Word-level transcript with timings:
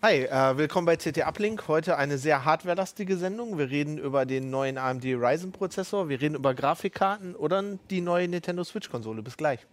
Hi, 0.00 0.26
äh, 0.26 0.56
willkommen 0.56 0.86
bei 0.86 0.96
CT 0.96 1.26
Uplink. 1.26 1.66
Heute 1.66 1.96
eine 1.96 2.18
sehr 2.18 2.44
hardwarelastige 2.44 3.16
Sendung. 3.16 3.58
Wir 3.58 3.68
reden 3.68 3.98
über 3.98 4.26
den 4.26 4.48
neuen 4.48 4.78
AMD 4.78 5.02
Ryzen 5.04 5.50
Prozessor, 5.50 6.08
wir 6.08 6.20
reden 6.20 6.36
über 6.36 6.54
Grafikkarten 6.54 7.34
oder 7.34 7.60
die 7.90 8.00
neue 8.00 8.28
Nintendo 8.28 8.62
Switch 8.62 8.88
Konsole. 8.90 9.22
Bis 9.22 9.36
gleich. 9.36 9.66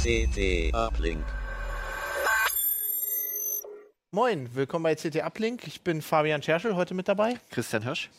CT 0.00 0.72
Uplink. 0.72 1.24
Moin, 4.14 4.48
willkommen 4.54 4.84
bei 4.84 4.94
CT 4.94 5.24
Uplink. 5.24 5.66
Ich 5.66 5.80
bin 5.80 6.00
Fabian 6.00 6.40
Scherschel, 6.40 6.76
heute 6.76 6.94
mit 6.94 7.08
dabei. 7.08 7.34
Christian 7.50 7.82
Hirsch. 7.82 8.10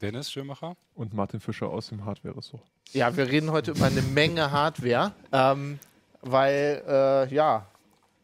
Dennis 0.00 0.32
Schirmacher. 0.32 0.78
Und 0.94 1.12
Martin 1.12 1.40
Fischer 1.40 1.68
aus 1.68 1.90
dem 1.90 2.06
Hardware-Ressort. 2.06 2.62
Ja, 2.94 3.14
wir 3.14 3.28
reden 3.28 3.50
heute 3.50 3.72
über 3.72 3.84
eine 3.84 4.00
Menge 4.00 4.50
Hardware, 4.50 5.12
ähm, 5.32 5.78
weil, 6.22 6.82
äh, 6.88 7.34
ja, 7.34 7.66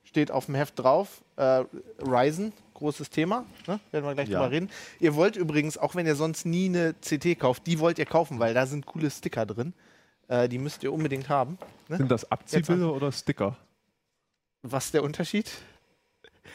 steht 0.05 0.31
auf 0.31 0.47
dem 0.47 0.55
Heft 0.55 0.79
drauf, 0.79 1.21
äh, 1.37 1.65
Ryzen, 2.01 2.55
großes 2.73 3.11
Thema, 3.11 3.45
ne? 3.67 3.79
werden 3.91 4.07
wir 4.07 4.15
gleich 4.15 4.31
Ja. 4.31 4.39
drüber 4.39 4.51
reden. 4.51 4.71
Ihr 4.99 5.15
wollt 5.15 5.37
übrigens, 5.37 5.77
auch 5.77 5.95
wenn 5.95 6.07
ihr 6.07 6.15
sonst 6.17 6.47
nie 6.47 6.65
eine 6.71 6.95
CT 6.95 7.35
kauft, 7.39 7.67
die 7.67 7.79
wollt 7.79 7.99
ihr 7.99 8.07
kaufen, 8.07 8.39
weil 8.39 8.55
da 8.55 8.65
sind 8.65 8.87
coole 8.87 9.11
Sticker 9.11 9.45
drin. 9.45 9.75
Äh, 10.29 10.49
die 10.49 10.57
müsst 10.57 10.83
ihr 10.83 10.91
unbedingt 10.91 11.29
haben. 11.29 11.59
Ne? 11.89 11.99
Sind 11.99 12.11
das 12.11 12.31
Abziehbilder 12.33 12.91
oder 12.91 13.13
Sticker? 13.13 13.59
Was 14.63 14.87
ist 14.87 14.95
der 14.95 15.03
Unterschied? 15.03 15.51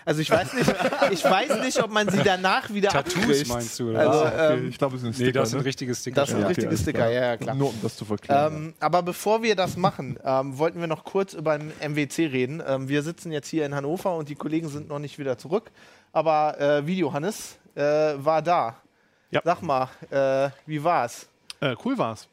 Also 0.05 0.21
ich 0.21 0.29
weiß 0.29 0.53
nicht, 0.53 0.69
ich 1.11 1.23
weiß 1.23 1.59
nicht, 1.63 1.81
ob 1.83 1.91
man 1.91 2.09
sie 2.09 2.21
danach 2.23 2.69
wieder 2.73 2.89
Tattoos 2.89 3.23
abkriegt. 3.23 3.47
meinst 3.47 3.79
du? 3.79 3.89
Oder? 3.89 3.99
Also, 3.99 4.19
was? 4.21 4.33
okay, 4.33 4.53
ähm, 4.53 4.69
ich 4.69 4.77
glaube, 4.77 4.95
es 4.95 5.01
sind 5.01 5.17
nee, 5.17 5.25
Sticker. 5.25 5.39
das 5.39 5.49
sind 5.49 5.59
ne? 5.59 5.65
richtige 5.65 5.95
Sticker. 5.95 6.15
Das 6.15 6.29
sind 6.29 6.37
Ja, 6.39 6.43
okay, 6.43 6.49
richtige 6.49 6.67
alles 6.69 6.81
Sticker, 6.81 6.97
klar. 6.99 7.11
ja, 7.11 7.21
ja, 7.21 7.37
klar. 7.37 7.55
Nur 7.55 7.69
um 7.69 7.75
das 7.81 7.95
zu 7.95 8.05
verklären. 8.05 8.55
Ähm, 8.55 8.73
aber 8.79 9.03
bevor 9.03 9.43
wir 9.43 9.55
das 9.55 9.77
machen, 9.77 10.19
ähm, 10.23 10.57
wollten 10.57 10.79
wir 10.79 10.87
noch 10.87 11.03
kurz 11.03 11.33
über 11.33 11.57
den 11.57 11.71
MWC 11.79 12.27
reden. 12.27 12.63
Ähm, 12.65 12.87
wir 12.87 13.01
sitzen 13.03 13.31
jetzt 13.31 13.47
hier 13.49 13.65
in 13.65 13.75
Hannover 13.75 14.15
und 14.15 14.29
die 14.29 14.35
Kollegen 14.35 14.69
sind 14.69 14.87
noch 14.89 14.99
nicht 14.99 15.19
wieder 15.19 15.37
zurück. 15.37 15.71
Aber 16.13 16.59
äh, 16.59 16.85
Video 16.87 17.11
Hannes 17.13 17.57
äh, 17.75 17.81
war 17.81 18.41
da. 18.41 18.75
Ja. 19.31 19.41
Sag 19.43 19.61
mal, 19.61 19.89
äh, 20.09 20.49
wie 20.65 20.83
war's? 20.83 21.27
Äh, 21.59 21.75
cool 21.83 21.97
war's. 21.97 22.27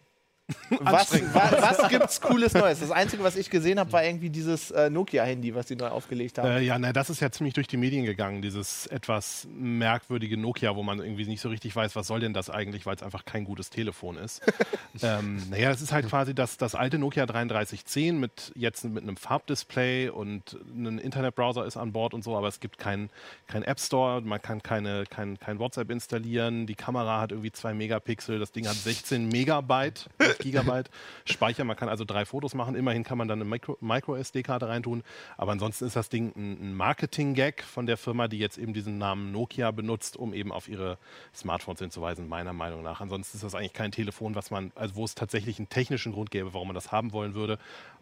Was, 0.81 1.13
wa, 1.35 1.53
was 1.59 1.89
gibt's 1.89 2.21
Cooles 2.21 2.53
Neues? 2.53 2.81
Das 2.81 2.91
Einzige, 2.91 3.25
was 3.25 3.37
ich 3.37 3.49
gesehen 3.49 3.79
habe, 3.79 3.91
war 3.93 4.05
irgendwie 4.05 4.29
dieses 4.29 4.71
äh, 4.73 4.91
Nokia-Handy, 4.91 5.55
was 5.55 5.69
sie 5.69 5.77
neu 5.77 5.89
aufgelegt 5.89 6.37
haben. 6.37 6.49
Äh, 6.49 6.61
ja, 6.61 6.79
na, 6.79 6.93
das 6.93 7.09
ist 7.09 7.21
ja 7.21 7.31
ziemlich 7.31 7.55
durch 7.55 7.67
die 7.67 7.79
Medien 7.79 8.05
gegangen, 8.05 8.43
dieses 8.43 8.87
etwas 8.89 9.49
merkwürdige 9.55 10.37
Nokia, 10.37 10.77
wo 10.77 10.83
man 10.83 10.99
irgendwie 10.99 11.25
nicht 11.25 11.41
so 11.41 11.49
richtig 11.49 11.75
weiß, 11.75 11.97
was 11.97 12.07
soll 12.07 12.21
denn 12.21 12.35
das 12.35 12.51
eigentlich, 12.51 12.85
weil 12.85 12.95
es 12.95 13.03
einfach 13.03 13.25
kein 13.25 13.45
gutes 13.45 13.71
Telefon 13.71 14.19
ist. 14.19 14.43
ähm, 15.03 15.43
naja, 15.49 15.71
es 15.71 15.81
ist 15.81 15.93
halt 15.93 16.09
quasi 16.09 16.35
das, 16.35 16.59
das 16.59 16.75
alte 16.75 16.99
Nokia 16.99 17.25
3310 17.25 18.21
mit 18.21 18.53
jetzt 18.55 18.85
mit 18.85 19.03
einem 19.03 19.17
Farbdisplay 19.17 20.11
und 20.11 20.59
ein 20.75 20.99
Internetbrowser 20.99 21.65
ist 21.65 21.79
an 21.79 21.93
Bord 21.93 22.13
und 22.13 22.23
so, 22.23 22.37
aber 22.37 22.49
es 22.49 22.61
gibt 22.61 22.77
keinen 22.77 23.09
kein 23.47 23.63
App 23.63 23.81
Store, 23.81 24.21
man 24.21 24.43
kann 24.43 24.63
keine, 24.63 25.05
kein, 25.09 25.39
kein 25.39 25.59
WhatsApp 25.59 25.91
installieren, 25.91 26.67
die 26.67 26.75
Kamera 26.75 27.23
hat 27.23 27.33
irgendwie 27.33 27.53
zwei 27.53 27.73
Megapixel, 27.73 28.39
das 28.39 28.53
Ding 28.53 28.69
hat 28.69 28.77
16 28.77 29.29
Megabyte, 29.29 30.11
nicht 30.35 30.43
Gigabyte 30.43 30.91
Speicher, 31.25 31.65
man 31.65 31.77
kann 31.77 31.89
also 31.89 32.05
drei 32.05 32.25
Fotos 32.25 32.55
machen, 32.55 32.75
immerhin 32.75 33.05
kann 33.05 33.19
man 33.19 33.29
dann 33.29 33.41
eine 33.41 33.49
Micro, 33.49 33.77
Micro 33.81 34.17
SD-Karte 34.17 34.69
reintun, 34.69 35.03
aber 35.37 35.53
ansonsten 35.53 35.85
ist 35.87 35.97
das 35.97 36.09
Ding 36.09 36.33
ein, 36.37 36.71
ein 36.71 36.75
Marketing-Gag 36.75 37.63
von 37.63 37.87
der 37.87 37.97
Firma, 37.97 38.29
die 38.29 38.39
jetzt 38.39 38.59
eben 38.59 38.73
diesen 38.73 38.99
Namen 38.99 39.33
Nokia 39.33 39.71
benutzt, 39.71 40.17
um 40.17 40.35
eben 40.35 40.53
auf 40.53 40.69
ihre 40.69 40.99
Smartphones 41.35 41.81
hinzuweisen, 41.81 42.29
meiner 42.29 42.53
Meinung 42.53 42.83
nach. 42.83 43.01
Ansonsten 43.01 43.37
ist 43.37 43.45
das 43.45 43.55
eigentlich 43.55 43.73
kein 43.73 43.93
Telefon, 43.93 44.35
was 44.35 44.51
man, 44.51 44.73
also 44.75 44.97
wo 44.97 45.05
es 45.05 45.15
tatsächlich 45.15 45.59
einen 45.59 45.69
technischen 45.69 46.13
Grund 46.13 46.31
gäbe, 46.31 46.55
warum 46.55 46.69
man 46.69 46.75
das 46.75 46.93
haben 46.93 47.13
wollen 47.13 47.35
würde, 47.35 47.59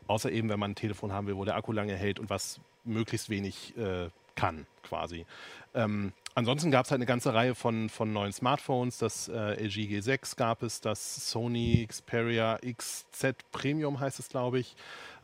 außer 0.07 0.31
eben, 0.31 0.49
wenn 0.49 0.59
man 0.59 0.73
ein 0.73 0.77
Telefon 0.77 1.13
haben 1.13 1.27
will, 1.27 1.37
wo 1.37 1.45
der 1.45 1.57
Akku 1.57 1.73
lange 1.73 1.95
hält 1.95 2.19
und 2.19 2.31
was 2.31 2.61
möglichst 2.85 3.31
wenig 3.31 3.77
äh, 3.77 4.09
kann, 4.35 4.67
quasi. 4.83 5.27
Ähm, 5.75 6.13
ansonsten 6.35 6.71
gab 6.71 6.85
es 6.85 6.91
halt 6.91 6.99
eine 6.99 7.07
ganze 7.07 7.35
Reihe 7.35 7.55
von, 7.55 7.89
von 7.89 8.13
neuen 8.13 8.33
Smartphones. 8.33 8.99
Das 8.99 9.29
äh, 9.29 9.55
LG 9.65 9.89
G6 9.89 10.37
gab 10.37 10.63
es, 10.63 10.81
das 10.81 11.31
Sony 11.31 11.87
Xperia 11.89 12.59
XZ 12.59 13.37
Premium 13.53 14.01
heißt 14.01 14.19
es, 14.19 14.29
glaube 14.29 14.59
ich. 14.59 14.77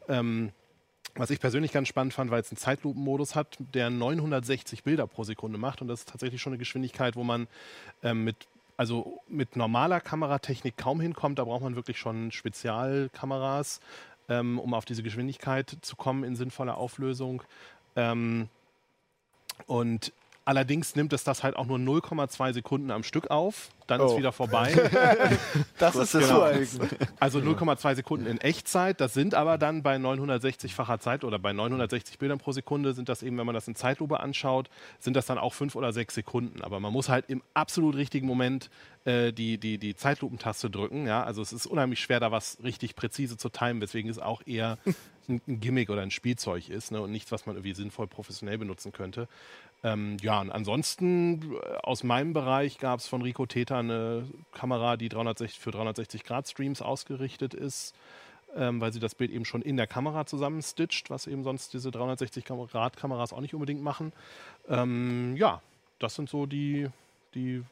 Ähm, 0.09 0.53
was 1.15 1.31
ich 1.31 1.41
persönlich 1.41 1.73
ganz 1.73 1.89
spannend 1.89 2.15
fand, 2.15 2.31
weil 2.31 2.41
es 2.41 2.51
einen 2.51 2.59
Zeitlupenmodus 2.59 3.35
hat, 3.35 3.57
der 3.59 3.91
960 3.91 4.85
Bilder 4.85 5.07
pro 5.07 5.25
Sekunde 5.25 5.59
macht. 5.59 5.83
Und 5.83 5.89
das 5.89 6.01
ist 6.01 6.09
tatsächlich 6.09 6.41
schon 6.41 6.53
eine 6.53 6.59
Geschwindigkeit, 6.59 7.17
wo 7.17 7.25
man 7.25 7.49
ähm, 8.03 8.25
mit, 8.25 8.37
also 8.77 9.21
mit 9.29 9.57
normaler 9.57 10.01
Kameratechnik 10.01 10.77
kaum 10.77 11.01
hinkommt. 11.01 11.39
Da 11.39 11.45
braucht 11.45 11.63
man 11.63 11.75
wirklich 11.75 11.99
schon 11.99 12.31
Spezialkameras, 12.31 13.81
ähm, 14.29 14.61
um 14.61 14.75
auf 14.75 14.85
diese 14.85 15.03
Geschwindigkeit 15.03 15.77
zu 15.81 15.97
kommen 15.97 16.23
in 16.23 16.37
sinnvoller 16.37 16.77
Auflösung. 16.77 17.43
Ähm, 17.97 18.49
und 19.67 20.13
allerdings 20.49 20.97
nimmt 20.97 21.13
es 21.13 21.25
das 21.25 21.43
halt 21.43 21.57
auch 21.57 21.67
nur 21.67 21.77
0,2 21.79 22.55
Sekunden 22.55 22.91
am 22.91 23.03
Stück 23.05 23.31
auf. 23.31 23.69
Dann 23.89 24.01
ist 24.03 24.13
Oh. 24.13 24.19
wieder 24.19 24.33
vorbei. 24.33 24.73
das 25.79 25.97
ist 25.97 26.13
genau. 26.13 26.43
Also 27.19 27.39
0,2 27.41 27.97
Sekunden 27.97 28.27
in 28.27 28.39
Echtzeit. 28.39 29.01
Das 29.01 29.15
sind 29.15 29.35
aber 29.35 29.59
dann 29.59 29.83
bei 29.83 29.97
960-facher 29.97 31.01
Zeit 31.01 31.25
oder 31.25 31.39
bei 31.39 31.53
960 31.53 32.19
Bildern 32.19 32.39
pro 32.39 32.53
Sekunde 32.53 32.93
sind 32.93 33.09
das 33.09 33.23
eben, 33.23 33.39
wenn 33.39 33.47
man 33.47 33.55
das 33.55 33.67
in 33.67 33.75
Zeitlupe 33.75 34.21
anschaut, 34.21 34.69
sind 34.99 35.17
das 35.17 35.27
dann 35.27 35.39
auch 35.39 35.55
fünf 35.55 35.75
oder 35.75 35.93
sechs 35.93 36.15
Sekunden. 36.15 36.63
Aber 36.63 36.81
man 36.81 36.93
muss 36.93 37.09
halt 37.09 37.25
im 37.29 37.43
absolut 37.55 37.97
richtigen 37.97 38.27
Moment 38.27 38.69
äh, 39.07 39.33
die, 39.33 39.57
die, 39.59 39.79
die 39.79 39.97
Zeitlupentaste 39.97 40.69
drücken. 40.69 41.07
Ja? 41.07 41.25
Also 41.25 41.41
es 41.41 41.53
ist 41.53 41.67
unheimlich 41.67 42.01
schwer, 42.01 42.21
da 42.21 42.31
was 42.31 42.59
richtig 42.63 42.95
präzise 42.95 43.39
zu 43.39 43.49
timen, 43.49 43.81
weswegen 43.81 44.11
es 44.11 44.19
auch 44.19 44.43
eher 44.47 44.77
ein, 45.29 45.41
ein 45.49 45.61
Gimmick 45.61 45.89
oder 45.89 46.03
ein 46.03 46.11
Spielzeug 46.11 46.69
ist 46.69 46.93
ne? 46.93 47.01
und 47.01 47.11
nichts, 47.11 47.33
was 47.33 47.47
man 47.47 47.57
irgendwie 47.57 47.75
sinnvoll 47.75 48.07
professionell 48.07 48.59
benutzen 48.59 48.93
könnte. 48.93 49.29
Ähm, 49.85 50.17
ja, 50.21 50.41
und 50.41 50.51
ansonsten 50.51 51.53
äh, 51.55 51.77
aus 51.85 52.03
meinem 52.03 52.33
Bereich 52.33 52.79
gab 52.79 52.99
es 52.99 53.07
von 53.07 53.23
Rico 53.23 53.47
Eine 53.79 54.27
Kamera, 54.53 54.97
die 54.97 55.09
360, 55.09 55.59
für 55.61 55.71
360 55.71 56.25
Grad 56.25 56.49
Streams 56.49 56.83
ausgerichtet 56.83 57.55
ist, 57.55 57.95
ähm, 58.57 58.81
weil 58.81 58.93
sie 58.93 59.01
das 59.01 59.15
Bild 59.15 59.31
eben 59.31 59.45
schon 59.45 59.63
in 59.63 59.77
der 59.77 59.87
Kamera 59.87 60.27
zusammenstitcht, 60.27 61.11
was 61.11 61.27
eben 61.27 61.45
sonst 61.45 61.73
diese 61.75 61.91
360 61.91 62.45
Grad 62.45 62.97
Kameras 62.97 63.33
auch 63.33 63.41
nicht 63.41 63.55
unbedingt 63.55 63.83
machen. 63.83 64.13
Ähm, 64.69 65.37
ja, 65.37 65.61
das 65.99 66.15
sind 66.15 66.29
so 66.31 66.47
die, 66.47 66.89
die 67.35 67.63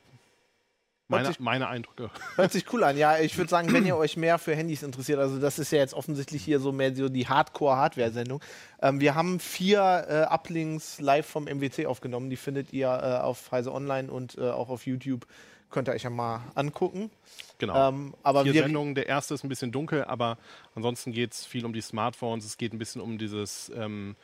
meine, 1.08 1.28
sich- 1.28 1.38
meine 1.40 1.68
Eindrücke. 1.68 2.10
Hört 2.36 2.50
sich 2.52 2.72
cool 2.72 2.82
an. 2.82 2.96
Ja, 2.98 3.18
ich 3.18 3.38
würde 3.38 3.48
sagen, 3.48 3.72
wenn 3.72 3.86
ihr 3.86 3.96
euch 3.96 4.16
mehr 4.16 4.38
für 4.38 4.56
Handys 4.56 4.82
interessiert, 4.82 5.20
also 5.20 5.38
das 5.38 5.58
ist 5.60 5.70
ja 5.70 5.78
jetzt 5.78 5.94
offensichtlich 5.94 6.44
hier 6.44 6.58
so 6.58 6.72
mehr 6.72 6.94
so 6.96 7.08
die 7.08 7.28
Hardcore-Hardware-Sendung. 7.28 8.40
Ähm, 8.82 8.98
wir 9.00 9.14
haben 9.14 9.38
vier 9.38 10.04
äh, 10.08 10.12
Uplinks 10.24 11.00
live 11.00 11.26
vom 11.26 11.44
MWC 11.44 11.86
aufgenommen. 11.86 12.28
Die 12.28 12.36
findet 12.36 12.72
ihr 12.72 12.88
äh, 12.88 13.22
auf 13.22 13.52
Heise 13.52 13.72
Online 13.72 14.10
und 14.10 14.36
äh, 14.36 14.50
auch 14.50 14.68
auf 14.68 14.84
YouTube. 14.86 15.26
Könnt 15.70 15.88
ihr 15.88 15.94
euch 15.94 16.04
ja 16.04 16.10
mal 16.10 16.42
angucken. 16.54 17.10
Genau. 17.58 17.88
Ähm, 17.88 18.14
aber 18.22 18.44
Vier 18.44 18.54
wir, 18.54 18.62
Sendungen. 18.62 18.94
Der 18.94 19.06
erste 19.06 19.34
ist 19.34 19.44
ein 19.44 19.48
bisschen 19.48 19.72
dunkel, 19.72 20.04
aber 20.04 20.38
ansonsten 20.74 21.12
geht 21.12 21.32
es 21.32 21.44
viel 21.44 21.64
um 21.64 21.72
die 21.72 21.80
Smartphones. 21.80 22.44
Es 22.44 22.56
geht 22.56 22.72
ein 22.72 22.78
bisschen 22.78 23.00
um 23.00 23.18
dieses, 23.18 23.70
ähm, 23.74 24.16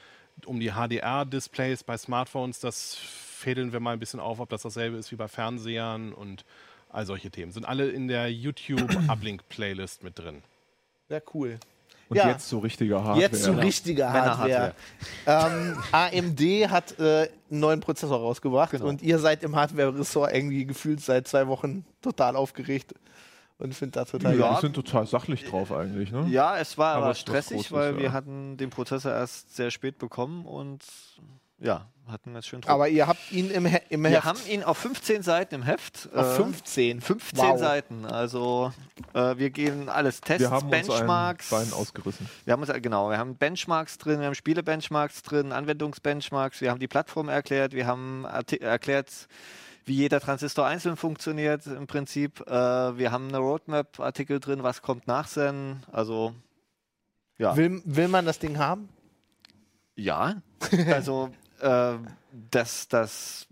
um 0.47 0.61
die 0.61 0.71
HDR-Displays 0.71 1.85
bei 1.85 1.97
Smartphones. 1.97 2.61
Das 2.61 2.95
fädeln 2.95 3.73
wir 3.73 3.81
mal 3.81 3.93
ein 3.93 3.99
bisschen 3.99 4.21
auf, 4.21 4.39
ob 4.41 4.49
das 4.51 4.63
dasselbe 4.63 4.97
ist 4.97 5.11
wie 5.11 5.17
bei 5.17 5.29
Fernsehern 5.29 6.13
und 6.13 6.45
all 6.91 7.07
solche 7.07 7.31
Themen. 7.31 7.53
Sind 7.53 7.65
alle 7.65 7.89
in 7.89 8.07
der 8.07 8.33
YouTube-Uplink-Playlist 8.33 10.05
mit 10.05 10.19
drin. 10.19 10.43
sehr 11.09 11.23
cool. 11.35 11.59
Und 12.09 12.17
ja. 12.17 12.29
jetzt 12.29 12.49
so 12.49 12.59
richtiger 12.59 12.99
Hardware. 12.99 13.21
Jetzt 13.21 13.43
so 13.43 13.53
richtige 13.53 14.13
Hardware. 14.13 14.75
Ähm, 15.27 15.79
AMD 15.93 16.41
hat 16.71 16.99
äh, 16.99 17.29
einen 17.51 17.61
neuen 17.61 17.81
Prozessor 17.81 18.19
rausgebracht 18.19 18.73
Genau. 18.73 18.87
und 18.87 19.03
ihr 19.03 19.19
seid 19.19 19.43
im 19.43 19.57
Hardware-Ressort 19.57 20.33
irgendwie 20.33 20.67
gefühlt 20.67 21.01
seit 21.01 21.27
zwei 21.29 21.47
Wochen 21.47 21.85
total 22.03 22.37
aufgeregt 22.37 22.95
und 23.59 23.75
findet 23.75 23.97
das 23.97 24.11
total 24.11 24.39
Ja, 24.39 24.55
die 24.57 24.61
sind 24.61 24.75
total 24.75 25.07
sachlich 25.07 25.45
drauf 25.45 25.73
eigentlich, 25.73 26.11
ne? 26.11 26.27
Ja, 26.29 26.59
es 26.59 26.77
war 26.77 26.95
Aber 26.97 27.05
aber, 27.05 27.13
ist 27.13 27.21
stressig, 27.21 27.71
weil 27.73 27.95
ja. 27.95 27.99
wir 28.01 28.13
hatten 28.13 28.57
den 28.57 28.71
Prozessor 28.71 29.13
erst 29.13 29.55
sehr 29.55 29.71
spät 29.71 29.99
bekommen 29.99 30.45
und 30.45 30.85
ja, 31.61 31.87
hatten 32.09 32.35
jetzt 32.35 32.49
schön 32.49 32.61
Druck. 32.61 32.71
Aber 32.71 32.89
ihr 32.89 33.07
habt 33.07 33.31
ihn 33.31 33.51
im, 33.51 33.65
He 33.67 33.79
im 33.89 34.03
wir 34.03 34.11
Heft 34.11 34.25
haben 34.25 34.41
ihn 34.49 34.63
auf 34.63 34.79
15 34.79 35.23
Seiten 35.23 35.55
im 35.55 35.63
Heft. 35.63 36.09
auf 36.15 36.33
äh, 36.33 36.37
15. 36.37 37.01
15 37.01 37.39
Wow. 37.39 37.59
Seiten. 37.59 38.05
Also 38.07 38.73
äh, 39.15 39.37
wir 39.37 39.51
gehen 39.51 39.89
alles 39.89 40.21
Tests, 40.21 40.41
Wir 40.41 40.51
haben 40.51 40.67
uns 40.69 40.75
ein 40.75 40.87
Benchmarks. 40.87 41.51
Bein 41.51 41.73
ausgerissen. 41.73 42.29
Wir 42.45 42.53
haben 42.53 42.63
uns, 42.63 42.73
genau, 42.83 43.11
wir 43.11 43.19
haben 43.19 43.37
Benchmarks 43.37 43.99
drin, 43.99 44.21
wir 44.21 44.27
haben 44.27 44.35
Spiele-Benchmarks 44.35 45.23
drin, 45.23 45.53
Anwendungsbenchmarks, 45.53 46.61
wir 46.61 46.71
haben 46.71 46.81
die 46.81 46.89
Plattform 46.89 47.29
erklärt, 47.29 47.73
wir 47.73 47.87
haben 47.87 48.25
erklärt, 48.25 49.29
wie 49.85 49.95
jeder 49.95 50.21
Transistor 50.21 50.67
einzeln 50.67 50.97
funktioniert 50.97 51.67
im 51.67 51.87
Prinzip. 51.87 52.41
Äh, 52.47 52.51
wir 52.99 53.11
haben 53.11 53.29
eine 53.29 53.39
Roadmap-Artikel 53.39 54.41
drin, 54.41 54.63
was 54.63 54.83
kommt 54.83 55.07
nach 55.07 55.29
Zen. 55.29 55.83
Also 55.91 56.35
ja. 57.39 57.57
Will, 57.57 57.83
will 57.85 58.09
man 58.09 58.25
das 58.27 58.39
Ding 58.39 58.59
haben? 58.59 58.89
Ja, 59.95 60.37
also 60.93 61.31
äh, 61.63 61.99
das, 62.51 62.89
das 62.89 63.47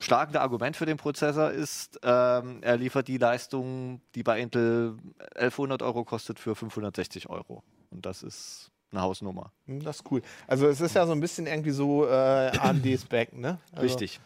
schlagende 0.00 0.40
Argument 0.40 0.76
für 0.76 0.86
den 0.86 0.96
Prozessor 0.96 1.50
ist, 1.50 1.98
ähm, 2.02 2.58
er 2.62 2.76
liefert 2.76 3.08
die 3.08 3.18
Leistung, 3.18 4.00
die 4.14 4.22
bei 4.22 4.40
Intel 4.40 4.96
1100 5.34 5.82
Euro 5.82 6.04
kostet, 6.04 6.38
für 6.38 6.54
560 6.54 7.28
Euro. 7.28 7.62
Und 7.90 8.04
das 8.04 8.22
ist 8.22 8.70
eine 8.92 9.02
Hausnummer. 9.02 9.52
Hm, 9.66 9.82
Das 9.82 9.96
ist 9.96 10.10
cool. 10.10 10.22
Also 10.46 10.68
es 10.68 10.80
ist 10.80 10.94
ja 10.94 11.06
so 11.06 11.12
ein 11.12 11.20
bisschen 11.20 11.46
irgendwie 11.46 11.70
so 11.70 12.06
äh, 12.06 12.52
AMD's 12.58 13.04
Back, 13.06 13.32
ne? 13.32 13.58
Also, 13.72 13.82
Richtig. 13.82 14.20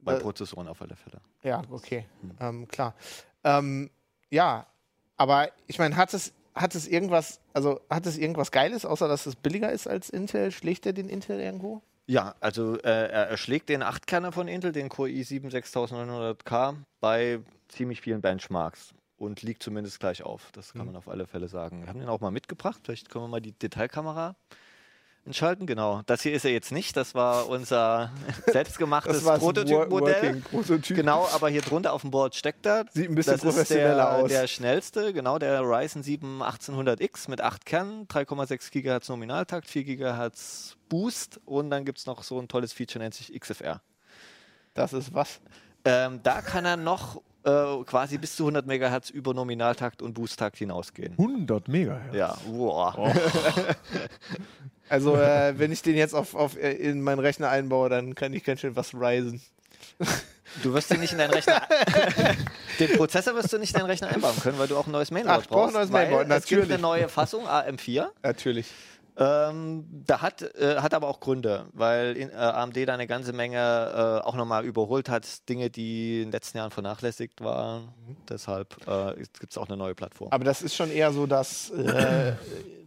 Bei 0.00 0.14
äh, 0.14 0.20
Prozessoren 0.20 0.68
auf 0.68 0.82
alle 0.82 0.96
Fälle. 0.96 1.20
Ja, 1.42 1.62
okay. 1.70 2.06
Ähm, 2.40 2.66
klar. 2.68 2.94
Ähm, 3.44 3.90
ja, 4.30 4.66
aber 5.16 5.50
ich 5.66 5.78
meine, 5.78 5.96
hat 5.96 6.12
es, 6.14 6.32
hat 6.54 6.74
es 6.74 6.88
irgendwas, 6.88 7.40
also 7.52 7.80
hat 7.88 8.06
es 8.06 8.18
irgendwas 8.18 8.50
Geiles, 8.50 8.84
außer 8.84 9.06
dass 9.06 9.26
es 9.26 9.36
billiger 9.36 9.70
ist 9.70 9.86
als 9.86 10.10
Intel? 10.10 10.50
Schlägt 10.50 10.84
er 10.86 10.92
den 10.92 11.08
Intel 11.08 11.38
irgendwo? 11.40 11.80
Ja, 12.12 12.34
also 12.40 12.76
äh, 12.80 12.90
er 12.90 13.28
erschlägt 13.28 13.70
den 13.70 13.82
8-Kerner 13.82 14.32
von 14.32 14.46
Intel, 14.46 14.70
den 14.70 14.90
Core 14.90 15.08
i7 15.08 15.50
6900K, 15.50 16.76
bei 17.00 17.40
ziemlich 17.68 18.02
vielen 18.02 18.20
Benchmarks 18.20 18.92
und 19.16 19.40
liegt 19.40 19.62
zumindest 19.62 19.98
gleich 19.98 20.22
auf. 20.22 20.50
Das 20.52 20.74
kann 20.74 20.84
man 20.84 20.96
auf 20.96 21.08
alle 21.08 21.26
Fälle 21.26 21.48
sagen. 21.48 21.80
Wir 21.80 21.88
haben 21.88 22.00
den 22.00 22.10
auch 22.10 22.20
mal 22.20 22.30
mitgebracht. 22.30 22.82
Vielleicht 22.84 23.08
können 23.08 23.24
wir 23.24 23.28
mal 23.28 23.40
die 23.40 23.52
Detailkamera 23.52 24.36
entschalten. 25.24 25.66
Genau. 25.66 26.02
Das 26.06 26.22
hier 26.22 26.32
ist 26.32 26.44
er 26.44 26.52
jetzt 26.52 26.72
nicht. 26.72 26.96
Das 26.96 27.14
war 27.14 27.48
unser 27.48 28.10
selbstgemachtes 28.46 29.22
Prototypmodell. 29.22 30.42
Prototyp. 30.50 30.96
Genau, 30.96 31.28
aber 31.32 31.48
hier 31.48 31.62
drunter 31.62 31.92
auf 31.92 32.02
dem 32.02 32.10
Board 32.10 32.34
steckt 32.34 32.66
er. 32.66 32.86
Sieht 32.92 33.10
ein 33.10 33.14
bisschen 33.14 33.34
das 33.34 33.44
ist 33.44 33.48
professioneller 33.50 33.94
der, 33.94 34.12
aus. 34.16 34.28
der 34.30 34.46
schnellste, 34.46 35.12
genau, 35.12 35.38
der 35.38 35.60
Ryzen 35.62 36.02
7 36.02 36.42
1800X 36.42 37.30
mit 37.30 37.40
8 37.40 37.64
Kernen, 37.64 38.06
3,6 38.08 38.70
GHz 38.70 39.08
Nominaltakt, 39.08 39.68
4 39.68 39.84
GHz 39.84 40.76
Boost 40.88 41.40
und 41.44 41.70
dann 41.70 41.84
gibt 41.84 41.98
es 41.98 42.06
noch 42.06 42.22
so 42.22 42.38
ein 42.38 42.48
tolles 42.48 42.72
Feature, 42.72 43.02
nennt 43.02 43.14
sich 43.14 43.32
XFR. 43.38 43.80
Das 44.74 44.92
ist 44.92 45.14
was? 45.14 45.40
Ähm, 45.84 46.20
da 46.22 46.42
kann 46.42 46.64
er 46.64 46.76
noch 46.76 47.22
äh, 47.44 47.82
quasi 47.84 48.18
bis 48.18 48.36
zu 48.36 48.44
100 48.44 48.66
MHz 48.66 49.10
über 49.10 49.34
Nominaltakt 49.34 50.02
und 50.02 50.14
Boosttakt 50.14 50.58
hinausgehen. 50.58 51.12
100 51.12 51.68
Megahertz. 51.68 52.14
Ja, 52.14 52.36
wow. 52.46 52.94
Oh. 52.96 53.12
Also, 54.88 55.16
äh, 55.16 55.58
wenn 55.58 55.72
ich 55.72 55.82
den 55.82 55.96
jetzt 55.96 56.14
auf, 56.14 56.34
auf, 56.34 56.56
äh, 56.56 56.72
in 56.72 57.02
meinen 57.02 57.18
Rechner 57.18 57.48
einbaue, 57.48 57.88
dann 57.88 58.14
kann 58.14 58.32
ich 58.32 58.44
ganz 58.44 58.60
schön 58.60 58.76
was 58.76 58.94
reisen. 58.94 59.40
Du 60.62 60.74
wirst 60.74 60.90
den 60.90 61.00
nicht 61.00 61.12
in 61.12 61.18
deinen 61.18 61.30
Rechner. 61.32 61.62
den 62.78 62.96
Prozessor 62.96 63.34
wirst 63.34 63.52
du 63.52 63.58
nicht 63.58 63.72
in 63.72 63.80
deinen 63.80 63.90
Rechner 63.90 64.08
einbauen 64.08 64.34
können, 64.42 64.58
weil 64.58 64.68
du 64.68 64.76
auch 64.76 64.86
ein 64.86 64.92
neues 64.92 65.10
Mainboard 65.10 65.38
Ach, 65.38 65.42
ich 65.42 65.48
brauche 65.48 65.68
ein 65.68 65.72
brauchst. 65.72 65.90
neues 65.90 65.90
Mainboard, 65.90 66.30
Es 66.30 66.46
gibt 66.46 66.60
natürlich. 66.60 66.72
eine 66.74 66.82
neue 66.82 67.08
Fassung, 67.08 67.46
AM4. 67.46 68.08
Natürlich. 68.22 68.66
Ähm, 69.14 69.84
da 70.06 70.22
hat, 70.22 70.40
äh, 70.56 70.76
hat 70.76 70.94
aber 70.94 71.06
auch 71.06 71.20
Gründe, 71.20 71.66
weil 71.74 72.16
in, 72.16 72.30
äh, 72.30 72.34
AMD 72.34 72.76
da 72.88 72.94
eine 72.94 73.06
ganze 73.06 73.34
Menge 73.34 73.58
äh, 73.58 74.26
auch 74.26 74.34
nochmal 74.34 74.64
überholt 74.64 75.10
hat, 75.10 75.48
Dinge, 75.50 75.68
die 75.68 76.20
in 76.20 76.28
den 76.28 76.32
letzten 76.32 76.56
Jahren 76.56 76.70
vernachlässigt 76.70 77.42
waren. 77.42 77.88
Deshalb 78.28 78.74
äh, 78.86 79.14
gibt 79.38 79.50
es 79.52 79.58
auch 79.58 79.68
eine 79.68 79.76
neue 79.76 79.94
Plattform. 79.94 80.30
Aber 80.32 80.44
das 80.44 80.62
ist 80.62 80.74
schon 80.74 80.90
eher 80.90 81.12
so 81.12 81.26
das, 81.26 81.68
äh, 81.70 82.32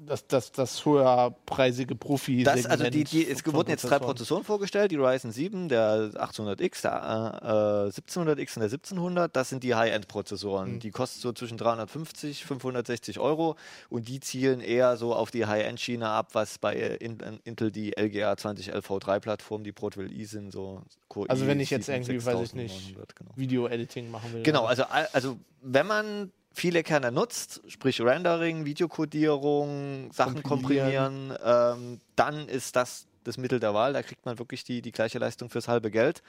das, 0.06 0.28
das, 0.28 0.52
das 0.52 0.86
höherpreisige 0.86 1.96
profi 1.96 2.44
Das, 2.44 2.66
also 2.66 2.90
die, 2.90 3.04
die, 3.04 3.28
es 3.28 3.46
wurden 3.46 3.70
jetzt 3.70 3.84
drei 3.84 4.00
Prozessoren. 4.00 4.44
Vorgestellt, 4.44 4.92
die 4.92 4.96
Ryzen 4.96 5.32
7, 5.32 5.70
der 5.70 6.12
800X, 6.14 6.82
der 6.82 7.90
äh, 7.92 8.00
1700X 8.00 8.56
und 8.56 8.62
der 8.62 8.64
1700. 8.64 9.36
Das 9.36 9.50
sind 9.50 9.64
die 9.64 9.76
High-End-Prozessoren. 9.76 10.80
Die 10.80 10.92
kosten 10.92 11.20
so 11.20 11.32
zwischen 11.34 11.58
350, 11.58 12.46
560 12.46 13.20
Euro 13.20 13.56
und 13.90 14.08
die 14.08 14.20
zielen 14.20 14.62
eher 14.62 14.98
so 14.98 15.14
auf 15.14 15.32
die 15.32 15.46
High-End-Schiene 15.46 16.08
ab, 16.08 16.30
was 16.34 16.58
bei 16.58 16.76
In- 16.76 17.20
Intel 17.44 17.72
die 17.72 17.94
LGA 17.98 18.34
2011V3-Plattform, 18.34 19.64
die 19.64 19.72
Broadwell 19.72 20.12
i 20.12 20.26
sind, 20.26 20.52
so 20.52 20.82
Core 21.08 21.30
Also 21.30 21.48
wenn 21.48 21.60
ich 21.60 21.70
jetzt 21.70 21.86
7 21.86 22.04
irgendwie, 22.04 22.26
weiß 22.26 22.42
ich 22.42 22.54
nicht, 22.54 22.74
6900, 22.74 23.16
genau. 23.16 23.32
Video-Editing 23.36 24.12
machen 24.12 24.34
will. 24.34 24.44
Genau, 24.44 24.66
also, 24.66 24.84
also 25.14 25.38
wenn 25.62 25.88
man 25.88 26.32
viele 26.56 26.84
Kerne 26.84 27.12
nutzt, 27.12 27.62
sprich 27.68 28.02
Rendering, 28.02 28.66
Videokodierung, 28.66 30.12
Sachen 30.12 30.42
Kompilieren. 30.42 31.30
komprimieren, 31.30 31.38
ähm, 31.44 32.02
dann 32.16 32.48
ist 32.48 32.76
das 32.76 33.08
das 33.26 33.38
Mittel 33.38 33.60
der 33.60 33.74
Wahl. 33.74 33.94
Da 33.94 34.04
kriegt 34.04 34.26
man 34.26 34.40
wirklich 34.40 34.64
die, 34.64 34.82
die 34.82 34.92
gleiche 34.92 35.20
Leistung 35.20 35.50
fürs 35.50 35.68
halbe 35.68 35.92
Geld. 35.92 36.22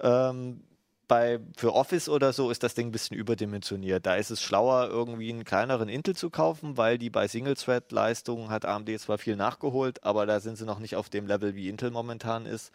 Ähm, 0.00 0.64
bei, 1.06 1.38
für 1.56 1.74
Office 1.74 2.08
oder 2.08 2.32
so 2.32 2.50
ist 2.50 2.62
das 2.62 2.74
Ding 2.74 2.88
ein 2.88 2.92
bisschen 2.92 3.16
überdimensioniert. 3.16 4.06
Da 4.06 4.16
ist 4.16 4.30
es 4.30 4.42
schlauer, 4.42 4.88
irgendwie 4.88 5.30
einen 5.30 5.44
kleineren 5.44 5.88
Intel 5.88 6.16
zu 6.16 6.30
kaufen, 6.30 6.78
weil 6.78 6.96
die 6.96 7.10
bei 7.10 7.28
Single-Thread-Leistungen 7.28 8.48
hat 8.48 8.64
AMD 8.64 8.98
zwar 8.98 9.18
viel 9.18 9.36
nachgeholt, 9.36 10.02
aber 10.02 10.24
da 10.24 10.40
sind 10.40 10.56
sie 10.56 10.64
noch 10.64 10.78
nicht 10.78 10.96
auf 10.96 11.10
dem 11.10 11.26
Level, 11.26 11.54
wie 11.54 11.68
Intel 11.68 11.90
momentan 11.90 12.46
ist. 12.46 12.72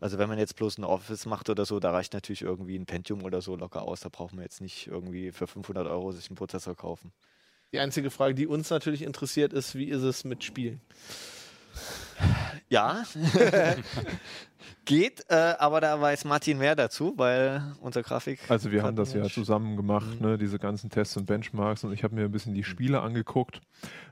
Also 0.00 0.18
wenn 0.18 0.28
man 0.28 0.38
jetzt 0.38 0.56
bloß 0.56 0.78
ein 0.78 0.84
Office 0.84 1.26
macht 1.26 1.50
oder 1.50 1.64
so, 1.64 1.80
da 1.80 1.90
reicht 1.90 2.14
natürlich 2.14 2.42
irgendwie 2.42 2.76
ein 2.76 2.86
Pentium 2.86 3.22
oder 3.22 3.40
so 3.40 3.56
locker 3.56 3.82
aus. 3.82 4.00
Da 4.00 4.08
braucht 4.08 4.34
man 4.34 4.42
jetzt 4.42 4.60
nicht 4.60 4.86
irgendwie 4.86 5.32
für 5.32 5.46
500 5.46 5.86
Euro 5.86 6.12
sich 6.12 6.28
einen 6.28 6.36
Prozessor 6.36 6.76
kaufen. 6.76 7.12
Die 7.72 7.80
einzige 7.80 8.10
Frage, 8.10 8.34
die 8.34 8.46
uns 8.46 8.70
natürlich 8.70 9.02
interessiert, 9.02 9.52
ist, 9.52 9.74
wie 9.74 9.88
ist 9.88 10.02
es 10.02 10.24
mit 10.24 10.42
Spielen? 10.44 10.80
Ja, 12.70 13.04
geht, 14.84 15.24
äh, 15.28 15.54
aber 15.58 15.80
da 15.80 16.00
weiß 16.00 16.24
Martin 16.24 16.58
mehr 16.58 16.74
dazu, 16.74 17.14
weil 17.16 17.62
unser 17.80 18.02
Grafik. 18.02 18.40
Also 18.48 18.72
wir 18.72 18.82
haben 18.82 18.96
das 18.96 19.12
ja 19.12 19.24
zusammen 19.24 19.76
gemacht, 19.76 20.20
ne, 20.20 20.38
diese 20.38 20.58
ganzen 20.58 20.90
Tests 20.90 21.16
und 21.16 21.26
Benchmarks 21.26 21.84
und 21.84 21.92
ich 21.92 22.04
habe 22.04 22.14
mir 22.14 22.24
ein 22.24 22.30
bisschen 22.30 22.54
die 22.54 22.64
Spiele 22.64 23.00
angeguckt. 23.00 23.60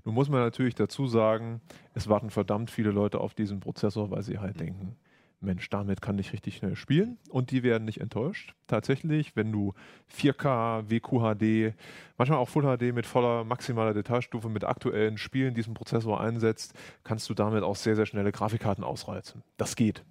Nun 0.04 0.14
muss 0.14 0.28
man 0.28 0.40
natürlich 0.40 0.74
dazu 0.74 1.06
sagen, 1.06 1.60
es 1.94 2.08
warten 2.08 2.30
verdammt 2.30 2.70
viele 2.70 2.90
Leute 2.90 3.20
auf 3.20 3.34
diesen 3.34 3.60
Prozessor, 3.60 4.10
weil 4.10 4.22
sie 4.22 4.38
halt 4.38 4.60
denken, 4.60 4.96
Mensch, 5.46 5.70
damit 5.70 6.02
kann 6.02 6.18
ich 6.18 6.34
richtig 6.34 6.56
schnell 6.56 6.76
spielen 6.76 7.16
und 7.30 7.50
die 7.50 7.62
werden 7.62 7.86
nicht 7.86 8.02
enttäuscht. 8.02 8.54
Tatsächlich, 8.66 9.34
wenn 9.34 9.50
du 9.50 9.72
4K, 10.14 10.90
WQHD, 10.90 11.74
manchmal 12.18 12.38
auch 12.38 12.48
Full 12.50 12.64
HD 12.64 12.94
mit 12.94 13.06
voller 13.06 13.44
maximaler 13.44 13.94
Detailstufe 13.94 14.50
mit 14.50 14.64
aktuellen 14.64 15.16
Spielen 15.16 15.54
diesen 15.54 15.72
Prozessor 15.72 16.20
einsetzt, 16.20 16.74
kannst 17.04 17.30
du 17.30 17.34
damit 17.34 17.62
auch 17.62 17.76
sehr, 17.76 17.96
sehr 17.96 18.06
schnelle 18.06 18.32
Grafikkarten 18.32 18.84
ausreizen. 18.84 19.42
Das 19.56 19.76
geht. 19.76 20.04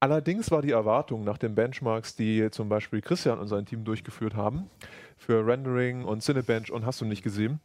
Allerdings 0.00 0.50
war 0.50 0.62
die 0.62 0.72
Erwartung 0.72 1.24
nach 1.24 1.38
den 1.38 1.54
Benchmarks, 1.54 2.16
die 2.16 2.50
zum 2.50 2.68
Beispiel 2.68 3.00
Christian 3.00 3.38
und 3.38 3.48
sein 3.48 3.64
Team 3.64 3.84
durchgeführt 3.84 4.34
haben, 4.34 4.68
für 5.16 5.46
Rendering 5.46 6.04
und 6.04 6.22
Cinebench 6.22 6.70
und 6.70 6.84
hast 6.84 7.00
du 7.00 7.04
nicht 7.04 7.22
gesehen, 7.22 7.60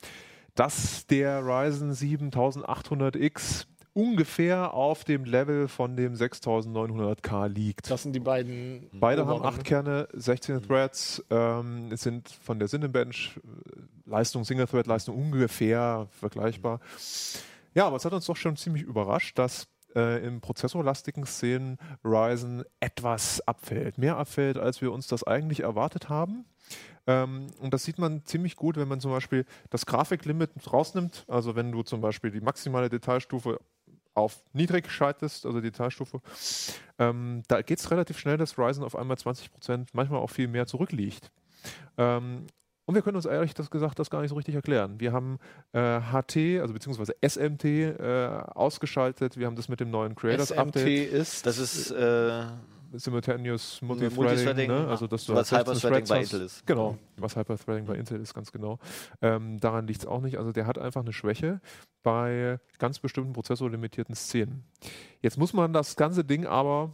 dass 0.56 1.08
der 1.08 1.42
Ryzen 1.46 1.92
7800X 1.92 3.68
ungefähr 3.94 4.74
auf 4.74 5.04
dem 5.04 5.26
Level 5.26 5.68
von 5.68 5.96
dem 5.96 6.14
6900K 6.14 7.48
liegt. 7.48 7.90
Das 7.90 8.04
sind 8.04 8.14
die 8.14 8.20
beiden. 8.20 8.90
Beide 8.94 9.26
haben 9.26 9.40
oberen, 9.40 9.56
8 9.56 9.64
Kerne, 9.64 10.08
16 10.14 10.68
Threads, 10.68 11.24
ähm, 11.30 11.90
es 11.92 12.02
sind 12.02 12.30
von 12.30 12.60
der 12.60 12.68
Cinebench 12.68 13.38
äh, 13.38 14.10
Leistung, 14.10 14.44
Single-Thread-Leistung 14.44 15.16
ungefähr 15.16 16.08
vergleichbar. 16.12 16.80
Ja, 17.74 17.88
aber 17.88 17.98
es 17.98 18.06
hat 18.06 18.14
uns 18.14 18.26
doch 18.26 18.36
schon 18.36 18.58
ziemlich 18.58 18.84
überrascht, 18.84 19.38
dass 19.38 19.68
äh, 19.96 20.26
in 20.26 20.42
prozessorlastigen 20.42 21.26
Szenen 21.26 21.78
Ryzen 22.04 22.64
etwas 22.80 23.46
abfällt. 23.48 23.98
Mehr 23.98 24.18
abfällt, 24.18 24.58
als 24.58 24.82
wir 24.82 24.92
uns 24.92 25.08
das 25.08 25.24
eigentlich 25.24 25.62
erwartet 25.62 26.10
haben. 26.10 26.46
Ähm, 27.08 27.48
und 27.60 27.74
das 27.74 27.84
sieht 27.84 28.00
man 28.00 28.24
ziemlich 28.26 28.56
gut, 28.56 28.78
wenn 28.78 28.88
man 28.88 29.00
zum 29.00 29.12
Beispiel 29.12 29.46
das 29.70 29.86
Grafiklimit 29.86 30.52
rausnimmt. 30.72 31.26
Also 31.28 31.56
wenn 31.56 31.72
du 31.72 31.84
zum 31.84 32.02
Beispiel 32.02 32.32
die 32.32 32.42
maximale 32.42 32.90
Detailstufe 32.90 33.60
auf 34.14 34.44
niedrig 34.54 34.90
schaltest, 34.90 35.46
also 35.46 35.60
die 35.60 35.72
Detailstufe, 35.72 36.22
ähm, 37.00 37.44
da 37.48 37.62
geht 37.62 37.80
es 37.80 37.92
relativ 37.92 38.20
schnell, 38.20 38.38
dass 38.38 38.58
Ryzen 38.58 38.84
auf 38.84 38.96
einmal 38.96 39.18
20%, 39.18 39.88
manchmal 39.94 40.20
auch 40.20 40.30
viel 40.30 40.48
mehr 40.48 40.66
zurückliegt. 40.68 41.32
Ähm, 41.98 42.48
und 42.86 42.96
wir 42.96 43.04
können 43.04 43.16
uns 43.16 43.26
ehrlich 43.26 43.54
das 43.54 43.70
gesagt 43.70 44.00
das 44.00 44.10
gar 44.10 44.22
nicht 44.22 44.30
so 44.30 44.36
richtig 44.36 44.56
erklären. 44.56 45.00
Wir 45.00 45.14
haben 45.14 45.38
äh, 45.72 46.02
HT, 46.02 46.60
also 46.60 46.74
beziehungsweise 46.74 47.16
SMT 47.26 47.64
äh, 47.64 48.42
ausgeschaltet. 48.54 49.38
Wir 49.38 49.48
haben 49.48 49.56
das 49.56 49.70
mit 49.70 49.80
dem 49.80 49.92
neuen 49.92 50.16
Creators 50.16 50.50
SMT 50.50 50.60
Update. 50.60 51.12
ist. 51.14 51.46
Das 51.46 51.58
ist 51.58 51.92
äh, 51.92 52.44
Simultaneous 52.94 53.82
Multithreading, 53.82 54.16
Multithreading, 54.16 54.68
ne? 54.70 54.88
also 54.88 55.08
dass 55.08 55.26
du 55.26 55.34
was 55.34 55.52
halt 55.52 55.68
16 55.68 55.90
Hyperthreading 55.90 56.10
bei. 56.10 56.22
Intel 56.22 56.42
ist. 56.42 56.66
Genau, 56.66 56.98
was 57.18 57.36
Hyperthreading 57.36 57.86
bei 57.86 57.96
Intel 57.96 58.20
ist, 58.22 58.34
ganz 58.34 58.52
genau. 58.52 58.80
Ähm, 59.22 59.60
daran 59.60 59.88
liegt 59.88 60.02
es 60.02 60.06
auch 60.06 60.22
nicht. 60.22 60.38
Also 60.38 60.52
der 60.52 60.68
hat 60.68 60.78
einfach 60.78 61.02
eine 61.02 61.14
Schwäche 61.14 61.62
bei 62.04 62.60
ganz 62.80 63.00
bestimmten 63.00 63.34
prozessorlimitierten 63.34 64.16
Szenen. 64.16 64.64
Jetzt 65.22 65.38
muss 65.38 65.54
man 65.54 65.74
das 65.74 65.96
ganze 65.96 66.24
Ding 66.24 66.46
aber 66.46 66.92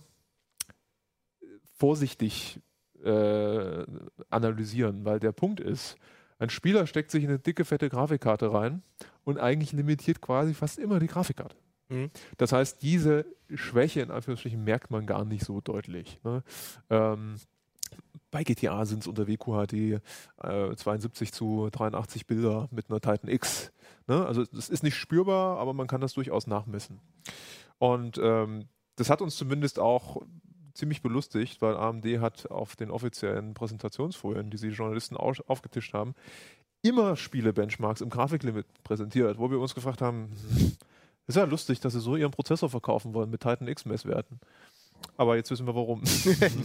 vorsichtig 1.78 2.60
äh, 3.04 3.86
analysieren, 4.30 5.06
weil 5.06 5.20
der 5.20 5.32
Punkt 5.32 5.60
ist, 5.60 5.98
ein 6.40 6.50
Spieler 6.50 6.86
steckt 6.86 7.12
sich 7.12 7.24
in 7.24 7.30
eine 7.30 7.40
dicke, 7.40 7.66
fette 7.66 7.90
Grafikkarte 7.90 8.54
rein 8.54 8.84
und 9.24 9.40
eigentlich 9.40 9.72
limitiert 9.72 10.22
quasi 10.22 10.54
fast 10.54 10.78
immer 10.78 11.00
die 11.00 11.08
Grafikkarte. 11.08 11.56
Mhm. 11.90 12.12
Das 12.38 12.52
heißt, 12.52 12.82
diese 12.82 13.26
Schwäche 13.54 14.02
in 14.02 14.12
Anführungsstrichen 14.12 14.64
merkt 14.64 14.92
man 14.92 15.06
gar 15.06 15.26
nicht 15.26 15.46
so 15.46 15.62
deutlich. 15.62 16.20
Ne? 16.24 16.44
Ähm, 16.90 17.36
bei 18.30 18.44
GTA 18.44 18.86
sind 18.86 19.00
es 19.04 19.08
unter 19.08 19.28
WQHD 19.28 20.02
äh, 20.44 20.76
72 20.76 21.32
zu 21.32 21.70
83 21.72 22.28
Bilder 22.28 22.68
mit 22.72 22.90
einer 22.90 23.00
Titan 23.00 23.30
X. 23.30 23.72
Ne? 24.08 24.26
Also 24.26 24.44
das 24.46 24.70
ist 24.70 24.84
nicht 24.84 24.96
spürbar, 24.96 25.58
aber 25.60 25.74
man 25.74 25.88
kann 25.88 26.02
das 26.02 26.14
durchaus 26.14 26.46
nachmessen. 26.48 27.00
Und 27.78 28.20
ähm, 28.22 28.66
das 28.98 29.10
hat 29.10 29.22
uns 29.22 29.38
zumindest 29.38 29.80
auch 29.80 30.22
ziemlich 30.74 31.02
belustigt, 31.02 31.62
weil 31.62 31.76
AMD 31.78 32.06
hat 32.20 32.52
auf 32.52 32.76
den 32.76 32.92
offiziellen 32.92 33.54
Präsentationsfolien, 33.54 34.50
die 34.50 34.58
sie 34.58 34.70
Journalisten 34.70 35.16
au- 35.16 35.34
aufgetischt 35.48 35.94
haben, 35.94 36.14
immer 36.82 37.16
Spiele-Benchmarks 37.16 38.02
im 38.02 38.10
Grafiklimit 38.10 38.66
präsentiert, 38.84 39.40
wo 39.40 39.50
wir 39.50 39.60
uns 39.60 39.74
gefragt 39.74 40.02
haben, 40.02 40.32
ist 41.28 41.36
ja 41.36 41.44
lustig, 41.44 41.80
dass 41.80 41.94
sie 41.94 42.00
so 42.00 42.16
ihren 42.16 42.32
Prozessor 42.32 42.70
verkaufen 42.70 43.14
wollen 43.14 43.30
mit 43.30 43.42
Titan 43.42 43.68
X-Messwerten. 43.68 44.40
Aber 45.16 45.36
jetzt 45.36 45.50
wissen 45.52 45.66
wir 45.66 45.76
warum. 45.76 46.04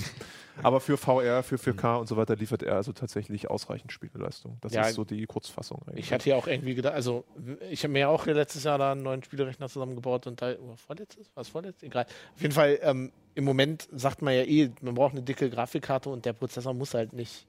Aber 0.63 0.81
für 0.81 0.97
VR, 0.99 1.43
für 1.43 1.57
4K 1.57 1.97
und 2.01 2.07
so 2.07 2.17
weiter 2.17 2.37
liefert 2.37 2.63
er 2.63 2.77
also 2.77 2.93
tatsächlich 2.93 3.49
ausreichend 3.51 3.93
Spieleleistung. 3.93 4.59
Das 4.61 4.73
Ja, 4.73 4.87
ist 4.87 4.95
so 4.95 5.05
die 5.05 5.25
Kurzfassung 5.25 5.83
eigentlich. 5.87 6.07
Ich 6.07 6.13
hatte 6.13 6.29
ja 6.29 6.37
auch 6.37 6.47
irgendwie 6.47 6.75
gedacht, 6.75 6.95
also 6.95 7.25
ich 7.71 7.83
habe 7.83 7.93
mir 7.93 8.01
ja 8.01 8.09
auch 8.09 8.27
letztes 8.27 8.65
Jahr 8.65 8.77
da 8.79 8.93
einen 8.93 9.03
neuen 9.03 9.23
Spielerechner 9.23 9.69
zusammengebaut 9.69 10.27
und 10.27 10.43
da, 10.43 10.55
oh, 10.61 10.77
vorletztes? 10.77 11.31
Was 11.35 11.49
vorletztes? 11.49 11.85
Egal. 11.85 12.07
Auf 12.35 12.43
jeden 12.43 12.53
Fall, 12.55 12.79
ähm, 12.83 13.13
im 13.35 13.45
Moment 13.45 13.89
sagt 13.93 14.21
man 14.21 14.35
ja 14.35 14.43
eh, 14.43 14.71
man 14.83 14.95
braucht 14.95 15.13
eine 15.13 15.23
dicke 15.23 15.49
Grafikkarte 15.49 16.11
und 16.11 16.27
der 16.27 16.35
Prozessor 16.35 16.75
muss 16.75 16.93
halt 16.93 17.15
nicht, 17.15 17.47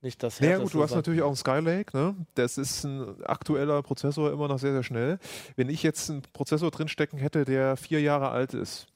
nicht 0.00 0.22
das 0.22 0.40
Naja 0.40 0.52
gut, 0.52 0.58
härteste 0.58 0.78
du 0.78 0.82
hast 0.84 0.94
natürlich 0.94 1.22
auch 1.22 1.28
einen 1.28 1.36
Skylake, 1.36 1.96
ne? 1.96 2.14
Das 2.34 2.58
ist 2.58 2.84
ein 2.84 3.22
aktueller 3.24 3.82
Prozessor, 3.82 4.32
immer 4.32 4.48
noch 4.48 4.58
sehr, 4.58 4.72
sehr 4.72 4.82
schnell. 4.82 5.18
Wenn 5.56 5.68
ich 5.68 5.82
jetzt 5.82 6.10
einen 6.10 6.22
Prozessor 6.22 6.70
drinstecken 6.70 7.18
hätte, 7.18 7.44
der 7.44 7.76
vier 7.76 8.00
Jahre 8.00 8.30
alt 8.30 8.54
ist, 8.54 8.86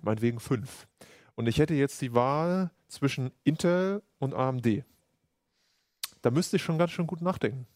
meinetwegen 0.00 0.40
fünf, 0.40 0.86
und 1.34 1.46
ich 1.48 1.58
hätte 1.58 1.74
jetzt 1.74 2.00
die 2.00 2.14
Wahl 2.14 2.70
zwischen 2.88 3.30
Intel 3.44 4.02
und 4.18 4.34
AMD, 4.34 4.84
da 6.22 6.30
müsste 6.30 6.56
ich 6.56 6.62
schon 6.62 6.78
ganz 6.78 6.90
schön 6.92 7.06
gut 7.06 7.20
nachdenken. 7.20 7.66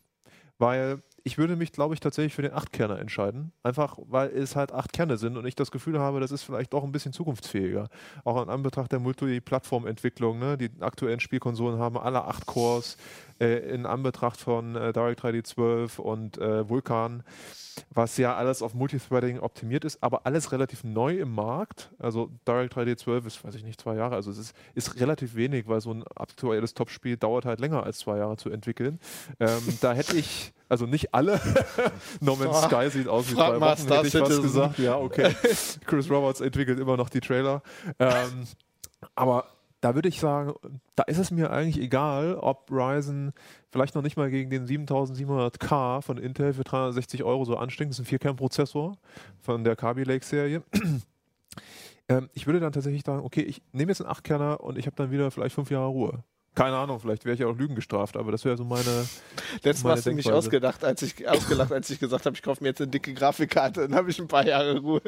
Weil 0.59 1.03
ich 1.25 1.39
würde 1.39 1.57
mich, 1.57 1.73
glaube 1.73 1.95
ich, 1.95 2.01
tatsächlich 2.01 2.35
für 2.35 2.43
den 2.43 2.53
Achtkerner 2.53 2.99
entscheiden. 2.99 3.53
Einfach, 3.63 3.99
weil 4.07 4.31
es 4.31 4.57
halt 4.57 4.73
acht 4.73 4.93
Kerne 4.93 5.17
sind 5.17 5.37
und 5.37 5.47
ich 5.47 5.55
das 5.55 5.71
Gefühl 5.71 5.99
habe, 5.99 6.21
das 6.21 6.31
ist 6.31 6.43
vielleicht 6.43 6.73
doch 6.73 6.85
ein 6.85 6.93
bisschen 6.93 7.13
zukunftsfähiger. 7.13 7.89
Auch 8.25 8.43
in 8.43 8.49
Anbetracht 8.49 8.93
der 8.93 8.99
Multi-Plattform-Entwicklung. 8.99 10.39
Ne? 10.39 10.59
Die 10.59 10.71
aktuellen 10.81 11.21
Spielkonsolen 11.21 11.79
haben 11.79 11.97
alle 11.99 12.25
acht 12.25 12.47
Cores. 12.47 12.97
Äh, 13.43 13.75
in 13.75 13.87
Anbetracht 13.87 14.41
von 14.41 14.77
äh, 14.77 14.93
DirectX 14.93 15.51
12 15.51 15.99
und 15.99 16.39
äh, 16.39 16.69
Vulkan, 16.69 17.25
was 17.91 18.17
ja 18.17 18.37
alles 18.37 18.63
auf 18.63 18.73
Multithreading 18.73 19.41
optimiert 19.41 19.85
ist, 19.85 20.01
aber 20.01 20.27
alles 20.27 20.53
relativ 20.53 20.85
neu 20.85 21.19
im 21.19 21.35
Markt. 21.35 21.91
Also 21.99 22.31
DirectX 22.47 23.03
12 23.03 23.27
ist, 23.27 23.45
weiß 23.45 23.57
ich 23.57 23.65
nicht, 23.65 23.81
zwei 23.81 23.97
Jahre. 23.97 24.15
Also 24.15 24.31
es 24.31 24.39
ist, 24.39 24.57
ist 24.75 25.01
relativ 25.01 25.35
wenig, 25.35 25.67
weil 25.67 25.81
so 25.81 25.93
ein 25.93 26.05
aktuelles 26.15 26.75
Topspiel 26.75 27.17
dauert 27.17 27.45
halt 27.45 27.59
länger 27.59 27.83
als 27.83 27.99
zwei 27.99 28.19
Jahre 28.19 28.37
zu 28.37 28.49
entwickeln. 28.49 29.01
Ähm, 29.41 29.79
da 29.81 29.93
hätte 29.93 30.17
ich, 30.17 30.53
also 30.73 30.87
nicht 30.87 31.13
alle, 31.13 31.39
No 32.21 32.35
Man's 32.35 32.57
Ah, 32.57 32.69
Sky 32.69 32.91
sieht 32.91 33.07
aus 33.07 33.31
wie 33.31 33.35
frag 33.35 33.59
zwei 33.59 33.61
Wochen, 33.61 33.77
Star 33.83 33.99
hätte 33.99 34.09
ich 34.09 34.15
was 34.15 34.21
Citizen. 34.29 34.43
gesagt. 34.43 34.79
Ja, 34.79 34.97
okay. 34.97 35.35
Chris 35.87 36.11
Roberts 36.11 36.41
entwickelt 36.41 36.81
immer 36.81 36.97
noch 36.97 37.11
die 37.11 37.21
Trailer. 37.21 37.63
Ähm, 37.99 38.45
aber 39.15 39.45
da 39.83 39.95
würde 39.95 40.09
ich 40.09 40.19
sagen, 40.19 40.55
da 40.97 41.03
ist 41.03 41.19
es 41.19 41.31
mir 41.31 41.51
eigentlich 41.51 41.79
egal, 41.79 42.37
ob 42.37 42.71
Ryzen 42.71 43.33
vielleicht 43.71 43.95
noch 43.95 44.03
nicht 44.03 44.17
mal 44.17 44.31
gegen 44.31 44.49
den 44.49 44.67
7700K 44.67 46.01
von 46.03 46.17
Intel 46.19 46.55
für 46.55 46.65
360 46.65 47.23
Euro 47.23 47.45
so 47.45 47.57
anstinkt. 47.57 47.91
Das 47.93 47.99
ist 47.99 48.05
ein 48.05 48.09
Vierkern-Prozessor 48.09 48.97
von 49.41 49.65
der 49.65 49.77
Kaby 49.77 50.05
Lake-Serie. 50.05 50.63
ähm, 52.09 52.31
ich 52.33 52.47
würde 52.47 52.61
dann 52.61 52.73
tatsächlich 52.73 53.03
sagen, 53.05 53.25
okay, 53.25 53.43
ich 53.43 53.61
nehme 53.73 53.91
jetzt 53.91 54.01
einen 54.01 54.11
Achtkerner 54.11 54.61
und 54.63 54.79
ich 54.79 54.87
habe 54.87 54.97
dann 54.97 55.11
wieder 55.11 55.31
vielleicht 55.31 55.55
fünf 55.55 55.71
Jahre 55.71 55.89
Ruhe. 55.89 56.25
Keine 56.55 56.77
Ahnung, 56.77 57.01
vielleicht 57.01 57.25
wäre 57.25 57.35
ich 57.35 57.45
auch 57.45 57.57
Lügen 57.57 57.75
gestraft, 57.75 58.15
aber 58.15 58.31
das 58.31 58.45
wäre 58.45 58.59
so 58.59 58.65
meine. 58.65 59.09
Letztes 59.63 59.85
Mal 59.85 59.97
hast 59.97 60.05
du 60.05 60.13
mich 60.13 60.31
ausgedacht, 60.31 60.85
als 60.85 61.01
ich, 61.01 61.27
ausgelacht, 61.27 61.73
als 61.73 61.89
ich 61.89 61.99
gesagt 61.99 62.27
habe, 62.27 62.37
ich 62.37 62.43
kaufe 62.43 62.63
mir 62.63 62.69
jetzt 62.69 62.83
eine 62.83 62.91
dicke 62.91 63.15
Grafikkarte, 63.15 63.89
dann 63.89 63.95
habe 63.95 64.11
ich 64.11 64.21
ein 64.21 64.29
paar 64.29 64.47
Jahre 64.47 64.79
Ruhe. 64.79 65.01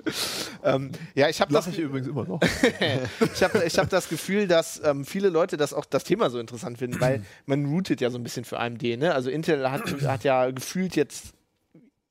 Ähm, 0.63 0.93
ja, 1.15 1.29
ich 1.29 1.43
habe 1.43 1.53
das, 1.53 1.67
ich 1.67 1.79
übrigens 1.79 2.09
immer 2.09 2.25
noch. 2.25 2.41
ich 3.35 3.43
habe 3.43 3.63
ich 3.63 3.79
hab 3.79 3.91
das 3.91 4.09
Gefühl, 4.09 4.49
dass 4.49 4.81
ähm, 4.83 5.05
viele 5.05 5.29
Leute 5.29 5.59
das 5.59 5.75
auch 5.75 5.85
das 5.85 6.05
Thema 6.05 6.31
so 6.31 6.39
interessant 6.39 6.79
finden, 6.79 6.99
weil 6.99 7.23
man 7.45 7.67
routet 7.67 8.01
ja 8.01 8.09
so 8.09 8.17
ein 8.17 8.23
bisschen 8.23 8.47
für 8.47 8.59
AMD. 8.59 8.83
Ne? 8.83 9.15
Also 9.15 9.29
Intel 9.29 9.71
hat, 9.71 9.83
hat 10.03 10.25
ja 10.25 10.51
gefühlt 10.51 10.97
jetzt 10.97 11.34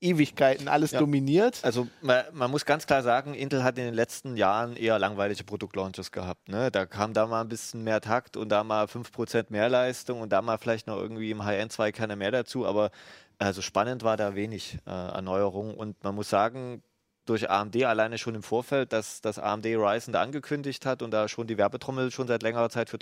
Ewigkeiten 0.04 0.68
alles 0.68 0.92
Ja. 0.92 1.00
dominiert. 1.00 1.60
Also 1.62 1.88
man, 2.02 2.24
man 2.32 2.50
muss 2.50 2.64
ganz 2.64 2.86
klar 2.86 3.02
sagen, 3.02 3.34
Intel 3.34 3.64
hat 3.64 3.78
in 3.78 3.84
den 3.86 3.94
letzten 3.94 4.36
Jahren 4.36 4.76
eher 4.76 4.98
langweilige 4.98 5.44
Produktlaunches 5.44 6.12
gehabt. 6.12 6.48
Ne? 6.48 6.70
Da 6.70 6.86
kam 6.86 7.14
da 7.14 7.26
mal 7.26 7.40
ein 7.40 7.48
bisschen 7.48 7.82
mehr 7.82 8.00
Takt 8.00 8.36
und 8.36 8.50
da 8.50 8.62
mal 8.64 8.86
5% 8.86 9.46
mehr 9.48 9.68
Leistung 9.68 10.20
und 10.20 10.30
da 10.32 10.42
mal 10.42 10.58
vielleicht 10.58 10.86
noch 10.86 10.96
irgendwie 10.98 11.30
im 11.30 11.44
High-End 11.44 11.72
zwei 11.72 11.90
Kerne 11.92 12.16
mehr 12.16 12.30
dazu, 12.30 12.66
aber 12.66 12.90
also 13.38 13.62
spannend 13.62 14.04
war 14.04 14.16
da 14.16 14.34
wenig 14.34 14.78
äh, 14.86 14.90
Erneuerung 14.90 15.74
und 15.74 16.02
man 16.04 16.14
muss 16.14 16.28
sagen, 16.30 16.82
durch 17.26 17.48
AMD 17.50 17.82
alleine 17.84 18.18
schon 18.18 18.34
im 18.34 18.42
Vorfeld, 18.42 18.92
dass 18.92 19.20
das 19.22 19.38
AMD 19.38 19.64
Ryzen 19.66 20.12
da 20.12 20.20
angekündigt 20.20 20.84
hat 20.84 21.02
und 21.02 21.10
da 21.10 21.26
schon 21.28 21.46
die 21.46 21.56
Werbetrommel 21.56 22.10
schon 22.10 22.26
seit 22.28 22.42
längerer 22.42 22.68
Zeit 22.68 22.90
für 22.90 22.98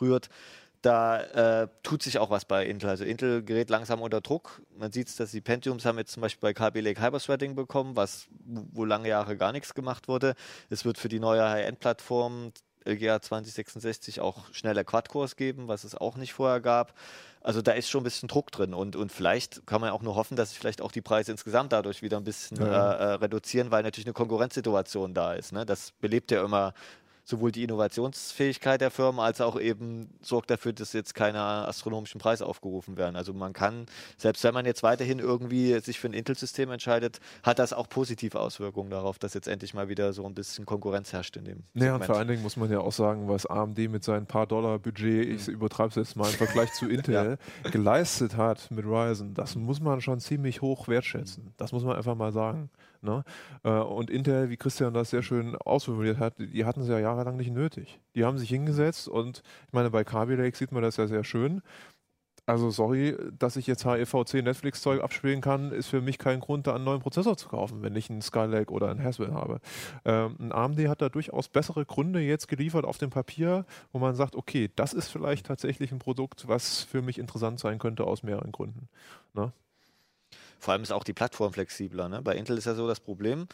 rührt, 0.00 0.28
da 0.82 1.62
äh, 1.62 1.68
tut 1.82 2.02
sich 2.02 2.18
auch 2.18 2.30
was 2.30 2.44
bei 2.44 2.64
Intel. 2.66 2.90
Also 2.90 3.04
Intel 3.04 3.42
gerät 3.42 3.70
langsam 3.70 4.00
unter 4.00 4.20
Druck. 4.20 4.62
Man 4.76 4.92
sieht 4.92 5.08
es, 5.08 5.16
dass 5.16 5.30
die 5.32 5.40
Pentiums 5.40 5.84
haben 5.84 5.98
jetzt 5.98 6.12
zum 6.12 6.20
Beispiel 6.20 6.48
bei 6.48 6.54
Kaby 6.54 6.80
Lake 6.80 7.00
Hyperthreading 7.02 7.54
bekommen, 7.54 7.96
was 7.96 8.28
wo 8.44 8.84
lange 8.84 9.08
Jahre 9.08 9.36
gar 9.36 9.52
nichts 9.52 9.74
gemacht 9.74 10.08
wurde. 10.08 10.34
Es 10.70 10.84
wird 10.84 10.98
für 10.98 11.08
die 11.08 11.20
neue 11.20 11.48
High-End-Plattform 11.48 12.52
LGA 12.84 13.20
2066 13.20 14.20
auch 14.20 14.46
schnelle 14.52 14.84
Quad-Cores 14.84 15.36
geben, 15.36 15.68
was 15.68 15.84
es 15.84 15.94
auch 15.94 16.16
nicht 16.16 16.32
vorher 16.32 16.60
gab. 16.60 16.94
Also 17.40 17.60
da 17.60 17.72
ist 17.72 17.88
schon 17.88 18.00
ein 18.00 18.04
bisschen 18.04 18.28
Druck 18.28 18.50
drin 18.50 18.72
und, 18.74 18.96
und 18.96 19.12
vielleicht 19.12 19.66
kann 19.66 19.80
man 19.80 19.90
auch 19.90 20.02
nur 20.02 20.14
hoffen, 20.14 20.36
dass 20.36 20.50
sich 20.50 20.58
vielleicht 20.58 20.80
auch 20.80 20.92
die 20.92 21.02
Preise 21.02 21.32
insgesamt 21.32 21.72
dadurch 21.72 22.02
wieder 22.02 22.16
ein 22.16 22.24
bisschen 22.24 22.56
Ja. 22.58 22.92
äh, 22.92 22.96
äh, 22.96 23.04
reduzieren, 23.14 23.70
weil 23.70 23.82
natürlich 23.82 24.06
eine 24.06 24.12
Konkurrenzsituation 24.14 25.12
da 25.14 25.34
ist. 25.34 25.52
Ne? 25.52 25.66
Das 25.66 25.92
belebt 26.00 26.30
ja 26.30 26.44
immer 26.44 26.72
sowohl 27.28 27.52
die 27.52 27.62
Innovationsfähigkeit 27.62 28.80
der 28.80 28.90
Firmen 28.90 29.20
als 29.20 29.42
auch 29.42 29.60
eben 29.60 30.08
sorgt 30.22 30.50
dafür, 30.50 30.72
dass 30.72 30.94
jetzt 30.94 31.14
keine 31.14 31.38
astronomischen 31.40 32.20
Preise 32.20 32.46
aufgerufen 32.46 32.96
werden. 32.96 33.16
Also 33.16 33.34
man 33.34 33.52
kann, 33.52 33.84
selbst 34.16 34.42
wenn 34.44 34.54
man 34.54 34.64
jetzt 34.64 34.82
weiterhin 34.82 35.18
irgendwie 35.18 35.78
sich 35.80 36.00
für 36.00 36.08
ein 36.08 36.14
Intel-System 36.14 36.70
entscheidet, 36.70 37.20
hat 37.42 37.58
das 37.58 37.74
auch 37.74 37.88
positive 37.88 38.40
Auswirkungen 38.40 38.88
darauf, 38.88 39.18
dass 39.18 39.34
jetzt 39.34 39.46
endlich 39.46 39.74
mal 39.74 39.90
wieder 39.90 40.14
so 40.14 40.24
ein 40.24 40.34
bisschen 40.34 40.64
Konkurrenz 40.64 41.12
herrscht 41.12 41.36
in 41.36 41.44
dem 41.44 41.64
Naja, 41.74 41.96
und 41.96 42.04
vor 42.06 42.16
allen 42.16 42.28
Dingen 42.28 42.42
muss 42.42 42.56
man 42.56 42.70
ja 42.70 42.80
auch 42.80 42.92
sagen, 42.92 43.28
was 43.28 43.44
AMD 43.44 43.78
mit 43.90 44.04
seinen 44.04 44.24
paar 44.24 44.46
Dollar 44.46 44.78
Budget, 44.78 45.28
ich 45.28 45.48
übertreibe 45.48 45.90
es 45.90 45.96
jetzt 45.96 46.16
mal 46.16 46.30
im 46.30 46.36
Vergleich 46.36 46.72
zu 46.72 46.88
Intel, 46.88 47.36
geleistet 47.70 48.38
hat 48.38 48.70
mit 48.70 48.86
Ryzen, 48.86 49.34
das 49.34 49.54
muss 49.54 49.80
man 49.80 50.00
schon 50.00 50.18
ziemlich 50.20 50.62
hoch 50.62 50.88
wertschätzen. 50.88 51.52
Das 51.58 51.72
muss 51.72 51.84
man 51.84 51.94
einfach 51.94 52.14
mal 52.14 52.32
sagen. 52.32 52.70
Ne? 53.02 53.24
Äh, 53.64 53.70
Und 53.70 54.10
Intel, 54.10 54.50
wie 54.50 54.56
Christian 54.56 54.94
das 54.94 55.10
sehr 55.10 55.22
schön 55.22 55.56
ausformuliert 55.56 56.18
hat, 56.18 56.34
die 56.38 56.64
hatten 56.64 56.80
es 56.80 56.88
ja 56.88 56.98
jahrelang 56.98 57.36
nicht 57.36 57.52
nötig. 57.52 58.00
Die 58.14 58.24
haben 58.24 58.38
sich 58.38 58.48
hingesetzt 58.48 59.08
und 59.08 59.42
ich 59.66 59.72
meine, 59.72 59.90
bei 59.90 60.04
Kaby 60.04 60.34
Lake 60.34 60.56
sieht 60.56 60.72
man 60.72 60.82
das 60.82 60.96
ja 60.96 61.06
sehr 61.06 61.24
schön. 61.24 61.62
Also 62.48 62.70
sorry, 62.70 63.14
dass 63.38 63.56
ich 63.56 63.66
jetzt 63.66 63.84
HEVC 63.84 64.42
Netflix-Zeug 64.42 65.02
abspielen 65.02 65.42
kann, 65.42 65.70
ist 65.70 65.88
für 65.88 66.00
mich 66.00 66.16
kein 66.16 66.40
Grund, 66.40 66.66
da 66.66 66.74
einen 66.74 66.84
neuen 66.84 67.02
Prozessor 67.02 67.36
zu 67.36 67.46
kaufen, 67.46 67.82
wenn 67.82 67.94
ich 67.94 68.08
einen 68.08 68.22
Skylake 68.22 68.72
oder 68.72 68.88
einen 68.88 69.04
Haswell 69.04 69.34
habe. 69.34 69.60
Ähm, 70.06 70.34
ein 70.40 70.52
AMD 70.52 70.88
hat 70.88 71.02
da 71.02 71.10
durchaus 71.10 71.48
bessere 71.48 71.84
Gründe 71.84 72.20
jetzt 72.20 72.48
geliefert 72.48 72.86
auf 72.86 72.96
dem 72.96 73.10
Papier, 73.10 73.66
wo 73.92 73.98
man 73.98 74.14
sagt, 74.14 74.34
okay, 74.34 74.70
das 74.76 74.94
ist 74.94 75.08
vielleicht 75.08 75.44
tatsächlich 75.44 75.92
ein 75.92 75.98
Produkt, 75.98 76.48
was 76.48 76.84
für 76.84 77.02
mich 77.02 77.18
interessant 77.18 77.60
sein 77.60 77.78
könnte 77.78 78.04
aus 78.04 78.22
mehreren 78.22 78.50
Gründen. 78.50 78.88
Ne? 79.34 79.52
Vor 80.58 80.72
allem 80.72 80.82
ist 80.82 80.92
auch 80.92 81.04
die 81.04 81.12
Plattform 81.12 81.52
flexibler. 81.52 82.08
Ne? 82.08 82.22
Bei 82.22 82.34
Intel 82.34 82.58
ist 82.58 82.66
ja 82.66 82.74
so 82.74 82.86
das 82.88 83.00
Problem. 83.00 83.46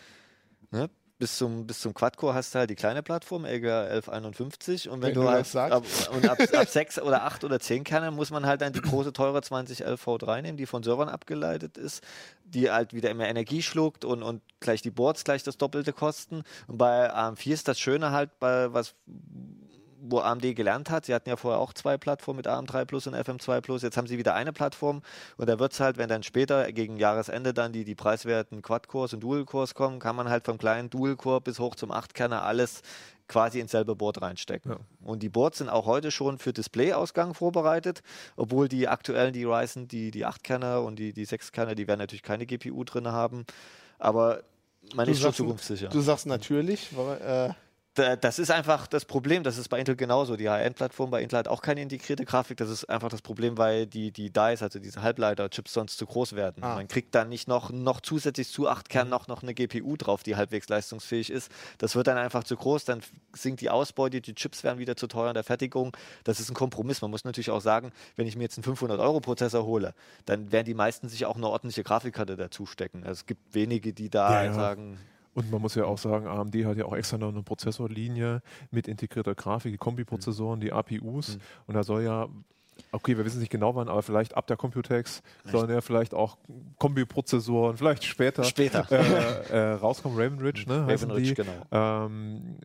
Ne? 0.70 0.88
Bis 1.16 1.38
zum, 1.38 1.64
bis 1.66 1.80
zum 1.80 1.94
Quad-Core 1.94 2.34
hast 2.34 2.54
du 2.54 2.58
halt 2.58 2.70
die 2.70 2.74
kleine 2.74 3.02
Plattform, 3.02 3.44
LGA 3.44 3.84
1151. 3.84 4.88
Und 4.88 5.00
wenn, 5.00 5.08
Wenn 5.08 5.14
du, 5.14 5.22
du 5.22 5.28
halt 5.28 5.54
ab, 5.54 5.84
und 6.12 6.28
ab, 6.28 6.38
ab 6.52 6.68
6 6.68 6.98
oder 6.98 7.22
8 7.22 7.44
oder 7.44 7.60
10 7.60 7.84
Kerne 7.84 8.10
muss 8.10 8.30
man 8.30 8.46
halt 8.46 8.62
dann 8.62 8.72
die 8.72 8.80
große, 8.80 9.12
teure 9.12 9.40
2011 9.40 10.04
V3 10.04 10.42
nehmen, 10.42 10.58
die 10.58 10.66
von 10.66 10.82
Servern 10.82 11.08
abgeleitet 11.08 11.78
ist, 11.78 12.02
die 12.44 12.68
halt 12.70 12.94
wieder 12.94 13.10
immer 13.10 13.28
Energie 13.28 13.62
schluckt 13.62 14.04
und, 14.04 14.24
und 14.24 14.42
gleich 14.58 14.82
die 14.82 14.90
Boards 14.90 15.22
gleich 15.22 15.44
das 15.44 15.56
Doppelte 15.56 15.92
kosten. 15.92 16.42
Und 16.66 16.78
bei 16.78 17.12
AM4 17.14 17.52
ist 17.52 17.68
das 17.68 17.78
Schöne 17.78 18.10
halt, 18.10 18.38
bei 18.40 18.72
was 18.72 18.96
wo 20.00 20.18
AMD 20.20 20.54
gelernt 20.56 20.90
hat. 20.90 21.06
Sie 21.06 21.14
hatten 21.14 21.28
ja 21.28 21.36
vorher 21.36 21.60
auch 21.60 21.72
zwei 21.72 21.96
Plattformen 21.96 22.38
mit 22.38 22.46
AM3 22.46 22.84
Plus 22.84 23.06
und 23.06 23.14
FM2 23.14 23.60
Plus. 23.60 23.82
Jetzt 23.82 23.96
haben 23.96 24.06
sie 24.06 24.18
wieder 24.18 24.34
eine 24.34 24.52
Plattform 24.52 25.02
und 25.36 25.48
da 25.48 25.58
wird 25.58 25.72
es 25.72 25.80
halt, 25.80 25.96
wenn 25.98 26.08
dann 26.08 26.22
später 26.22 26.70
gegen 26.72 26.96
Jahresende 26.98 27.54
dann 27.54 27.72
die, 27.72 27.84
die 27.84 27.94
preiswerten 27.94 28.62
Quad-Cores 28.62 29.14
und 29.14 29.20
Dual-Cores 29.20 29.74
kommen, 29.74 29.98
kann 29.98 30.16
man 30.16 30.28
halt 30.28 30.44
vom 30.44 30.58
kleinen 30.58 30.90
Dual-Core 30.90 31.40
bis 31.40 31.58
hoch 31.58 31.74
zum 31.74 31.90
8-Kerner 31.92 32.42
alles 32.42 32.82
quasi 33.26 33.58
ins 33.60 33.70
selbe 33.70 33.96
Board 33.96 34.20
reinstecken. 34.20 34.72
Ja. 34.72 34.78
Und 35.02 35.22
die 35.22 35.30
Boards 35.30 35.56
sind 35.58 35.70
auch 35.70 35.86
heute 35.86 36.10
schon 36.10 36.36
für 36.38 36.52
Display-Ausgang 36.52 37.32
vorbereitet, 37.32 38.02
obwohl 38.36 38.68
die 38.68 38.86
aktuellen, 38.86 39.32
die 39.32 39.44
Ryzen, 39.44 39.88
die, 39.88 40.10
die 40.10 40.26
8-Kerner 40.26 40.82
und 40.82 40.98
die, 40.98 41.14
die 41.14 41.26
6-Kerner, 41.26 41.74
die 41.74 41.88
werden 41.88 42.00
natürlich 42.00 42.22
keine 42.22 42.44
GPU 42.44 42.84
drin 42.84 43.08
haben. 43.08 43.46
Aber 43.98 44.42
man 44.94 45.06
Du 45.06 45.12
ist 45.12 45.18
schon 45.20 45.28
sagst- 45.28 45.36
zukunftssicher. 45.38 45.88
Du 45.88 46.00
sagst 46.02 46.26
natürlich, 46.26 46.94
weil, 46.94 47.16
äh, 47.50 47.54
Das 47.94 48.40
ist 48.40 48.50
einfach 48.50 48.88
das 48.88 49.04
Problem. 49.04 49.44
Das 49.44 49.56
ist 49.56 49.68
bei 49.68 49.78
Intel 49.78 49.94
genauso. 49.94 50.36
Die 50.36 50.50
High-End-Plattform 50.50 51.10
bei 51.10 51.22
Intel 51.22 51.38
hat 51.38 51.46
auch 51.46 51.62
keine 51.62 51.80
integrierte 51.80 52.24
Grafik. 52.24 52.56
Das 52.56 52.68
ist 52.68 52.84
einfach 52.90 53.08
das 53.08 53.22
Problem, 53.22 53.56
weil 53.56 53.86
die, 53.86 54.10
die 54.10 54.30
DICE, 54.32 54.62
also 54.62 54.80
diese 54.80 55.00
Halbleiter-Chips, 55.02 55.72
sonst 55.72 55.98
zu 55.98 56.04
groß 56.06 56.34
werden. 56.34 56.64
Ah. 56.64 56.74
Man 56.74 56.88
kriegt 56.88 57.14
dann 57.14 57.28
nicht 57.28 57.46
noch, 57.46 57.70
noch 57.70 58.00
zusätzlich 58.00 58.48
zu 58.50 58.68
8 58.68 58.88
Mhm. 58.88 58.92
Kernen 58.92 59.10
noch, 59.10 59.28
noch 59.28 59.42
eine 59.44 59.54
GPU 59.54 59.96
drauf, 59.96 60.24
die 60.24 60.34
halbwegs 60.34 60.68
leistungsfähig 60.68 61.30
ist. 61.30 61.52
Das 61.78 61.94
wird 61.94 62.08
dann 62.08 62.18
einfach 62.18 62.42
zu 62.42 62.56
groß. 62.56 62.84
Dann 62.84 63.00
sinkt 63.32 63.60
die 63.60 63.70
Ausbeute, 63.70 64.20
die 64.20 64.34
Chips 64.34 64.64
werden 64.64 64.80
wieder 64.80 64.96
zu 64.96 65.06
teuer 65.06 65.28
in 65.28 65.34
der 65.34 65.44
Fertigung. 65.44 65.96
Das 66.24 66.40
ist 66.40 66.50
ein 66.50 66.54
Kompromiss. 66.54 67.00
Man 67.00 67.12
muss 67.12 67.22
natürlich 67.24 67.50
auch 67.50 67.60
sagen, 67.60 67.92
wenn 68.16 68.26
ich 68.26 68.34
mir 68.34 68.42
jetzt 68.42 68.58
einen 68.58 68.76
500-Euro-Prozessor 68.76 69.64
hole, 69.64 69.94
dann 70.26 70.50
werden 70.50 70.64
die 70.66 70.74
meisten 70.74 71.08
sich 71.08 71.26
auch 71.26 71.36
eine 71.36 71.46
ordentliche 71.48 71.84
Grafikkarte 71.84 72.36
dazu 72.36 72.66
stecken. 72.66 73.02
Also 73.04 73.20
es 73.20 73.26
gibt 73.26 73.54
wenige, 73.54 73.92
die 73.92 74.10
da 74.10 74.42
Ja, 74.42 74.44
ja. 74.46 74.52
sagen, 74.54 74.98
Und 75.34 75.50
man 75.50 75.60
muss 75.60 75.74
ja 75.74 75.84
auch 75.84 75.98
sagen, 75.98 76.26
AMD 76.26 76.54
hat 76.64 76.76
ja 76.76 76.84
auch 76.84 76.94
extra 76.96 77.18
noch 77.18 77.28
eine 77.28 77.42
Prozessorlinie 77.42 78.40
mit 78.70 78.88
integrierter 78.88 79.34
Grafik, 79.34 79.72
die 79.72 79.78
Kombiprozessoren, 79.78 80.60
die 80.60 80.72
APUs. 80.72 81.38
Und 81.66 81.74
da 81.74 81.82
soll 81.82 82.02
ja, 82.04 82.28
okay, 82.92 83.16
wir 83.16 83.24
wissen 83.24 83.40
nicht 83.40 83.50
genau 83.50 83.74
wann, 83.74 83.88
aber 83.88 84.02
vielleicht 84.02 84.36
ab 84.36 84.46
der 84.46 84.56
Computex 84.56 85.22
sollen 85.44 85.70
ja 85.70 85.80
vielleicht 85.80 86.14
auch 86.14 86.38
Kombiprozessoren, 86.78 87.76
vielleicht 87.76 88.04
später, 88.04 88.44
Später. 88.44 88.86
äh, 88.90 89.52
äh, 89.52 89.72
rauskommen. 89.72 90.18
Raven 90.18 90.38
Ridge, 90.38 90.64
ne? 90.68 90.86
Raven 90.86 91.10
Ridge, 91.10 91.28
die. 91.28 91.34
genau. 91.34 91.52
Ähm, 91.72 92.58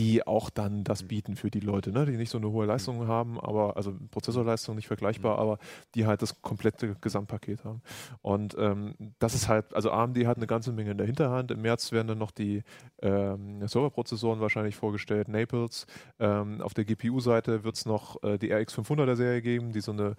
die 0.00 0.26
auch 0.26 0.48
dann 0.48 0.82
das 0.82 1.02
bieten 1.02 1.36
für 1.36 1.50
die 1.50 1.60
Leute, 1.60 1.92
ne? 1.92 2.06
die 2.06 2.16
nicht 2.16 2.30
so 2.30 2.38
eine 2.38 2.50
hohe 2.50 2.64
Leistung 2.64 3.06
haben, 3.06 3.38
aber 3.38 3.76
also 3.76 3.92
Prozessorleistung 4.10 4.74
nicht 4.74 4.86
vergleichbar, 4.86 5.38
aber 5.38 5.58
die 5.94 6.06
halt 6.06 6.22
das 6.22 6.40
komplette 6.40 6.96
Gesamtpaket 7.02 7.66
haben. 7.66 7.82
Und 8.22 8.56
ähm, 8.58 8.94
das 9.18 9.34
ist 9.34 9.48
halt, 9.48 9.74
also 9.74 9.90
AMD 9.90 10.16
hat 10.24 10.38
eine 10.38 10.46
ganze 10.46 10.72
Menge 10.72 10.92
in 10.92 10.96
der 10.96 11.06
Hinterhand. 11.06 11.50
Im 11.50 11.60
März 11.60 11.92
werden 11.92 12.08
dann 12.08 12.18
noch 12.18 12.30
die 12.30 12.62
ähm, 13.02 13.68
Serverprozessoren 13.68 14.40
wahrscheinlich 14.40 14.74
vorgestellt, 14.74 15.28
Naples. 15.28 15.86
Ähm, 16.18 16.62
auf 16.62 16.72
der 16.72 16.86
GPU-Seite 16.86 17.62
wird 17.62 17.76
es 17.76 17.84
noch 17.84 18.22
äh, 18.22 18.38
die 18.38 18.50
RX 18.50 18.78
500er 18.78 19.16
Serie 19.16 19.42
geben, 19.42 19.72
die 19.72 19.82
so 19.82 19.92
eine 19.92 20.16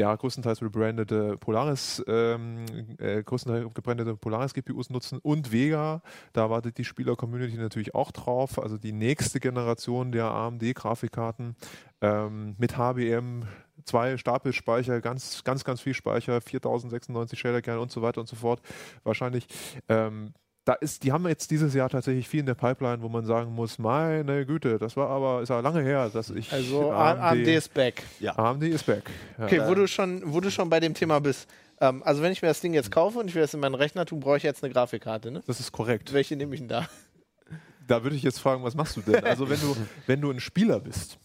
ja, 0.00 0.16
größtenteils 0.16 0.62
rebrandete 0.62 1.36
Polaris, 1.36 2.02
ähm, 2.08 2.64
äh, 2.98 3.22
größtenteils 3.22 3.74
gebrandete 3.74 4.16
Polaris-GPUs 4.16 4.88
nutzen 4.88 5.18
und 5.18 5.52
Vega. 5.52 6.00
Da 6.32 6.48
wartet 6.48 6.78
die 6.78 6.84
Spieler-Community 6.84 7.58
natürlich 7.58 7.94
auch 7.94 8.10
drauf. 8.10 8.58
Also 8.58 8.78
die 8.78 8.92
nächste 8.92 9.40
Generation 9.40 10.10
der 10.10 10.30
AMD-Grafikkarten 10.30 11.54
ähm, 12.00 12.54
mit 12.56 12.78
HBM, 12.78 13.42
zwei 13.84 14.16
Stapelspeicher, 14.16 15.02
ganz, 15.02 15.44
ganz, 15.44 15.64
ganz 15.64 15.82
viel 15.82 15.92
Speicher, 15.92 16.40
4096 16.40 17.38
Shaderkerne 17.38 17.80
und 17.80 17.92
so 17.92 18.00
weiter 18.00 18.22
und 18.22 18.26
so 18.26 18.36
fort. 18.36 18.62
Wahrscheinlich. 19.04 19.46
Ähm, 19.90 20.32
da 20.70 20.76
ist, 20.76 21.02
die 21.02 21.10
haben 21.10 21.26
jetzt 21.26 21.50
dieses 21.50 21.74
Jahr 21.74 21.88
tatsächlich 21.88 22.28
viel 22.28 22.40
in 22.40 22.46
der 22.46 22.54
Pipeline, 22.54 23.02
wo 23.02 23.08
man 23.08 23.24
sagen 23.24 23.52
muss, 23.52 23.80
meine 23.80 24.46
Güte, 24.46 24.78
das 24.78 24.96
war 24.96 25.08
aber, 25.08 25.42
ist 25.42 25.48
ja 25.48 25.58
lange 25.58 25.82
her, 25.82 26.08
dass 26.10 26.30
ich 26.30 26.52
Also 26.52 26.92
AMD 26.92 27.48
ist 27.48 27.74
back. 27.74 28.04
AMD 28.24 28.62
ist 28.62 28.86
back. 28.86 29.10
Ja. 29.36 29.46
Okay, 29.46 29.62
wo 29.66 29.74
du 29.74 29.88
schon, 29.88 30.22
wo 30.32 30.38
du 30.38 30.48
schon 30.48 30.70
bei 30.70 30.78
dem 30.78 30.94
Thema 30.94 31.18
bist. 31.18 31.50
Ähm, 31.80 32.04
also 32.04 32.22
wenn 32.22 32.30
ich 32.30 32.40
mir 32.40 32.46
das 32.46 32.60
Ding 32.60 32.72
jetzt 32.72 32.92
kaufe 32.92 33.18
und 33.18 33.26
ich 33.26 33.34
will 33.34 33.42
das 33.42 33.52
in 33.52 33.58
meinen 33.58 33.74
Rechner 33.74 34.06
tun, 34.06 34.20
brauche 34.20 34.36
ich 34.36 34.44
jetzt 34.44 34.62
eine 34.62 34.72
Grafikkarte, 34.72 35.32
ne? 35.32 35.42
Das 35.44 35.58
ist 35.58 35.72
korrekt. 35.72 36.12
Welche 36.12 36.36
nehme 36.36 36.54
ich 36.54 36.60
denn 36.60 36.68
da? 36.68 36.88
Da 37.88 38.04
würde 38.04 38.14
ich 38.14 38.22
jetzt 38.22 38.38
fragen, 38.38 38.62
was 38.62 38.76
machst 38.76 38.96
du 38.96 39.00
denn? 39.00 39.24
Also 39.24 39.50
wenn 39.50 39.58
du, 39.58 39.76
wenn 40.06 40.20
du 40.20 40.30
ein 40.30 40.38
Spieler 40.38 40.78
bist, 40.78 41.18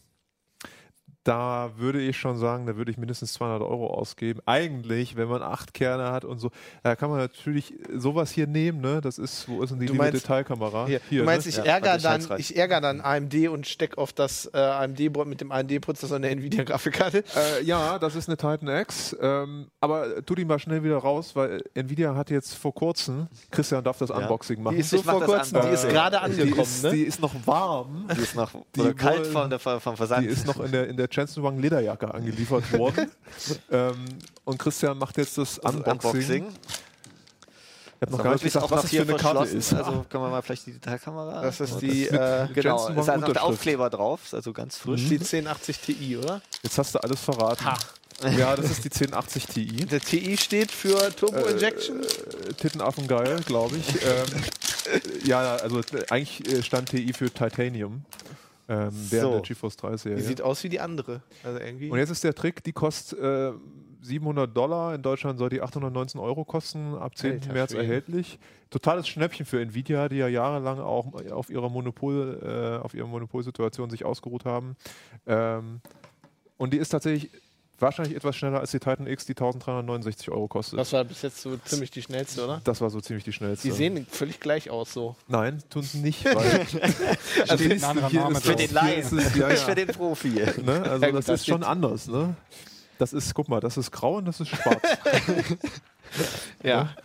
da 1.26 1.72
würde 1.78 2.00
ich 2.00 2.18
schon 2.18 2.38
sagen, 2.38 2.68
da 2.68 2.76
würde 2.78 2.92
ich 2.92 2.98
mindestens 2.98 3.34
200 3.34 3.62
Euro 3.64 3.88
ausgeben. 3.94 4.40
Eigentlich, 4.46 5.16
wenn 5.18 5.28
man 5.28 5.42
acht 5.42 5.74
Kerne 5.74 6.12
hat 6.12 6.24
und 6.24 6.38
so, 6.40 6.52
da 6.84 6.96
kann 6.96 7.10
man 7.10 7.18
natürlich 7.18 7.74
sowas 7.94 8.30
hier 8.32 8.46
nehmen, 8.46 8.80
ne? 8.80 9.02
Das 9.02 9.18
ist, 9.18 9.50
wo 9.50 9.64
ist 9.64 9.72
denn 9.72 9.80
die 9.80 9.92
meinst- 9.92 10.22
Detailkamera? 10.24 10.86
Hier, 10.86 11.02
du 11.10 11.24
meinst, 11.24 11.48
ne? 11.48 11.50
ich 11.50 11.58
Ja, 11.58 11.64
ärgere 11.64 11.98
dann, 11.98 12.28
ich 12.38 12.56
ärgere 12.56 12.80
dann 12.80 13.02
AMD 13.02 13.48
und 13.50 13.66
stecke 13.66 13.98
auf 13.98 14.14
das 14.14 14.46
äh, 14.54 14.58
AMD 14.58 15.00
mit 15.26 15.42
dem 15.42 15.52
AMD-Prozessor 15.52 16.18
eine 16.18 16.30
Nvidia-Grafikkarte. 16.30 17.24
Äh, 17.36 17.64
ja, 17.64 17.98
das 17.98 18.16
ist 18.16 18.30
eine 18.30 18.38
Titan 18.38 18.68
X, 18.82 19.16
ähm, 19.20 19.68
aber 19.82 20.24
tu 20.26 20.36
die 20.36 20.46
mal 20.46 20.60
schnell 20.60 20.84
wieder 20.84 20.98
raus, 20.98 21.36
weil 21.36 21.64
Nvidia 21.74 22.14
hat 22.16 22.30
jetzt 22.30 22.54
vor 22.54 22.74
kurzem, 22.74 23.28
Christian 23.50 23.84
darf 23.84 23.98
das 23.98 24.12
Unboxing 24.12 24.62
machen. 24.62 24.76
Die 24.76 24.82
ist 24.82 24.92
so 24.92 25.02
vor 25.02 25.22
das 25.22 25.30
kurzem, 25.30 25.62
die 25.64 25.68
ist 25.70 25.90
gerade 25.90 26.18
die, 26.18 26.22
angekommen, 26.42 26.62
ist, 26.62 26.84
ne? 26.84 26.92
die 26.92 27.02
ist 27.04 27.20
noch 27.20 27.34
warm. 27.48 28.06
Die 28.16 28.22
ist 28.22 28.36
noch 28.36 28.52
Die 28.76 28.82
oder 28.82 28.94
kalt 28.94 29.22
wollen- 29.22 29.32
von 29.32 29.50
der, 29.50 29.58
vom 29.60 29.98
Versand. 29.98 30.24
Die 30.28 30.30
ist 30.30 30.46
noch 30.46 30.60
in 30.64 30.72
der, 30.72 30.88
in 30.88 30.98
der 30.98 31.10
Jensen 31.16 31.44
Wang 31.44 31.60
Lederjacke 31.60 32.14
angeliefert 32.14 32.72
worden. 32.74 33.10
ähm, 33.72 34.06
und 34.44 34.58
Christian 34.60 34.98
macht 34.98 35.18
jetzt 35.18 35.38
das, 35.38 35.56
Das 35.62 35.74
Unboxing. 35.74 36.46
Unboxing. 36.46 36.48
Ich 37.98 38.02
habe 38.02 38.12
noch 38.12 38.24
gar 38.24 38.34
nicht 38.34 38.44
gesagt, 38.44 38.70
was 38.72 38.84
es 38.84 38.90
für 38.90 39.02
eine 39.02 39.16
Karte 39.16 39.46
ist. 39.50 39.74
Also 39.74 40.06
können 40.10 40.24
wir 40.26 40.30
mal 40.30 40.42
vielleicht 40.42 40.66
die 40.68 40.74
Detailkamera. 40.74 41.42
Das 41.42 41.60
ist 41.62 41.80
die, 41.80 42.08
mit- 42.12 42.12
äh, 42.12 42.48
Genau, 42.54 42.88
Jensen 42.88 43.00
ist 43.02 43.10
einfach 43.10 43.32
der. 43.34 43.44
Aufkleber 43.44 43.90
drauf, 43.90 44.22
ist 44.26 44.34
also 44.34 44.52
ganz 44.54 44.78
frisch. 44.78 45.08
die 45.08 45.16
1080 45.18 45.80
Ti, 45.80 46.18
oder? 46.18 46.42
Jetzt 46.62 46.78
hast 46.78 46.94
du 46.94 47.00
alles 47.00 47.22
verraten. 47.22 47.66
Ja, 48.38 48.56
das 48.56 48.70
ist 48.70 48.84
die 48.84 48.90
1080 48.92 49.46
Ti. 49.48 49.66
Der 49.86 50.00
Ti 50.02 50.38
steht 50.38 50.72
für 50.72 51.14
Turbo 51.16 51.38
Injection. 51.46 52.02
Äh, 52.04 52.54
Tittenaffen 52.54 53.08
geil, 53.08 53.40
glaube 53.46 53.78
ich. 53.78 53.88
ähm, 54.04 54.44
äh, 55.24 55.28
ja, 55.28 55.56
also 55.56 55.80
äh, 55.80 55.84
eigentlich 56.10 56.48
äh, 56.52 56.64
stand 56.64 56.90
TI 56.90 57.12
für 57.14 57.30
Titanium. 57.34 58.04
Ähm, 58.68 58.90
während 59.10 59.12
So. 59.28 59.32
der 59.34 59.42
GeForce 59.42 59.78
3 59.78 59.92
die 59.92 59.98
Serie. 59.98 60.24
sieht 60.24 60.42
aus 60.42 60.64
wie 60.64 60.70
die 60.70 60.80
andere. 60.80 61.22
Also 61.44 61.60
irgendwie. 61.60 61.90
Und 61.92 61.98
jetzt 62.00 62.10
ist 62.10 62.24
der 62.24 62.34
Trick, 62.34 62.64
die 62.64 62.74
kostet 62.74 63.20
äh, 63.20 63.52
700 64.02 64.56
Dollar. 64.56 64.96
In 64.96 65.02
Deutschland 65.02 65.38
soll 65.40 65.50
die 65.50 65.62
819 65.62 66.20
Euro 66.20 66.46
kosten, 66.46 66.96
ab 66.96 67.16
10. 67.18 67.32
Alter 67.34 67.54
März 67.54 67.72
Schwede. 67.72 67.84
erhältlich. 67.84 68.40
Totales 68.72 69.08
Schnäppchen 69.08 69.46
für 69.46 69.62
Nvidia, 69.62 70.10
die 70.10 70.18
ja 70.18 70.28
jahrelang 70.28 70.80
auch 70.80 71.14
auf 71.32 71.50
ihrer 71.50 71.70
Monopol, 71.70 72.40
äh, 72.82 72.84
auf 72.84 72.94
ihrer 72.94 73.08
Monopolsituation 73.08 73.90
sich 73.90 74.04
ausgeruht 74.06 74.46
haben. 74.46 74.76
Ähm, 75.28 75.80
und 76.58 76.74
die 76.74 76.78
ist 76.78 76.90
tatsächlich 76.90 77.32
wahrscheinlich 77.80 78.16
etwas 78.16 78.36
schneller 78.36 78.60
als 78.60 78.72
die 78.72 78.80
Titan 78.80 79.08
X, 79.08 79.26
die 79.26 79.34
1369 79.34 80.30
Euro 80.32 80.48
kostet. 80.48 80.80
das 80.80 80.94
war 80.94 81.04
bis 81.04 81.22
jetzt 81.22 81.42
so 81.42 81.58
ziemlich 81.58 81.92
die 81.92 82.02
schnellste, 82.02 82.44
oder? 82.44 82.62
das 82.64 82.82
war 82.82 82.90
so 82.90 83.02
ziemlich 83.02 83.24
die 83.24 83.34
schnellste. 83.34 83.68
Die 83.68 83.74
sehen 83.74 84.06
völlig 84.10 84.40
gleich 84.40 84.70
aus 84.70 84.94
so. 84.94 85.16
Nein, 85.28 85.62
tun 85.70 85.84
sie 85.84 86.00
nicht. 86.00 86.24
Weil 86.36 86.66
Also 87.48 87.86
anderer 87.86 88.10
hier 88.10 88.30
ist 88.30 88.46
Für 88.46 88.56
den 88.56 88.74
Laien, 88.74 89.00
ist 89.02 89.12
ja, 89.12 89.18
nicht 89.18 89.38
ja. 89.38 89.56
für 89.56 89.76
den 89.76 89.88
Profi. 89.88 90.30
Ne? 90.30 90.84
Also 90.84 91.06
Ja, 91.06 91.12
gut, 91.12 91.20
das 91.20 91.26
da 91.26 91.34
ist 91.34 91.46
schon 91.48 91.64
anders. 91.64 92.08
Ne? 92.08 92.36
Das 92.98 93.12
ist, 93.14 93.34
guck 93.34 93.50
mal, 93.50 93.60
das 93.60 93.78
ist 93.78 93.92
grau 93.92 94.18
und 94.18 94.26
das 94.26 94.40
ist 94.40 94.50
schwarz. 94.50 94.82
Ja. 96.64 96.96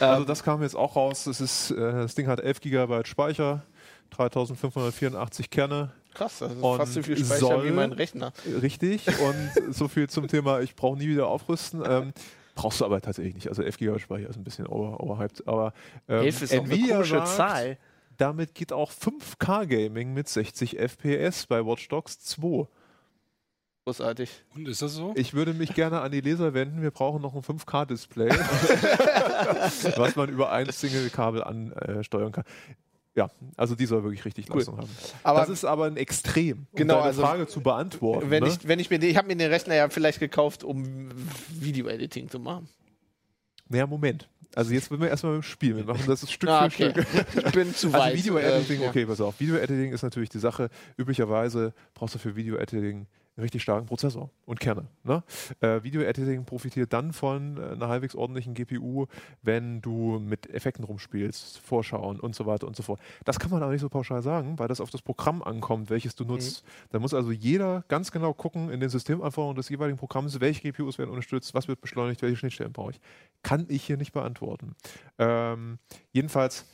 also 0.00 0.24
das 0.24 0.42
kam 0.42 0.60
jetzt 0.62 0.74
auch 0.74 0.96
raus. 0.96 1.24
Das, 1.24 1.40
ist, 1.40 1.70
äh, 1.70 1.76
das 1.76 2.16
Ding 2.16 2.26
hat 2.26 2.40
11 2.40 2.60
GB 2.60 3.04
Speicher, 3.04 3.62
3584 4.10 5.50
Kerne. 5.50 5.92
Krass, 6.16 6.38
das 6.38 6.52
ist 6.52 6.62
Und 6.62 6.76
fast 6.78 6.94
so 6.94 7.02
viel 7.02 7.16
Speicher 7.18 7.38
soll- 7.40 7.64
wie 7.66 7.70
mein 7.70 7.92
Rechner. 7.92 8.32
Richtig. 8.62 9.06
Und 9.20 9.74
so 9.74 9.86
viel 9.88 10.08
zum 10.08 10.28
Thema, 10.28 10.60
ich 10.60 10.74
brauche 10.74 10.96
nie 10.98 11.08
wieder 11.08 11.26
aufrüsten. 11.28 11.82
Ähm, 11.86 12.12
brauchst 12.54 12.80
du 12.80 12.84
aber 12.86 13.00
tatsächlich 13.00 13.34
nicht. 13.34 13.48
Also 13.48 13.62
11 13.62 13.76
GB 13.78 13.98
Speicher 13.98 14.28
ist 14.30 14.36
ein 14.36 14.44
bisschen 14.44 14.66
over, 14.66 14.98
overhyped. 15.00 15.46
Aber 15.46 15.72
ähm, 16.08 16.24
ist 16.26 16.42
auch 16.44 16.50
eine 16.52 16.60
Nvidia 16.62 16.94
komische 16.94 17.16
sagt, 17.16 17.28
Zahl. 17.28 17.78
damit 18.16 18.54
geht 18.54 18.72
auch 18.72 18.90
5K 18.90 19.66
Gaming 19.66 20.14
mit 20.14 20.28
60 20.28 20.78
FPS 20.78 21.46
bei 21.46 21.64
Watch 21.66 21.86
Dogs 21.88 22.18
2. 22.20 22.66
Großartig. 23.84 24.30
Und 24.56 24.66
ist 24.66 24.82
das 24.82 24.94
so? 24.94 25.12
Ich 25.16 25.34
würde 25.34 25.52
mich 25.54 25.74
gerne 25.74 26.00
an 26.00 26.10
die 26.10 26.20
Leser 26.20 26.54
wenden. 26.54 26.82
Wir 26.82 26.90
brauchen 26.90 27.22
noch 27.22 27.34
ein 27.36 27.42
5K-Display, 27.42 28.30
was 29.96 30.16
man 30.16 30.28
über 30.28 30.50
ein 30.50 30.68
Single-Kabel 30.70 31.44
ansteuern 31.44 32.32
kann. 32.32 32.42
Ja, 33.16 33.30
also 33.56 33.74
die 33.74 33.86
soll 33.86 34.02
wirklich 34.04 34.24
richtig 34.26 34.48
Cool. 34.50 34.56
Leistung 34.58 34.76
haben. 34.76 34.90
Aber- 35.22 35.40
das 35.40 35.48
ist 35.48 35.64
aber 35.64 35.86
ein 35.86 35.96
Extrem, 35.96 36.58
um 36.70 36.76
Genau, 36.76 37.00
also 37.00 37.22
Frage 37.22 37.46
zu 37.46 37.60
beantworten. 37.62 38.30
Wenn 38.30 38.42
ne? 38.44 38.50
ich, 38.50 38.68
wenn 38.68 38.78
ich 38.78 38.90
mir 38.90 39.02
ich 39.02 39.16
habe 39.16 39.26
mir 39.26 39.36
den 39.36 39.50
Rechner 39.50 39.74
ja 39.74 39.88
vielleicht 39.88 40.20
gekauft, 40.20 40.62
um 40.62 41.08
Video-Editing 41.50 42.28
zu 42.28 42.38
machen. 42.38 42.68
naja, 43.68 43.86
Moment. 43.86 44.28
Also 44.54 44.72
jetzt 44.72 44.90
wollen 44.90 45.00
wir 45.02 45.08
erstmal 45.08 45.32
mit 45.34 45.42
dem 45.42 45.46
Spiel 45.46 45.74
mitmachen. 45.74 46.02
Das 46.06 46.22
ist 46.22 46.32
Stück 46.32 46.48
Ah, 46.48 46.70
für 46.70 46.90
okay. 46.90 47.02
Stück. 47.02 47.26
Ich 47.46 47.52
bin 47.52 47.74
zu 47.74 47.92
weit. 47.92 48.02
Also 48.02 48.16
Video-Editing, 48.18 48.80
äh, 48.80 48.84
ja. 48.84 48.88
okay, 48.90 49.04
pass 49.06 49.20
auf. 49.20 49.38
Video-Editing 49.40 49.92
ist 49.92 50.02
natürlich 50.02 50.30
die 50.30 50.38
Sache. 50.38 50.70
Üblicherweise 50.96 51.74
brauchst 51.94 52.14
du 52.14 52.18
für 52.18 52.36
Video-Editing 52.36 53.06
einen 53.36 53.42
richtig 53.42 53.62
starken 53.62 53.86
Prozessor 53.86 54.30
und 54.46 54.60
Kerne. 54.60 54.86
Ne? 55.04 55.22
Äh, 55.60 55.82
Video-Editing 55.82 56.44
profitiert 56.44 56.92
dann 56.92 57.12
von 57.12 57.58
äh, 57.58 57.72
einer 57.72 57.88
halbwegs 57.88 58.14
ordentlichen 58.14 58.54
GPU, 58.54 59.06
wenn 59.42 59.82
du 59.82 60.18
mit 60.18 60.48
Effekten 60.48 60.84
rumspielst, 60.84 61.58
Vorschauen 61.58 62.18
und 62.18 62.34
so 62.34 62.46
weiter 62.46 62.66
und 62.66 62.76
so 62.76 62.82
fort. 62.82 62.98
Das 63.24 63.38
kann 63.38 63.50
man 63.50 63.62
aber 63.62 63.72
nicht 63.72 63.82
so 63.82 63.90
pauschal 63.90 64.22
sagen, 64.22 64.58
weil 64.58 64.68
das 64.68 64.80
auf 64.80 64.90
das 64.90 65.02
Programm 65.02 65.42
ankommt, 65.42 65.90
welches 65.90 66.14
du 66.14 66.24
nutzt. 66.24 66.64
Da 66.90 66.98
muss 66.98 67.12
also 67.12 67.30
jeder 67.30 67.84
ganz 67.88 68.10
genau 68.10 68.32
gucken 68.32 68.70
in 68.70 68.80
den 68.80 68.88
Systemanforderungen 68.88 69.56
des 69.56 69.68
jeweiligen 69.68 69.98
Programms, 69.98 70.40
welche 70.40 70.62
GPUs 70.62 70.98
werden 70.98 71.10
unterstützt, 71.10 71.52
was 71.52 71.68
wird 71.68 71.82
beschleunigt, 71.82 72.22
welche 72.22 72.36
Schnittstellen 72.36 72.72
brauche 72.72 72.92
ich. 72.92 73.00
Kann 73.42 73.66
ich 73.68 73.84
hier 73.84 73.98
nicht 73.98 74.12
beantworten. 74.12 74.74
Ähm, 75.18 75.78
jedenfalls 76.12 76.64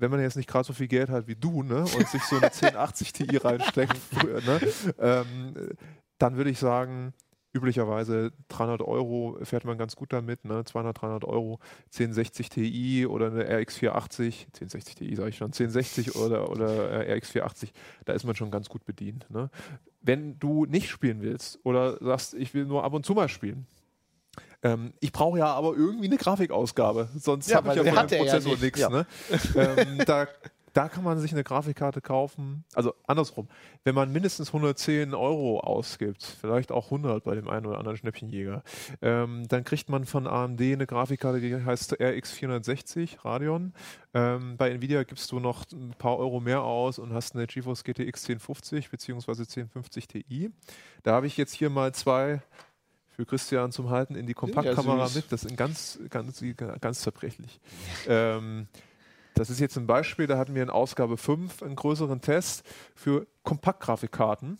wenn 0.00 0.10
man 0.10 0.20
jetzt 0.20 0.36
nicht 0.36 0.48
gerade 0.48 0.64
so 0.64 0.72
viel 0.72 0.88
Geld 0.88 1.10
hat 1.10 1.26
wie 1.26 1.36
du 1.36 1.62
ne, 1.62 1.80
und 1.80 2.08
sich 2.08 2.22
so 2.22 2.36
eine 2.36 2.46
1080 2.52 3.12
Ti 3.12 3.36
reinsteckt, 3.36 3.96
ne, 4.22 4.60
ähm, 4.98 5.54
dann 6.20 6.36
würde 6.36 6.50
ich 6.50 6.58
sagen, 6.58 7.12
üblicherweise 7.52 8.32
300 8.48 8.82
Euro 8.82 9.36
fährt 9.42 9.64
man 9.64 9.76
ganz 9.76 9.96
gut 9.96 10.12
damit, 10.12 10.44
ne? 10.44 10.64
200, 10.64 11.00
300 11.00 11.24
Euro, 11.24 11.58
1060 11.86 12.48
Ti 12.48 13.06
oder 13.06 13.26
eine 13.26 13.42
RX 13.44 13.78
480, 13.78 14.46
1060 14.54 14.94
Ti 14.94 15.16
sage 15.16 15.30
ich 15.30 15.36
schon, 15.36 15.46
1060 15.48 16.14
oder, 16.14 16.48
oder 16.50 16.90
äh, 17.06 17.12
RX 17.14 17.30
480, 17.30 17.72
da 18.04 18.12
ist 18.12 18.24
man 18.24 18.36
schon 18.36 18.52
ganz 18.52 18.68
gut 18.68 18.84
bedient. 18.84 19.26
Ne? 19.30 19.50
Wenn 20.00 20.38
du 20.38 20.64
nicht 20.66 20.88
spielen 20.90 21.22
willst 21.22 21.58
oder 21.64 21.98
sagst, 22.00 22.34
ich 22.34 22.54
will 22.54 22.66
nur 22.66 22.84
ab 22.84 22.92
und 22.92 23.04
zu 23.04 23.14
mal 23.14 23.28
spielen, 23.28 23.66
ähm, 24.62 24.92
ich 25.00 25.10
brauche 25.10 25.38
ja 25.38 25.46
aber 25.46 25.74
irgendwie 25.74 26.06
eine 26.06 26.18
Grafikausgabe, 26.18 27.08
sonst 27.18 27.48
Ja, 27.50 27.56
habe 27.56 27.70
ich 27.70 27.74
ja 27.76 27.82
von 27.82 28.06
dem 28.06 28.12
ja 28.12 28.22
Prozessor 28.22 28.52
nicht. 28.52 28.62
nichts. 28.62 28.78
Ja. 28.80 28.90
Ne? 28.90 29.06
ähm, 29.56 30.02
da, 30.06 30.28
da 30.72 30.88
kann 30.88 31.04
man 31.04 31.18
sich 31.18 31.32
eine 31.32 31.44
Grafikkarte 31.44 32.00
kaufen. 32.00 32.64
Also 32.74 32.94
andersrum, 33.06 33.48
wenn 33.84 33.94
man 33.94 34.12
mindestens 34.12 34.48
110 34.48 35.14
Euro 35.14 35.60
ausgibt, 35.60 36.22
vielleicht 36.22 36.72
auch 36.72 36.86
100 36.86 37.24
bei 37.24 37.34
dem 37.34 37.48
einen 37.48 37.66
oder 37.66 37.78
anderen 37.78 37.96
Schnäppchenjäger, 37.96 38.62
ähm, 39.02 39.46
dann 39.48 39.64
kriegt 39.64 39.88
man 39.88 40.04
von 40.04 40.26
AMD 40.26 40.60
eine 40.60 40.86
Grafikkarte, 40.86 41.40
die 41.40 41.54
heißt 41.54 42.00
RX 42.00 42.32
460 42.32 43.24
Radeon. 43.24 43.72
Ähm, 44.14 44.56
bei 44.56 44.70
Nvidia 44.70 45.04
gibst 45.04 45.30
du 45.32 45.40
noch 45.40 45.64
ein 45.72 45.94
paar 45.98 46.18
Euro 46.18 46.40
mehr 46.40 46.62
aus 46.62 46.98
und 46.98 47.12
hast 47.12 47.34
eine 47.34 47.46
GeForce 47.46 47.84
GTX 47.84 48.28
1050 48.28 48.90
bzw. 48.90 49.30
1050 49.30 50.08
Ti. 50.08 50.50
Da 51.02 51.12
habe 51.12 51.26
ich 51.26 51.36
jetzt 51.36 51.54
hier 51.54 51.70
mal 51.70 51.92
zwei 51.94 52.42
für 53.20 53.26
Christian 53.26 53.70
zum 53.70 53.90
Halten 53.90 54.14
in 54.14 54.26
die 54.26 54.34
Kompaktkamera 54.34 55.06
süß. 55.06 55.16
mit. 55.16 55.32
Das 55.32 55.42
sind 55.42 55.56
ganz, 55.56 55.98
ganz, 56.08 56.42
ganz 56.80 57.00
zerbrechlich. 57.00 57.60
Ähm, 58.08 58.66
das 59.34 59.50
ist 59.50 59.60
jetzt 59.60 59.76
ein 59.76 59.86
Beispiel, 59.86 60.26
da 60.26 60.38
hatten 60.38 60.54
wir 60.54 60.62
in 60.62 60.70
Ausgabe 60.70 61.16
5 61.16 61.62
einen 61.62 61.76
größeren 61.76 62.20
Test 62.20 62.62
für 62.94 63.26
Kompaktgrafikkarten. 63.42 64.58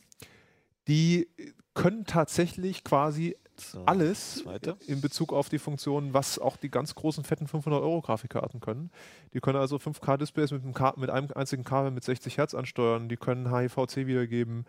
Die 0.88 1.28
können 1.74 2.04
tatsächlich 2.04 2.84
quasi 2.84 3.36
So, 3.60 3.84
alles 3.84 4.36
Zweite. 4.36 4.76
in 4.86 5.00
Bezug 5.00 5.32
auf 5.32 5.48
die 5.48 5.58
Funktionen, 5.58 6.14
was 6.14 6.38
auch 6.38 6.56
die 6.56 6.70
ganz 6.70 6.94
großen, 6.94 7.24
fetten 7.24 7.46
500-Euro-Grafikkarten 7.46 8.60
können. 8.60 8.90
Die 9.34 9.40
können 9.40 9.58
also 9.58 9.76
5K-Displays 9.76 10.50
mit, 10.52 10.64
mit 10.64 11.10
einem 11.10 11.28
einzigen 11.34 11.64
Kabel 11.64 11.90
mit 11.90 12.02
60 12.02 12.38
Hertz 12.38 12.54
ansteuern. 12.54 13.08
Die 13.08 13.16
können 13.16 13.54
HIVC 13.54 14.06
wiedergeben. 14.06 14.64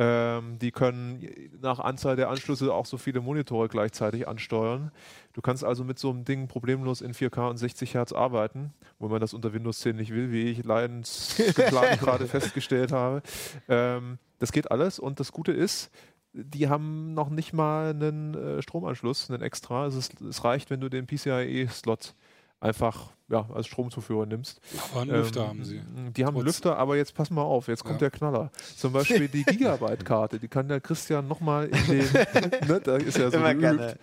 Ähm, 0.00 0.60
die 0.60 0.70
können 0.70 1.26
nach 1.60 1.80
Anzahl 1.80 2.14
der 2.14 2.30
Anschlüsse 2.30 2.72
auch 2.72 2.86
so 2.86 2.98
viele 2.98 3.20
Monitore 3.20 3.68
gleichzeitig 3.68 4.28
ansteuern. 4.28 4.92
Du 5.32 5.40
kannst 5.40 5.64
also 5.64 5.82
mit 5.82 5.98
so 5.98 6.10
einem 6.10 6.24
Ding 6.24 6.46
problemlos 6.46 7.00
in 7.00 7.12
4K 7.12 7.50
und 7.50 7.56
60 7.56 7.94
Hertz 7.94 8.12
arbeiten, 8.12 8.72
wo 9.00 9.08
man 9.08 9.20
das 9.20 9.34
unter 9.34 9.52
Windows 9.52 9.80
10 9.80 9.96
nicht 9.96 10.12
will, 10.12 10.30
wie 10.30 10.50
ich 10.50 10.64
leidensgeplant 10.64 11.98
gerade 12.00 12.28
festgestellt 12.28 12.92
habe. 12.92 13.22
Ähm, 13.68 14.18
das 14.38 14.52
geht 14.52 14.70
alles 14.70 15.00
und 15.00 15.18
das 15.18 15.32
Gute 15.32 15.50
ist, 15.50 15.90
die 16.32 16.68
haben 16.68 17.14
noch 17.14 17.30
nicht 17.30 17.52
mal 17.52 17.90
einen 17.90 18.34
äh, 18.34 18.62
Stromanschluss, 18.62 19.30
einen 19.30 19.42
extra. 19.42 19.86
Es, 19.86 19.94
ist, 19.94 20.20
es 20.20 20.44
reicht, 20.44 20.70
wenn 20.70 20.80
du 20.80 20.88
den 20.88 21.06
PCIe-Slot 21.06 22.14
einfach 22.60 23.12
ja, 23.28 23.48
als 23.54 23.66
Stromzuführer 23.66 24.26
nimmst. 24.26 24.60
Aber 24.92 25.02
einen 25.02 25.10
Lüfter 25.12 25.46
haben 25.48 25.64
sie. 25.64 25.80
Die 26.16 26.24
haben 26.24 26.34
einen 26.36 26.44
Trotz- 26.44 26.44
Lüfter, 26.46 26.76
aber 26.78 26.96
jetzt 26.96 27.14
pass 27.14 27.30
mal 27.30 27.42
auf, 27.42 27.68
jetzt 27.68 27.82
kommt 27.84 28.00
Ja. 28.00 28.08
der 28.08 28.10
Knaller. 28.10 28.50
Zum 28.76 28.92
Beispiel 28.92 29.28
die 29.28 29.44
Gigabyte-Karte, 29.44 30.38
die 30.38 30.48
kann 30.48 30.66
der 30.68 30.80
Christian 30.80 31.28
nochmal 31.28 31.66
in 31.68 31.86
den, 31.86 31.98
ne, 32.68 32.80
da 32.82 32.96
ist 32.96 33.18
er 33.18 33.30
so 33.30 33.36
Immer 33.36 33.54
geübt. 33.54 33.60
gerne. 33.78 33.98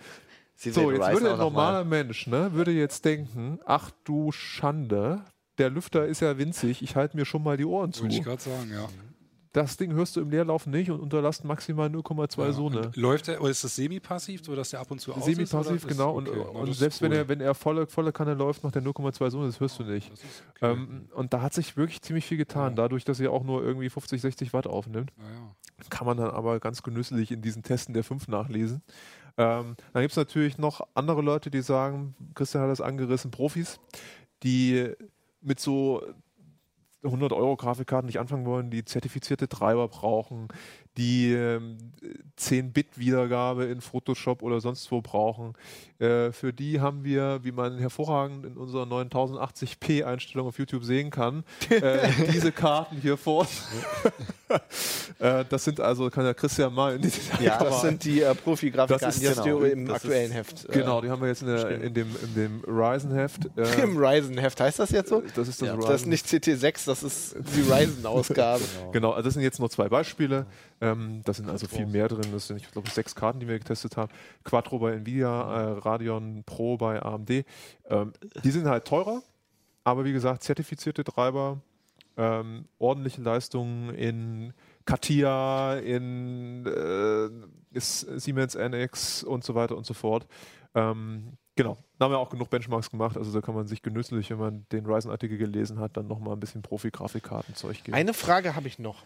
Sie 0.54 0.70
So, 0.70 0.90
jetzt 0.90 1.12
würde 1.12 1.32
ein 1.32 1.38
normaler 1.38 1.84
Mensch, 1.84 2.26
ne, 2.28 2.52
würde 2.54 2.70
jetzt 2.70 3.04
denken, 3.04 3.58
ach 3.66 3.90
du 4.04 4.32
Schande, 4.32 5.22
der 5.58 5.68
Lüfter 5.68 6.06
ist 6.06 6.20
ja 6.20 6.38
winzig, 6.38 6.82
ich 6.82 6.96
halte 6.96 7.16
mir 7.16 7.26
schon 7.26 7.42
mal 7.42 7.56
die 7.58 7.66
Ohren 7.66 7.92
zu. 7.92 8.04
Würde 8.04 8.14
ich 8.14 8.22
gerade 8.22 8.40
sagen, 8.42 8.70
ja. 8.72 8.88
Das 9.56 9.78
Ding 9.78 9.94
hörst 9.94 10.14
du 10.16 10.20
im 10.20 10.28
Leerlauf 10.28 10.66
nicht 10.66 10.90
und 10.90 11.00
unterlasst 11.00 11.42
maximal 11.42 11.88
0,2 11.88 12.44
ja. 12.44 12.52
Sonne. 12.52 12.80
Und 12.88 12.96
Läuft 12.96 13.28
der, 13.28 13.40
oder 13.40 13.48
ist 13.50 13.64
das 13.64 13.74
semi-passiv, 13.74 14.44
sodass 14.44 14.68
der 14.68 14.80
ab 14.80 14.90
und 14.90 15.00
zu 15.00 15.12
aus 15.14 15.20
ist? 15.20 15.24
Semi-passiv, 15.24 15.66
oder 15.66 15.76
ist- 15.76 15.88
genau. 15.88 16.10
okay, 16.18 16.28
und 16.28 16.36
na, 16.52 16.60
und 16.60 16.68
ist 16.68 16.78
selbst 16.78 17.00
wenn 17.00 17.12
cool. 17.12 17.16
er, 17.16 17.28
wenn 17.30 17.40
er 17.40 17.54
volle, 17.54 17.86
volle 17.86 18.12
Kanne 18.12 18.34
läuft, 18.34 18.62
macht 18.64 18.76
er 18.76 18.82
0,2 18.82 19.30
Sonne, 19.30 19.46
das 19.46 19.58
hörst 19.58 19.78
du 19.78 19.84
nicht. 19.84 20.12
Okay. 20.56 20.72
Ähm, 20.72 21.08
und 21.14 21.32
da 21.32 21.40
hat 21.40 21.54
sich 21.54 21.74
wirklich 21.78 22.02
ziemlich 22.02 22.26
viel 22.26 22.36
getan, 22.36 22.72
Ja. 22.72 22.82
dadurch, 22.82 23.04
dass 23.06 23.18
er 23.18 23.32
auch 23.32 23.44
nur 23.44 23.62
irgendwie 23.64 23.88
50, 23.88 24.20
60 24.20 24.52
Watt 24.52 24.66
aufnimmt. 24.66 25.10
Naja. 25.16 25.56
Kann 25.88 26.06
man 26.06 26.18
dann 26.18 26.30
aber 26.30 26.60
ganz 26.60 26.82
genüsslich 26.82 27.30
in 27.32 27.40
diesen 27.40 27.62
Testen 27.62 27.94
der 27.94 28.04
5 28.04 28.28
nachlesen. 28.28 28.82
Ähm, 29.38 29.76
dann 29.94 30.02
gibt 30.02 30.12
es 30.12 30.16
natürlich 30.18 30.58
noch 30.58 30.86
andere 30.92 31.22
Leute, 31.22 31.50
die 31.50 31.62
sagen, 31.62 32.14
Christian 32.34 32.62
hat 32.62 32.70
das 32.70 32.82
angerissen, 32.82 33.30
Profis, 33.30 33.80
die 34.42 34.90
mit 35.40 35.60
so 35.60 36.02
100 37.06 37.32
Euro 37.32 37.56
Grafikkarten 37.56 38.06
nicht 38.06 38.18
anfangen 38.18 38.46
wollen, 38.46 38.70
die 38.70 38.84
zertifizierte 38.84 39.48
Treiber 39.48 39.88
brauchen, 39.88 40.48
die 40.96 41.32
ähm, 41.32 41.76
10-Bit-Wiedergabe 42.38 43.64
in 43.64 43.80
Photoshop 43.80 44.42
oder 44.42 44.60
sonst 44.60 44.90
wo 44.90 45.00
brauchen. 45.00 45.54
Äh, 45.98 46.32
für 46.32 46.52
die 46.52 46.80
haben 46.80 47.04
wir, 47.04 47.40
wie 47.42 47.52
man 47.52 47.78
hervorragend 47.78 48.44
in 48.44 48.56
unserer 48.56 48.84
9080p-Einstellung 48.84 50.46
auf 50.48 50.58
YouTube 50.58 50.84
sehen 50.84 51.10
kann, 51.10 51.44
äh, 51.70 52.08
diese 52.32 52.52
Karten 52.52 52.96
hier 53.00 53.16
vor. 53.16 53.46
äh, 55.18 55.44
das 55.48 55.64
sind 55.64 55.80
also, 55.80 56.10
kann 56.10 56.24
der 56.24 56.34
Christian 56.34 56.72
mal 56.74 56.96
in 56.96 57.02
die 57.02 57.12
Ja, 57.40 57.58
das 57.62 57.80
sind 57.80 58.04
die 58.04 58.20
äh, 58.20 58.34
ist 58.34 59.20
die 59.20 59.26
genau. 59.26 59.58
du 59.60 59.64
im 59.64 59.90
aktuellen 59.90 60.30
ist- 60.30 60.36
Heft. 60.36 60.68
äh, 60.68 60.72
Genau, 60.72 61.00
die 61.00 61.08
haben 61.10 61.20
wir 61.22 61.28
jetzt 61.28 61.42
in, 61.42 61.48
der, 61.48 61.80
in 61.80 61.94
dem, 61.94 62.08
in 62.22 62.34
dem 62.34 62.60
Ryzen-Heft. 62.66 63.50
Äh, 63.56 63.82
Im 63.82 63.96
Ryzen-Heft. 63.96 64.60
Heißt 64.60 64.78
das 64.78 64.90
jetzt 64.90 65.08
so? 65.08 65.22
das 65.34 65.48
ist 65.48 65.62
das 65.62 65.68
Ja, 65.68 65.74
Ryzen. 65.74 65.90
Das 65.90 66.00
ist 66.02 66.06
nicht 66.06 66.26
CT6, 66.26 66.86
das 66.86 67.02
ist 67.02 67.36
die 67.56 67.62
Ryzen-Ausgabe. 67.62 68.62
Genau, 68.92 69.12
also 69.12 69.24
das 69.24 69.34
sind 69.34 69.42
jetzt 69.42 69.58
nur 69.58 69.70
zwei 69.70 69.88
Beispiele. 69.88 70.46
Ähm, 70.86 71.22
das 71.24 71.38
sind 71.38 71.50
also 71.50 71.66
viel 71.66 71.86
mehr 71.86 72.08
drin. 72.08 72.30
Das 72.32 72.46
sind, 72.46 72.58
ich 72.58 72.70
glaube, 72.70 72.88
sechs 72.90 73.14
Karten, 73.14 73.40
die 73.40 73.48
wir 73.48 73.58
getestet 73.58 73.96
haben. 73.96 74.12
Quattro 74.44 74.78
bei 74.78 74.92
Nvidia, 74.92 75.28
äh, 75.28 75.78
Radeon 75.78 76.44
Pro 76.44 76.76
bei 76.76 77.02
AMD. 77.02 77.44
Ähm, 77.88 78.12
die 78.44 78.50
sind 78.50 78.66
halt 78.66 78.84
teurer, 78.84 79.22
aber 79.84 80.04
wie 80.04 80.12
gesagt, 80.12 80.42
zertifizierte 80.42 81.04
Treiber, 81.04 81.60
ähm, 82.16 82.66
ordentliche 82.78 83.20
Leistungen 83.20 83.94
in 83.94 84.52
CATIA, 84.84 85.78
in 85.78 86.66
äh, 86.66 87.80
Siemens 87.80 88.54
NX 88.54 89.24
und 89.24 89.44
so 89.44 89.54
weiter 89.54 89.76
und 89.76 89.84
so 89.84 89.94
fort. 89.94 90.26
Ähm, 90.74 91.32
genau, 91.56 91.76
da 91.98 92.04
haben 92.04 92.12
wir 92.12 92.18
auch 92.18 92.30
genug 92.30 92.50
Benchmarks 92.50 92.90
gemacht. 92.90 93.16
Also 93.16 93.32
da 93.32 93.40
kann 93.40 93.54
man 93.54 93.66
sich 93.66 93.82
genüsslich, 93.82 94.30
wenn 94.30 94.38
man 94.38 94.66
den 94.72 94.86
Ryzen-Artikel 94.86 95.36
gelesen 95.36 95.80
hat, 95.80 95.96
dann 95.96 96.06
nochmal 96.06 96.34
ein 96.34 96.40
bisschen 96.40 96.62
Profi-Grafikkartenzeug 96.62 97.82
geben. 97.82 97.96
Eine 97.96 98.14
Frage 98.14 98.54
habe 98.54 98.68
ich 98.68 98.78
noch. 98.78 99.04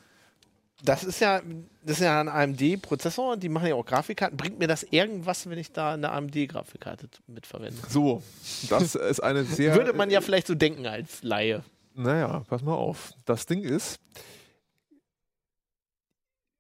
Das 0.85 1.05
ist 1.05 1.21
ja, 1.21 1.43
das 1.83 1.99
ist 1.99 2.05
ja 2.05 2.21
ein 2.21 2.29
AMD-Prozessor, 2.29 3.37
die 3.37 3.49
machen 3.49 3.69
ja 3.69 3.75
auch 3.75 3.85
Grafikkarten. 3.85 4.37
Bringt 4.37 4.59
mir 4.59 4.67
das 4.67 4.83
irgendwas, 4.83 5.49
wenn 5.49 5.59
ich 5.59 5.73
da 5.73 5.95
eine 5.95 6.11
AMD-Grafikkarte 6.11 7.09
mitverwende? 7.27 7.81
So, 7.89 8.23
das 8.69 8.95
ist 8.95 9.21
eine 9.21 9.45
sehr. 9.45 9.75
Würde 9.75 9.93
man 9.93 10.11
ja 10.11 10.21
vielleicht 10.21 10.47
so 10.47 10.55
denken 10.55 10.87
als 10.87 11.23
Laie. 11.23 11.63
Naja, 11.95 12.45
pass 12.49 12.63
mal 12.63 12.75
auf. 12.75 13.13
Das 13.25 13.47
Ding 13.47 13.63
ist, 13.63 14.01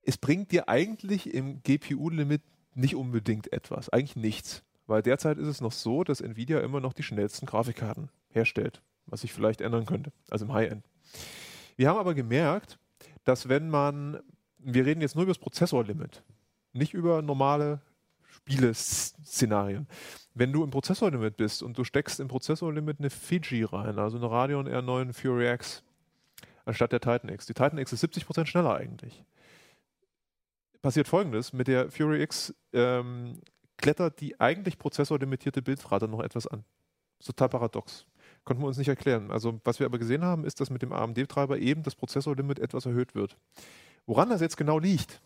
es 0.03 0.19
bringt 0.19 0.53
dir 0.53 0.69
eigentlich 0.69 1.33
im 1.33 1.63
GPU-Limit 1.63 2.43
nicht 2.75 2.95
unbedingt 2.97 3.53
etwas. 3.53 3.89
Eigentlich 3.89 4.17
nichts. 4.17 4.63
Weil 4.87 5.03
derzeit 5.03 5.39
ist 5.39 5.47
es 5.47 5.61
noch 5.61 5.73
so, 5.73 6.03
dass 6.03 6.21
Nvidia 6.21 6.61
immer 6.61 6.81
noch 6.81 6.93
die 6.93 7.05
schnellsten 7.05 7.47
Grafikkarten 7.47 8.11
herstellt. 8.31 8.83
Was 9.07 9.23
sich 9.23 9.33
vielleicht 9.33 9.61
ändern 9.61 9.87
könnte. 9.87 10.13
Also 10.31 10.45
im 10.45 10.53
High-End. 10.53 10.85
Wir 11.77 11.89
haben 11.89 11.99
aber 11.99 12.15
gemerkt, 12.15 12.79
dass 13.25 13.49
wenn 13.49 13.71
man. 13.71 14.21
Wir 14.63 14.85
reden 14.85 15.01
jetzt 15.01 15.15
nur 15.15 15.23
über 15.23 15.31
das 15.31 15.39
Prozessorlimit. 15.39 16.23
Nicht 16.75 16.93
über 16.93 17.23
normale 17.23 17.81
Spiele-Szenarien. 18.27 19.89
Wenn 20.35 20.53
du 20.53 20.63
im 20.63 20.71
Prozessorlimit 20.71 21.37
bist 21.37 21.63
und 21.63 21.79
du 21.79 21.85
steckst 21.85 22.21
im 22.21 22.29
Prozessorlimit 22.29 22.99
eine 22.99 23.11
Fiji 23.11 23.65
rein, 23.65 23.99
also 23.99 24.19
eine 24.19 24.31
Radeon 24.31 24.69
R9 24.69 25.15
Fury 25.15 25.51
X, 25.53 25.83
anstatt 26.67 26.93
der 26.93 27.01
Titan 27.01 27.31
X. 27.31 27.47
Die 27.47 27.55
Titan 27.55 27.79
X 27.79 27.93
ist 27.93 28.05
70% 28.05 28.47
schneller 28.47 28.77
eigentlich. 28.77 29.25
Passiert 30.83 31.09
folgendes: 31.09 31.53
Mit 31.53 31.69
der 31.69 31.91
Fury 31.91 32.23
X 32.23 32.55
ähm, 32.73 33.41
klettert 33.77 34.21
die 34.21 34.39
eigentlich 34.41 34.79
prozessorlimitierte 34.79 35.63
Bildrate 35.63 36.09
noch 36.09 36.21
etwas 36.21 36.47
an. 36.47 36.65
Total 37.25 37.49
paradox. 37.49 38.07
Konnten 38.51 38.65
wir 38.65 38.67
uns 38.67 38.79
nicht 38.79 38.89
erklären. 38.89 39.31
Also, 39.31 39.61
was 39.63 39.79
wir 39.79 39.87
aber 39.87 40.01
gesehen 40.01 40.25
haben, 40.25 40.45
ist, 40.45 40.61
dass 40.61 40.71
mit 40.71 40.83
dem 40.83 40.93
AMD-Treiber 40.93 41.61
eben 41.61 41.85
das 41.85 41.95
Prozessorlimit 41.95 42.59
etwas 42.59 42.85
erhöht 42.85 43.15
wird. 43.15 43.37
Woran 44.07 44.29
das 44.29 44.41
jetzt 44.41 44.57
genau 44.57 44.81
liegt, 44.81 45.23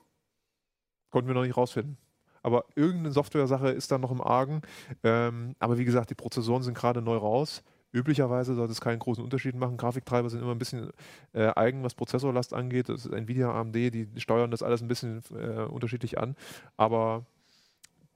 konnten 1.08 1.28
wir 1.28 1.34
noch 1.34 1.44
nicht 1.44 1.56
rausfinden. 1.56 1.96
Aber 2.42 2.66
irgendeine 2.74 3.12
Software-Sache 3.12 3.70
ist 3.70 3.90
da 3.90 3.96
noch 3.96 4.10
im 4.10 4.20
Argen. 4.20 4.60
Ähm, 5.02 5.56
aber 5.58 5.78
wie 5.78 5.86
gesagt, 5.86 6.10
die 6.10 6.14
Prozessoren 6.14 6.62
sind 6.62 6.76
gerade 6.76 7.00
neu 7.00 7.16
raus. 7.16 7.62
Üblicherweise 7.92 8.54
sollte 8.54 8.72
es 8.72 8.82
keinen 8.82 8.98
großen 8.98 9.24
Unterschied 9.24 9.54
machen. 9.54 9.78
Grafiktreiber 9.78 10.28
sind 10.28 10.42
immer 10.42 10.52
ein 10.52 10.58
bisschen 10.58 10.90
äh, 11.32 11.46
eigen, 11.56 11.82
was 11.82 11.94
Prozessorlast 11.94 12.52
angeht. 12.52 12.90
Das 12.90 13.06
ist 13.06 13.10
Nvidia, 13.10 13.58
AMD, 13.58 13.74
die 13.74 14.06
steuern 14.18 14.50
das 14.50 14.62
alles 14.62 14.82
ein 14.82 14.88
bisschen 14.88 15.22
äh, 15.30 15.62
unterschiedlich 15.62 16.18
an. 16.18 16.36
Aber 16.76 17.24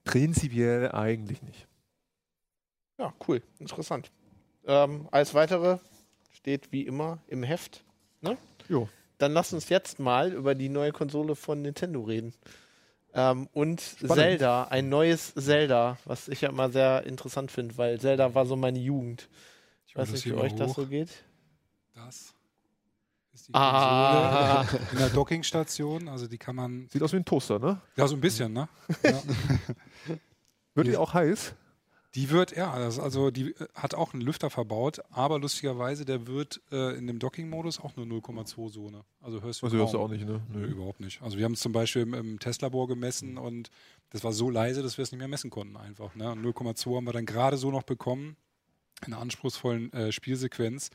prinzipiell 0.04 0.92
eigentlich 0.92 1.40
nicht. 1.40 1.66
Ja, 2.98 3.14
cool. 3.26 3.40
Interessant. 3.58 4.10
Ähm, 4.68 5.08
als 5.10 5.34
weitere 5.34 5.78
steht 6.30 6.70
wie 6.70 6.82
immer 6.82 7.18
im 7.26 7.42
Heft. 7.42 7.82
Ne? 8.20 8.36
Jo. 8.68 8.88
Dann 9.18 9.32
lass 9.32 9.52
uns 9.52 9.68
jetzt 9.68 9.98
mal 9.98 10.32
über 10.32 10.54
die 10.54 10.68
neue 10.68 10.92
Konsole 10.92 11.34
von 11.34 11.62
Nintendo 11.62 12.02
reden. 12.02 12.32
Ähm, 13.14 13.48
und 13.52 13.80
Zelda, 13.80 14.64
ein 14.64 14.88
neues 14.88 15.34
Zelda, 15.34 15.96
was 16.04 16.28
ich 16.28 16.42
ja 16.42 16.50
immer 16.50 16.70
sehr 16.70 17.04
interessant 17.04 17.50
finde, 17.50 17.76
weil 17.78 17.98
Zelda 17.98 18.34
war 18.34 18.46
so 18.46 18.54
meine 18.54 18.78
Jugend. 18.78 19.28
Ich 19.86 19.96
weiß 19.96 20.10
nicht, 20.12 20.26
wie 20.26 20.34
euch 20.34 20.54
das 20.54 20.70
hoch. 20.72 20.76
so 20.76 20.86
geht. 20.86 21.08
Das 21.94 22.34
ist 23.32 23.48
die 23.48 23.54
Ah. 23.54 24.64
Konsole 24.68 24.82
in 24.92 24.98
der 24.98 25.08
Dockingstation. 25.08 26.08
Also 26.08 26.28
die 26.28 26.38
kann 26.38 26.54
man. 26.54 26.86
Sieht 26.92 27.02
aus 27.02 27.12
wie 27.12 27.16
ein 27.16 27.24
Toaster, 27.24 27.58
ne? 27.58 27.80
Ja, 27.96 28.06
so 28.06 28.14
ein 28.14 28.20
bisschen, 28.20 28.52
ne? 28.52 28.68
Ja. 29.02 29.22
Wird 30.74 30.86
die 30.86 30.96
auch 30.96 31.14
heiß? 31.14 31.54
Die 32.14 32.30
wird, 32.30 32.56
ja, 32.56 32.78
das, 32.78 32.98
also 32.98 33.30
die 33.30 33.50
äh, 33.50 33.66
hat 33.74 33.94
auch 33.94 34.14
einen 34.14 34.22
Lüfter 34.22 34.48
verbaut, 34.48 35.00
aber 35.10 35.38
lustigerweise, 35.38 36.04
der 36.04 36.26
wird 36.26 36.60
äh, 36.72 36.96
in 36.96 37.06
dem 37.06 37.18
Docking-Modus 37.18 37.80
auch 37.80 37.96
nur 37.96 38.06
0,2 38.06 38.70
Sohne. 38.70 39.04
Also 39.20 39.42
hörst 39.42 39.60
du, 39.60 39.66
Also 39.66 39.76
hörst 39.76 39.94
du 39.94 39.98
auch 39.98 40.08
nicht, 40.08 40.24
ne? 40.26 40.40
Nö, 40.50 40.64
überhaupt 40.64 41.00
nicht. 41.00 41.20
Also 41.20 41.36
wir 41.36 41.44
haben 41.44 41.52
es 41.52 41.60
zum 41.60 41.72
Beispiel 41.72 42.02
im, 42.02 42.14
im 42.14 42.38
Testlabor 42.38 42.88
gemessen 42.88 43.36
und 43.36 43.70
das 44.10 44.24
war 44.24 44.32
so 44.32 44.48
leise, 44.48 44.82
dass 44.82 44.96
wir 44.96 45.02
es 45.02 45.12
nicht 45.12 45.18
mehr 45.18 45.28
messen 45.28 45.50
konnten 45.50 45.76
einfach. 45.76 46.14
Ne? 46.14 46.32
Und 46.32 46.42
0,2 46.42 46.96
haben 46.96 47.04
wir 47.04 47.12
dann 47.12 47.26
gerade 47.26 47.58
so 47.58 47.70
noch 47.70 47.82
bekommen 47.82 48.36
in 49.06 49.12
einer 49.12 49.20
anspruchsvollen 49.20 49.92
äh, 49.92 50.10
Spielsequenz. 50.10 50.90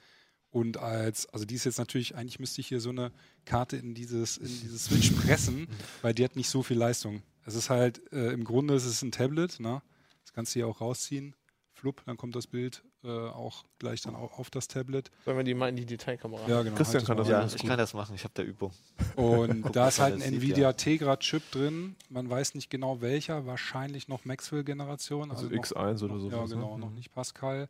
Und 0.49 0.77
als, 0.77 1.27
also 1.29 1.45
die 1.45 1.55
ist 1.55 1.65
jetzt 1.65 1.79
natürlich, 1.79 2.15
eigentlich 2.15 2.39
müsste 2.39 2.61
ich 2.61 2.67
hier 2.67 2.79
so 2.79 2.89
eine 2.89 3.11
Karte 3.45 3.77
in 3.77 3.93
dieses, 3.93 4.37
in 4.37 4.47
dieses 4.47 4.85
Switch 4.85 5.11
pressen, 5.25 5.67
weil 6.01 6.13
die 6.13 6.23
hat 6.23 6.35
nicht 6.35 6.49
so 6.49 6.63
viel 6.63 6.77
Leistung. 6.77 7.21
Es 7.45 7.55
ist 7.55 7.69
halt, 7.69 8.01
äh, 8.11 8.31
im 8.31 8.43
Grunde 8.43 8.73
ist 8.73 8.85
es 8.85 9.01
ein 9.03 9.11
Tablet, 9.11 9.59
ne? 9.59 9.81
Das 10.23 10.33
kannst 10.33 10.53
du 10.55 10.59
hier 10.59 10.67
auch 10.67 10.81
rausziehen. 10.81 11.35
Flupp, 11.75 12.03
dann 12.05 12.17
kommt 12.17 12.35
das 12.35 12.47
Bild 12.47 12.83
äh, 13.03 13.07
auch 13.09 13.65
gleich 13.79 14.01
dann 14.01 14.15
auch 14.15 14.37
auf 14.39 14.49
das 14.49 14.67
Tablet. 14.67 15.09
Sollen 15.25 15.35
wir 15.37 15.43
die 15.43 15.53
mal 15.55 15.67
in 15.69 15.75
die 15.75 15.85
Detailkamera? 15.85 16.47
Ja, 16.47 16.61
genau. 16.61 16.75
Christian 16.77 16.99
halt 17.01 17.07
kann 17.07 17.17
das 17.17 17.27
Ja, 17.27 17.33
rein. 17.33 17.41
alles 17.41 17.55
ich 17.55 17.61
gut. 17.61 17.69
kann 17.69 17.77
das 17.79 17.93
machen. 17.93 18.15
Ich 18.15 18.23
habe 18.23 18.33
da 18.35 18.43
Übung. 18.43 18.71
Und 19.15 19.61
Guck 19.63 19.73
da 19.73 19.87
ist 19.89 19.99
halt 19.99 20.13
ein 20.13 20.21
sieht, 20.21 20.33
Nvidia 20.33 20.57
ja. 20.57 20.73
Tegra-Chip 20.73 21.51
drin. 21.51 21.95
Man 22.09 22.29
weiß 22.29 22.53
nicht 22.53 22.69
genau 22.69 23.01
welcher, 23.01 23.45
wahrscheinlich 23.47 24.07
noch 24.07 24.23
Maxwell-Generation. 24.23 25.31
Also 25.31 25.47
noch, 25.47 25.51
X1 25.63 26.03
oder 26.03 26.19
so. 26.19 26.29
Ja, 26.29 26.45
genau, 26.45 26.77
noch 26.77 26.91
nicht 26.91 27.11
Pascal. 27.11 27.67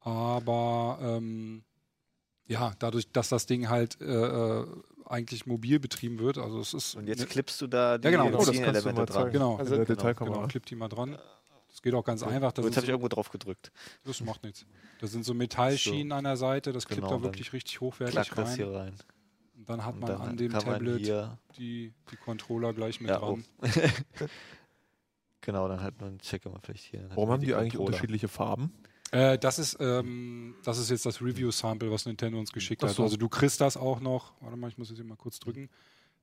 Aber 0.00 0.98
ähm, 1.00 1.62
ja, 2.46 2.72
dadurch, 2.80 3.10
dass 3.12 3.28
das 3.28 3.46
Ding 3.46 3.68
halt 3.68 4.00
äh, 4.00 4.04
äh, 4.04 4.66
eigentlich 5.06 5.46
mobil 5.46 5.78
betrieben 5.78 6.18
wird, 6.18 6.38
also 6.38 6.60
es 6.60 6.74
ist. 6.74 6.96
Und 6.96 7.06
jetzt 7.06 7.20
ne- 7.20 7.26
klippst 7.26 7.60
du 7.60 7.66
da 7.68 7.98
die 7.98 8.08
Ja, 8.08 8.10
genau. 8.22 8.36
Oh, 8.38 8.44
das 8.44 8.60
kannst 8.60 8.84
du 8.84 8.92
mal 8.92 9.06
dran. 9.06 9.08
zeigen. 9.08 9.32
Genau, 9.32 9.56
Also- 9.56 9.74
in 9.74 9.78
der 9.78 9.86
Genau, 9.86 9.96
Detailkamera. 9.96 10.36
genau, 10.36 10.48
klipp 10.48 10.66
die 10.66 10.74
mal 10.74 10.88
dran. 10.88 11.16
Das 11.82 11.90
geht 11.90 11.94
auch 11.94 12.04
ganz 12.04 12.22
einfach. 12.22 12.52
Das, 12.52 12.64
Jetzt 12.64 12.76
habe 12.76 12.84
ich 12.84 12.90
irgendwo 12.90 13.08
drauf 13.08 13.28
gedrückt. 13.30 13.72
so, 14.04 14.10
das 14.12 14.20
macht 14.20 14.44
nichts. 14.44 14.64
Das 15.00 15.10
sind 15.10 15.24
so 15.24 15.34
Metallschienen 15.34 16.12
an 16.12 16.22
der 16.22 16.36
Seite, 16.36 16.72
das 16.72 16.86
klippt 16.86 17.02
Genau, 17.02 17.16
da 17.16 17.24
wirklich 17.24 17.52
richtig 17.52 17.80
hochwertig 17.80 18.14
Klack 18.14 18.36
das 18.36 18.50
rein. 18.50 18.56
hier 18.56 18.72
rein. 18.72 18.94
Und 19.56 19.68
dann 19.68 19.84
hat 19.84 19.98
man 19.98 20.08
dann 20.08 20.20
an 20.20 20.36
dem 20.36 20.52
Tablet 20.52 21.10
die, 21.58 21.92
die 22.12 22.16
Controller 22.16 22.72
gleich 22.72 23.00
mit 23.00 23.10
ja, 23.10 23.18
dran. 23.18 23.44
oh. 23.60 23.66
genau, 25.40 25.66
dann 25.66 25.82
hat 25.82 26.00
man, 26.00 26.20
checke 26.20 26.48
mal 26.50 26.60
vielleicht 26.62 26.84
hier. 26.84 27.04
Warum 27.08 27.30
haben 27.30 27.42
die 27.42 27.52
eigentlich 27.52 27.72
Controller. 27.72 27.86
unterschiedliche 27.88 28.28
Farben? 28.28 28.72
Äh, 29.10 29.38
das, 29.38 29.58
ist, 29.58 29.76
ähm, 29.80 30.54
das 30.62 30.78
ist 30.78 30.88
jetzt 30.88 31.04
das 31.04 31.20
Review-Sample, 31.20 31.90
was 31.90 32.06
Nintendo 32.06 32.38
uns 32.38 32.52
geschickt 32.52 32.84
Ach 32.84 32.90
hat. 32.90 32.94
so. 32.94 33.02
Also 33.02 33.16
du 33.16 33.28
kriegst 33.28 33.60
das 33.60 33.76
auch 33.76 33.98
noch, 33.98 34.34
warte 34.40 34.56
mal, 34.56 34.68
ich 34.68 34.78
muss 34.78 34.88
jetzt 34.88 34.98
hier 34.98 35.04
mal 35.04 35.16
kurz 35.16 35.40
drücken. 35.40 35.68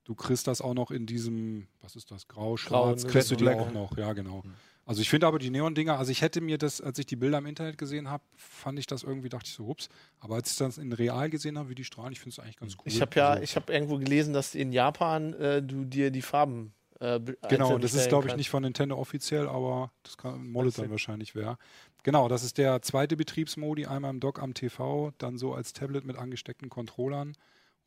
Du 0.04 0.14
kriegst 0.14 0.46
das 0.46 0.62
auch 0.62 0.72
noch 0.72 0.90
in 0.90 1.04
diesem, 1.04 1.66
was 1.82 1.96
ist 1.96 2.10
das, 2.10 2.26
grau, 2.28 2.56
schwarz, 2.56 3.04
ne? 3.04 3.10
kriegst 3.10 3.30
du 3.30 3.36
die 3.36 3.46
auch 3.48 3.70
noch, 3.72 3.98
ja 3.98 4.14
genau. 4.14 4.42
Also 4.90 5.02
ich 5.02 5.08
finde 5.08 5.28
aber 5.28 5.38
die 5.38 5.50
Neon-Dinger, 5.50 5.96
also 5.96 6.10
ich 6.10 6.20
hätte 6.20 6.40
mir 6.40 6.58
das, 6.58 6.80
als 6.80 6.98
ich 6.98 7.06
die 7.06 7.14
Bilder 7.14 7.38
im 7.38 7.46
Internet 7.46 7.78
gesehen 7.78 8.10
habe, 8.10 8.24
fand 8.34 8.76
ich 8.76 8.88
das 8.88 9.04
irgendwie, 9.04 9.28
dachte 9.28 9.46
ich 9.46 9.54
so, 9.54 9.68
ups. 9.68 9.88
Aber 10.18 10.34
als 10.34 10.50
ich 10.50 10.58
das 10.58 10.78
in 10.78 10.92
real 10.92 11.30
gesehen 11.30 11.58
habe, 11.58 11.68
wie 11.68 11.76
die 11.76 11.84
strahlen, 11.84 12.10
ich 12.10 12.18
finde 12.18 12.32
es 12.34 12.40
eigentlich 12.40 12.56
ganz 12.56 12.74
cool. 12.74 12.82
Ich 12.86 13.00
habe 13.00 13.14
ja, 13.14 13.28
Also, 13.28 13.44
ich 13.44 13.54
habe 13.54 13.72
irgendwo 13.72 13.98
gelesen, 13.98 14.34
dass 14.34 14.56
in 14.56 14.72
Japan 14.72 15.32
äh, 15.34 15.62
du 15.62 15.84
dir 15.84 16.10
die 16.10 16.22
Farben 16.22 16.74
äh, 16.98 17.20
Genau, 17.48 17.78
das 17.78 17.94
ist 17.94 18.08
glaube 18.08 18.24
ich 18.24 18.30
kannst. 18.30 18.38
nicht 18.38 18.50
von 18.50 18.64
Nintendo 18.64 18.98
offiziell, 18.98 19.46
aber 19.46 19.92
das 20.02 20.16
kann 20.16 20.50
Mollet 20.50 20.76
dann 20.76 20.90
wahrscheinlich 20.90 21.36
wäre. 21.36 21.56
Genau, 22.02 22.26
das 22.26 22.42
ist 22.42 22.58
der 22.58 22.82
zweite 22.82 23.16
Betriebsmodi, 23.16 23.86
einmal 23.86 24.10
im 24.10 24.18
Dock 24.18 24.42
am 24.42 24.54
TV, 24.54 25.12
dann 25.18 25.38
so 25.38 25.54
als 25.54 25.72
Tablet 25.72 26.04
mit 26.04 26.16
angesteckten 26.16 26.68
Controllern. 26.68 27.36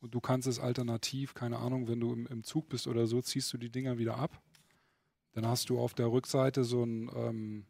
Und 0.00 0.14
du 0.14 0.20
kannst 0.20 0.48
es 0.48 0.58
alternativ, 0.58 1.34
keine 1.34 1.58
Ahnung, 1.58 1.86
wenn 1.86 2.00
du 2.00 2.14
im, 2.14 2.26
im 2.28 2.44
Zug 2.44 2.70
bist 2.70 2.86
oder 2.86 3.06
so, 3.06 3.20
ziehst 3.20 3.52
du 3.52 3.58
die 3.58 3.68
Dinger 3.68 3.98
wieder 3.98 4.16
ab. 4.16 4.40
Dann 5.34 5.46
hast 5.46 5.68
du 5.70 5.78
auf 5.80 5.94
der 5.94 6.10
Rückseite 6.10 6.64
so 6.64 6.82
einen 6.82 7.10
ähm, 7.14 7.66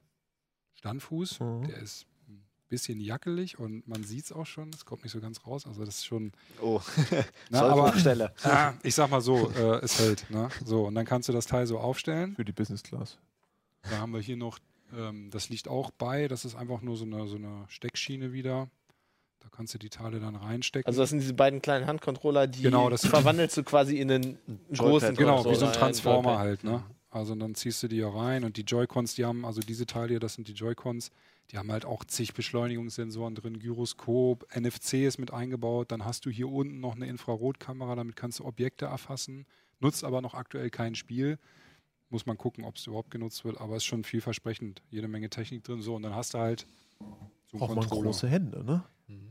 Standfuß, 0.75 1.41
Mhm. 1.41 1.67
der 1.69 1.79
ist 1.79 2.07
ein 2.29 2.45
bisschen 2.69 3.01
jackelig 3.01 3.59
und 3.59 3.87
man 3.89 4.05
sieht 4.05 4.25
es 4.27 4.33
auch 4.33 4.47
schon, 4.47 4.71
es 4.75 4.85
kommt 4.85 5.03
nicht 5.03 5.13
so 5.13 5.21
ganz 5.21 5.47
raus. 5.47 5.67
Also 5.67 5.85
das 5.85 5.97
ist 5.97 6.07
schon. 6.07 6.33
Oh, 6.61 6.81
Na, 7.51 7.63
aber 7.63 7.83
Sollbruchstelle. 7.83 8.33
ah, 8.45 8.73
ich 8.83 8.95
sag 8.95 9.11
mal 9.11 9.21
so, 9.21 9.51
äh, 9.51 9.79
es 9.83 9.99
hält. 9.99 10.29
Ne? 10.31 10.49
So, 10.65 10.87
und 10.87 10.95
dann 10.95 11.07
kannst 11.07 11.29
du 11.29 11.33
das 11.33 11.47
Teil 11.47 11.67
so 11.67 11.79
aufstellen. 11.79 12.35
Für 12.37 12.45
die 12.45 12.53
Business 12.53 12.83
Class. 12.83 13.19
Da 13.83 13.99
haben 13.99 14.13
wir 14.13 14.21
hier 14.21 14.37
noch, 14.37 14.59
ähm, 14.97 15.31
das 15.31 15.49
liegt 15.49 15.69
auch 15.69 15.91
bei, 15.91 16.29
das 16.29 16.45
ist 16.45 16.55
einfach 16.55 16.81
nur 16.83 16.97
so 16.97 17.05
eine, 17.05 17.27
so 17.27 17.37
eine 17.37 17.65
Steckschiene 17.69 18.33
wieder. 18.33 18.69
Da 19.41 19.49
kannst 19.51 19.75
du 19.75 19.79
die 19.79 19.91
Teile 19.91 20.21
dann 20.21 20.37
reinstecken. 20.37 20.87
Also 20.87 21.03
das 21.03 21.11
sind 21.11 21.21
diese 21.21 21.35
beiden 21.35 21.61
kleinen 21.61 21.87
Handcontroller, 21.87 22.47
die 22.47 22.63
Genau, 22.63 22.89
verwandelst 22.97 23.59
du 23.59 23.63
quasi 23.63 23.99
in 23.99 24.11
einen 24.11 24.39
großen 24.75 25.15
genau, 25.17 25.35
Controller, 25.37 25.55
wie 25.55 25.61
so 25.61 25.67
ein 25.67 25.73
Transformer 25.75 26.39
halt, 26.39 26.65
ne? 26.65 26.83
Also 27.15 27.35
dann 27.37 27.55
ziehst 27.55 27.83
du 27.83 27.89
die 27.89 27.97
hier 27.97 28.09
rein 28.09 28.45
und 28.45 28.57
die 28.57 28.63
Joy-Cons, 28.63 29.15
die 29.15 29.25
haben, 29.25 29.45
also 29.45 29.61
diese 29.61 29.87
Teile 29.87 30.09
hier, 30.09 30.21
das 30.21 30.35
sind 30.35 30.49
die 30.49 30.53
Joy-Cons, 30.53 31.11
die 31.51 31.59
haben 31.59 31.71
halt 31.71 31.85
auch 31.85 32.05
zig 32.05 32.35
Beschleunigungssensoren 32.35 33.35
drin, 33.37 33.59
Gyroskop, 33.61 34.47
NFC 34.57 34.95
ist 35.05 35.19
mit 35.19 35.33
eingebaut, 35.33 35.93
dann 35.93 36.05
hast 36.05 36.27
du 36.27 36.31
hier 36.31 36.49
unten 36.49 36.81
noch 36.81 36.97
eine 36.97 37.07
Infrarotkamera, 37.07 37.95
damit 37.95 38.17
kannst 38.17 38.41
du 38.41 38.45
Objekte 38.45 38.87
erfassen, 38.87 39.47
nutzt 39.79 40.03
aber 40.03 40.23
noch 40.23 40.35
aktuell 40.35 40.71
kein 40.71 40.95
Spiel. 40.95 41.39
Muss 42.11 42.27
man 42.27 42.37
gucken, 42.37 42.65
ob 42.65 42.77
es 42.77 42.87
überhaupt 42.87 43.11
genutzt 43.11 43.45
wird, 43.45 43.61
aber 43.61 43.77
ist 43.77 43.85
schon 43.85 44.05
vielversprechend. 44.05 44.83
Jede 44.91 45.09
Menge 45.09 45.31
Technik 45.31 45.65
drin, 45.65 45.83
so 45.83 45.95
und 45.97 46.03
dann 46.03 46.15
hast 46.15 46.35
du 46.35 46.39
halt 46.39 46.67
so 47.51 47.59
man 47.59 47.69
Controller. 47.69 48.03
große 48.03 48.29
Hände, 48.29 48.65
ne? 48.65 48.85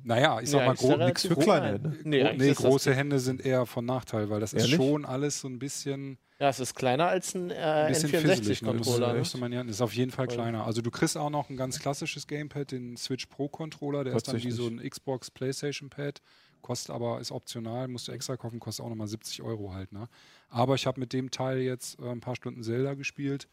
Naja, 0.04 0.39
ich 0.39 0.50
sag 0.50 0.60
Ja, 0.62 0.65
mal, 0.67 0.74
ist 0.74 0.82
ja 0.84 0.88
gro 0.89 0.96
relativ 0.96 1.30
für 1.30 1.36
klein. 1.36 1.46
kleine 1.46 1.67
Hände. 1.74 1.98
Nee, 2.04 2.38
Nee, 2.38 2.50
ist 2.52 2.58
große 2.60 2.93
Hände 2.93 3.19
sind 3.19 3.46
eher 3.46 3.65
von 3.65 3.86
Nachteil, 3.86 4.30
weil 4.30 4.39
das 4.39 4.54
ist 4.54 4.63
Ehrlich? 4.63 4.76
schon 4.76 5.04
alles 5.06 5.41
so 5.41 5.48
ein 5.48 5.60
bisschen, 5.60 6.17
Ja, 6.43 6.49
es 6.49 6.60
ist 6.60 6.75
kleiner 6.75 7.08
als 7.08 7.36
ein, 7.36 7.51
äh, 7.51 7.53
ein 7.53 7.88
bisschen 7.88 8.10
fisselig. 8.10 8.62
Ne? 8.62 8.73
Das 8.73 8.82
N64-Controller. 8.86 9.13
müsste 9.13 9.38
man 9.38 9.53
ja, 9.53 9.62
ist 9.62 9.79
auf 9.82 9.93
jeden 9.93 10.12
Fall 10.12 10.25
Voll. 10.25 10.36
kleiner. 10.36 10.65
Also 10.65 10.82
du 10.82 10.91
kriegst 10.91 11.15
auch 11.17 11.29
noch 11.29 11.49
ein 11.49 11.56
ganz 11.56 11.79
klassisches 11.79 12.27
Gamepad, 12.27 12.73
den 12.73 12.97
Switch 12.97 13.27
Pro 13.27 13.47
Controller, 13.47 14.03
der 14.03 14.13
ist 14.13 14.27
dann 14.27 14.43
wie 14.43 14.51
so 14.51 14.67
ein 14.67 14.77
Xbox 14.77 15.32
Playstation 15.32 15.89
Pad, 15.89 16.21
kostet 16.62 16.93
aber, 16.93 17.21
ist 17.21 17.32
optional, 17.32 17.88
musst 17.88 18.10
du 18.10 18.12
extra 18.12 18.36
kaufen, 18.36 18.60
kostet 18.60 18.84
auch 18.86 18.89
nochmal 18.89 19.08
70 19.08 19.41
Euro 19.41 19.73
halt. 19.73 19.93
Ne? 19.93 20.10
Aber 20.49 20.75
ich 20.75 20.86
habe 20.86 20.99
mit 20.99 21.13
dem 21.13 21.32
Teil 21.32 21.60
jetzt 21.60 21.97
äh, 22.01 22.10
ein 22.10 22.19
paar 22.19 22.36
Stunden 22.36 22.62
Zelda 22.62 22.95
gespielt 22.95 23.47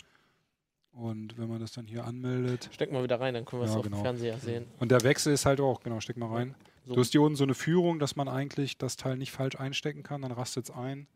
und 0.90 1.38
wenn 1.38 1.48
man 1.48 1.60
das 1.60 1.70
dann 1.70 1.86
hier 1.86 2.04
anmeldet, 2.04 2.70
Steck 2.72 2.90
mal 2.90 3.04
wieder 3.04 3.20
rein, 3.20 3.34
dann 3.34 3.44
können 3.44 3.62
wir 3.62 3.66
es 3.66 3.70
Ja, 3.72 3.76
auf 3.78 3.84
genau. 3.84 3.98
dem 3.98 4.02
Fernseher 4.02 4.38
sehen. 4.40 4.66
und 4.80 4.90
der 4.90 5.04
Wechsel 5.04 5.32
ist 5.32 5.46
halt 5.46 5.60
auch, 5.60 5.80
genau, 5.84 6.00
steck 6.00 6.16
mal 6.16 6.34
rein. 6.34 6.56
So, 6.86 6.94
Du 6.94 7.00
hast 7.02 7.12
hier 7.12 7.22
unten 7.22 7.36
so 7.36 7.44
eine 7.44 7.54
Führung, 7.54 8.00
dass 8.00 8.16
man 8.16 8.26
eigentlich 8.26 8.78
das 8.78 8.96
Teil 8.96 9.16
nicht 9.16 9.30
falsch 9.30 9.54
einstecken 9.54 10.02
kann, 10.02 10.22
dann 10.22 10.32
rastet 10.32 10.64
es 10.64 10.70
ein. 10.72 11.06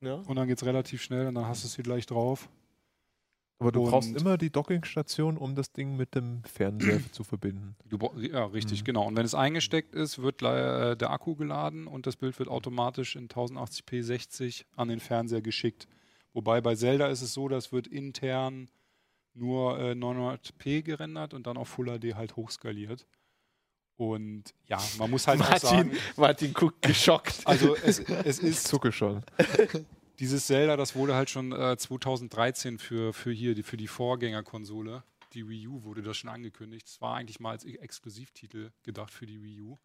Ne? 0.00 0.16
Und 0.26 0.36
dann 0.36 0.48
geht 0.48 0.58
es 0.58 0.64
relativ 0.66 1.02
schnell 1.02 1.26
und 1.26 1.34
dann 1.34 1.46
hast 1.46 1.62
du 1.64 1.66
es 1.68 1.74
hier 1.74 1.84
gleich 1.84 2.06
drauf. 2.06 2.48
Aber 3.58 3.72
du 3.72 3.82
Und- 3.84 3.90
brauchst 3.90 4.16
immer 4.16 4.38
die 4.38 4.48
Dockingstation, 4.50 5.36
um 5.36 5.54
das 5.54 5.70
Ding 5.72 5.96
mit 5.96 6.14
dem 6.14 6.42
Fernseher 6.44 7.00
zu 7.12 7.24
verbinden. 7.24 7.76
Ja, 8.18 8.46
richtig, 8.46 8.80
Mhm. 8.80 8.84
genau. 8.84 9.06
Und 9.06 9.16
wenn 9.16 9.24
es 9.26 9.34
eingesteckt 9.34 9.94
ist, 9.94 10.20
wird 10.22 10.40
äh, 10.42 10.96
der 10.96 11.10
Akku 11.10 11.34
geladen 11.34 11.86
und 11.86 12.06
das 12.06 12.16
Bild 12.16 12.38
wird 12.38 12.48
automatisch 12.48 13.16
in 13.16 13.28
1080p 13.28 14.02
60 14.02 14.64
an 14.76 14.88
den 14.88 15.00
Fernseher 15.00 15.42
geschickt. 15.42 15.88
Wobei 16.32 16.60
bei 16.62 16.74
Zelda 16.74 17.08
ist 17.08 17.20
es 17.22 17.34
so, 17.34 17.48
das 17.48 17.70
wird 17.72 17.86
intern 17.86 18.70
nur 19.34 19.78
äh, 19.78 19.92
900p 19.92 20.82
gerendert 20.82 21.34
und 21.34 21.46
dann 21.46 21.56
auf 21.56 21.68
Full 21.68 21.86
HD 21.98 22.14
halt 22.14 22.36
hochskaliert. 22.36 23.06
Und 24.00 24.44
ja, 24.66 24.78
man 24.96 25.10
muss 25.10 25.26
halt 25.26 25.42
auch 25.42 25.50
Martin, 25.50 25.68
sagen, 25.68 25.92
Martin 26.16 26.52
guckt 26.54 26.80
geschockt. 26.80 27.40
also 27.44 27.76
es, 27.76 27.98
es 27.98 28.38
Ich 28.38 28.44
ist 28.48 28.66
zucke 28.68 28.92
schon. 28.92 29.22
Dieses 30.20 30.46
Zelda, 30.46 30.78
das 30.78 30.94
wurde 30.96 31.14
halt 31.14 31.28
schon 31.28 31.52
äh, 31.52 31.76
2013 31.76 32.78
für, 32.78 33.12
für 33.12 33.30
hier, 33.30 33.54
die, 33.54 33.62
für 33.62 33.76
die 33.76 33.88
Vorgängerkonsole, 33.88 35.02
die 35.34 35.46
Wii 35.46 35.68
U, 35.68 35.84
wurde 35.84 36.00
das 36.02 36.16
schon 36.16 36.30
angekündigt. 36.30 36.86
Das 36.86 37.02
war 37.02 37.16
eigentlich 37.16 37.40
mal 37.40 37.50
als 37.50 37.66
E- 37.66 37.74
Exklusivtitel 37.76 38.70
gedacht 38.84 39.12
für 39.12 39.26
die 39.26 39.42
Wii 39.42 39.60
U. 39.60 39.76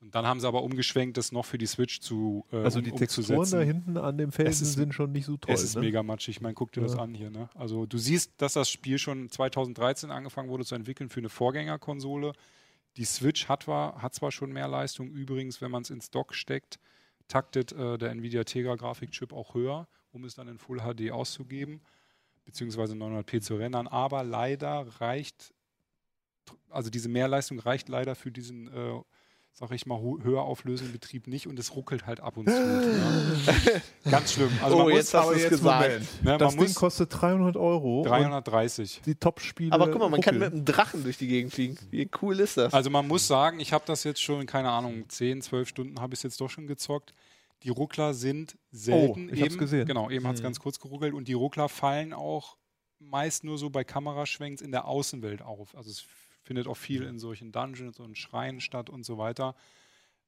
Und 0.00 0.14
dann 0.14 0.26
haben 0.26 0.38
sie 0.38 0.46
aber 0.46 0.62
umgeschwenkt, 0.62 1.16
das 1.18 1.32
noch 1.32 1.44
für 1.44 1.58
die 1.58 1.66
Switch 1.66 1.98
zu 2.00 2.46
äh, 2.52 2.56
Also 2.58 2.78
um, 2.78 2.84
die 2.84 2.92
Texturen 2.92 3.36
umzusetzen. 3.36 3.58
da 3.58 3.64
hinten 3.64 3.96
an 3.98 4.16
dem 4.16 4.30
Felsen 4.30 4.62
ist- 4.64 4.74
sind 4.74 4.94
schon 4.94 5.10
nicht 5.10 5.26
so 5.26 5.36
toll. 5.38 5.52
Es 5.52 5.64
ist 5.64 5.74
ne? 5.74 5.80
mega 5.80 6.04
matschig. 6.04 6.36
Ich 6.36 6.40
meine, 6.40 6.54
guck 6.54 6.70
dir 6.70 6.82
das 6.82 6.94
Ja. 6.94 7.00
an 7.00 7.14
hier. 7.14 7.30
Ne? 7.30 7.48
Also 7.56 7.84
du 7.84 7.98
siehst, 7.98 8.32
dass 8.38 8.52
das 8.52 8.70
Spiel 8.70 8.98
schon 8.98 9.28
2013 9.28 10.12
angefangen 10.12 10.48
wurde 10.50 10.64
zu 10.64 10.76
entwickeln 10.76 11.10
für 11.10 11.18
eine 11.20 11.28
Vorgängerkonsole. 11.28 12.32
Die 12.96 13.04
Switch 13.04 13.48
hat 13.48 13.64
zwar, 13.64 14.02
hat 14.02 14.14
zwar 14.14 14.32
schon 14.32 14.52
mehr 14.52 14.68
Leistung. 14.68 15.10
Übrigens, 15.10 15.60
wenn 15.60 15.70
man 15.70 15.82
es 15.82 15.90
ins 15.90 16.10
Dock 16.10 16.34
steckt, 16.34 16.78
taktet 17.28 17.72
äh, 17.72 17.96
der 17.98 18.10
Nvidia 18.10 18.44
Tegra 18.44 18.74
Grafikchip 18.74 19.32
auch 19.32 19.54
höher, 19.54 19.88
um 20.12 20.24
es 20.24 20.34
dann 20.34 20.48
in 20.48 20.58
Full 20.58 20.80
HD 20.80 21.10
auszugeben, 21.10 21.80
beziehungsweise 22.44 22.94
900p 22.94 23.40
zu 23.40 23.56
rendern. 23.56 23.86
Aber 23.86 24.24
leider 24.24 24.86
reicht, 25.00 25.54
also 26.68 26.90
diese 26.90 27.08
Mehrleistung 27.08 27.60
reicht 27.60 27.88
leider 27.88 28.14
für 28.14 28.32
diesen 28.32 28.66
äh, 28.72 29.00
sag 29.52 29.72
ich 29.72 29.84
mal, 29.84 30.00
höher 30.00 30.42
auflösenden 30.42 30.92
Betrieb 30.92 31.26
nicht 31.26 31.46
und 31.46 31.58
es 31.58 31.74
ruckelt 31.76 32.06
halt 32.06 32.20
ab 32.20 32.36
und 32.38 32.48
zu. 32.48 32.54
ja. 32.54 33.80
Ganz 34.10 34.32
schlimm. 34.32 34.50
Also 34.62 34.76
Oh, 34.76 34.84
man 34.84 34.94
jetzt 34.94 35.12
muss, 35.12 35.22
hast 35.22 35.30
du 35.30 35.34
es 35.34 35.48
gesagt. 35.50 36.24
ne, 36.24 36.38
das 36.38 36.56
Ding 36.56 36.74
kostet 36.74 37.08
300 37.20 37.56
Euro. 37.56 38.02
330. 38.06 38.98
Und 38.98 39.06
die 39.06 39.14
Top-Spiele. 39.16 39.72
Aber 39.72 39.90
guck 39.90 40.00
mal, 40.00 40.08
man 40.08 40.20
kann 40.20 40.36
mit 40.36 40.44
ruckeln. 40.46 40.58
einem 40.60 40.64
Drachen 40.64 41.02
durch 41.02 41.18
die 41.18 41.26
Gegend 41.28 41.52
fliegen. 41.52 41.76
Wie 41.90 42.08
cool 42.22 42.40
ist 42.40 42.56
das? 42.56 42.72
Also 42.72 42.88
man 42.90 43.06
muss 43.06 43.26
sagen, 43.26 43.60
ich 43.60 43.72
habe 43.72 43.84
das 43.86 44.04
jetzt 44.04 44.22
schon, 44.22 44.46
keine 44.46 44.70
Ahnung, 44.70 45.04
10, 45.08 45.42
12 45.42 45.68
Stunden 45.68 46.00
habe 46.00 46.14
ich 46.14 46.20
es 46.20 46.22
jetzt 46.22 46.40
doch 46.40 46.48
schon 46.48 46.66
gezockt. 46.66 47.12
Die 47.62 47.68
Ruckler 47.68 48.14
sind 48.14 48.56
selten. 48.70 49.28
Oh, 49.30 49.34
ich 49.34 49.40
eben, 49.42 49.58
gesehen. 49.58 49.86
Genau, 49.86 50.08
eben 50.08 50.26
hat 50.26 50.36
es 50.36 50.40
Mhm. 50.40 50.44
ganz 50.44 50.60
kurz 50.60 50.80
geruckelt 50.80 51.12
und 51.12 51.28
die 51.28 51.34
Ruckler 51.34 51.68
fallen 51.68 52.14
auch 52.14 52.56
meist 52.98 53.44
nur 53.44 53.58
so 53.58 53.68
bei 53.68 53.84
Kameraschwenks 53.84 54.62
in 54.62 54.72
der 54.72 54.86
Außenwelt 54.86 55.42
auf. 55.42 55.74
Also 55.76 55.90
es 55.90 56.04
findet 56.50 56.66
auch 56.66 56.76
viel 56.76 57.04
in 57.04 57.20
solchen 57.20 57.52
Dungeons 57.52 58.00
und 58.00 58.18
Schreien 58.18 58.60
statt 58.60 58.90
und 58.90 59.04
so 59.04 59.18
weiter. 59.18 59.54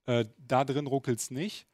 Äh, 0.07 0.27
da 0.39 0.65
drin 0.65 0.87
ruckelt 0.87 1.19
es 1.19 1.33
nicht. 1.33 1.67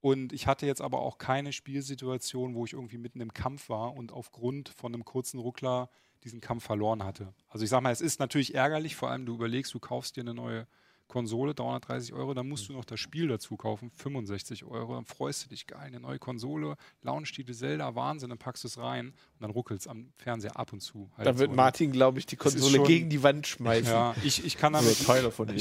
Und 0.00 0.32
ich 0.32 0.46
hatte 0.46 0.64
jetzt 0.64 0.80
aber 0.80 1.00
auch 1.00 1.18
keine 1.18 1.52
Spielsituation, 1.52 2.54
wo 2.54 2.64
ich 2.64 2.74
irgendwie 2.74 2.98
mitten 2.98 3.20
im 3.20 3.34
Kampf 3.34 3.68
war 3.68 3.94
und 3.94 4.12
aufgrund 4.12 4.68
von 4.68 4.94
einem 4.94 5.04
kurzen 5.04 5.40
Ruckler 5.40 5.90
diesen 6.22 6.40
Kampf 6.40 6.62
verloren 6.62 7.02
hatte. 7.02 7.34
Also 7.48 7.64
ich 7.64 7.70
sag 7.70 7.80
mal, 7.80 7.90
es 7.90 8.00
ist 8.00 8.20
natürlich 8.20 8.54
ärgerlich, 8.54 8.94
vor 8.94 9.10
allem 9.10 9.26
du 9.26 9.34
überlegst, 9.34 9.74
du 9.74 9.80
kaufst 9.80 10.14
dir 10.14 10.20
eine 10.20 10.34
neue 10.34 10.68
Konsole, 11.10 11.54
330 11.54 12.14
Euro, 12.14 12.32
dann 12.32 12.48
musst 12.48 12.68
du 12.68 12.72
noch 12.72 12.84
das 12.84 12.98
Spiel 12.98 13.28
dazu 13.28 13.56
kaufen, 13.56 13.90
65 13.90 14.64
Euro, 14.64 14.94
dann 14.94 15.04
freust 15.04 15.44
du 15.44 15.48
dich, 15.48 15.66
geil, 15.66 15.80
eine 15.80 16.00
neue 16.00 16.18
Konsole, 16.18 16.76
Launch-Titel 17.02 17.52
Zelda, 17.52 17.94
Wahnsinn, 17.94 18.30
dann 18.30 18.38
packst 18.38 18.64
du 18.64 18.68
es 18.68 18.78
rein 18.78 19.08
und 19.08 19.40
dann 19.40 19.50
ruckelt 19.50 19.80
es 19.80 19.86
am 19.88 20.12
Fernseher 20.16 20.56
ab 20.56 20.72
und 20.72 20.80
zu. 20.80 21.10
halt 21.16 21.26
da 21.26 21.38
wird 21.38 21.50
so? 21.50 21.56
Martin, 21.56 21.92
glaube 21.92 22.18
ich, 22.18 22.26
die 22.26 22.36
Konsole 22.36 22.76
schon- 22.76 22.86
gegen 22.86 23.10
die 23.10 23.22
Wand 23.22 23.46
schmeißen. 23.46 23.92
Ja, 23.92 24.14
ich, 24.24 24.44
ich, 24.44 24.56
kann 24.56 24.72
damit, 24.72 24.92
ich 24.92 25.08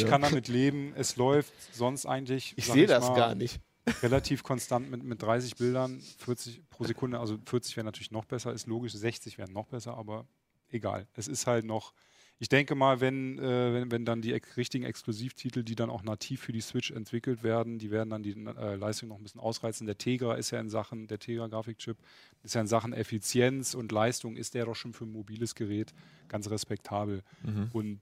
ihr. 0.01 0.07
kann 0.07 0.21
damit 0.21 0.47
leben, 0.47 0.93
es 0.95 1.15
läuft 1.17 1.51
sonst 1.73 2.05
eigentlich. 2.05 2.53
Ich 2.55 2.67
sehe 2.67 2.87
das 2.87 3.09
mal, 3.09 3.15
gar 3.15 3.35
nicht. 3.35 3.59
relativ 4.03 4.43
konstant 4.43 4.89
mit, 4.89 5.03
mit 5.03 5.21
30 5.21 5.55
Bildern, 5.55 5.99
40 6.19 6.61
pro 6.69 6.83
Sekunde, 6.83 7.19
also 7.19 7.37
40 7.45 7.75
wäre 7.75 7.85
natürlich 7.85 8.11
noch 8.11 8.25
besser, 8.25 8.53
ist 8.53 8.67
logisch, 8.67 8.93
60 8.93 9.37
wären 9.37 9.51
noch 9.51 9.67
besser, 9.67 9.97
aber 9.97 10.25
egal. 10.69 11.07
Es 11.15 11.27
ist 11.27 11.47
halt 11.47 11.65
noch, 11.65 11.93
ich 12.41 12.47
denke 12.47 12.73
mal, 12.73 13.01
wenn, 13.01 13.37
äh, 13.37 13.73
wenn, 13.73 13.91
wenn 13.91 14.05
dann 14.05 14.21
die 14.21 14.33
ex 14.33 14.55
richtigen 14.55 14.85
Exklusivtitel, 14.85 15.63
die 15.63 15.75
dann 15.75 15.89
auch 15.89 16.03
nativ 16.03 16.41
für 16.41 16.53
die 16.53 16.61
Switch 16.61 16.89
entwickelt 16.89 17.43
werden, 17.43 17.79
die 17.79 17.91
werden 17.91 18.09
dann 18.09 18.23
die 18.23 18.31
äh, 18.31 18.75
Leistung 18.75 19.09
noch 19.09 19.17
ein 19.17 19.23
bisschen 19.23 19.41
ausreizen. 19.41 19.85
Der 19.85 19.97
Tegra 19.97 20.35
ist 20.35 20.51
ja 20.51 20.59
in 20.59 20.69
Sachen, 20.69 21.07
der 21.07 21.19
Tegra-Grafikchip 21.19 21.97
ist 22.43 22.55
ja 22.55 22.61
in 22.61 22.67
Sachen 22.67 22.93
Effizienz 22.93 23.73
und 23.73 23.91
Leistung 23.91 24.37
ist 24.37 24.53
der 24.53 24.65
doch 24.65 24.75
schon 24.75 24.93
für 24.93 25.03
ein 25.03 25.11
mobiles 25.11 25.53
Gerät 25.53 25.93
ganz 26.29 26.49
respektabel. 26.49 27.23
Mhm. 27.43 27.69
Und 27.73 28.01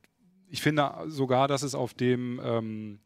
ich 0.49 0.61
finde 0.61 0.93
sogar, 1.07 1.47
dass 1.47 1.63
es 1.63 1.73
auf 1.73 1.95
dem 1.95 2.39
ähm, 2.43 2.99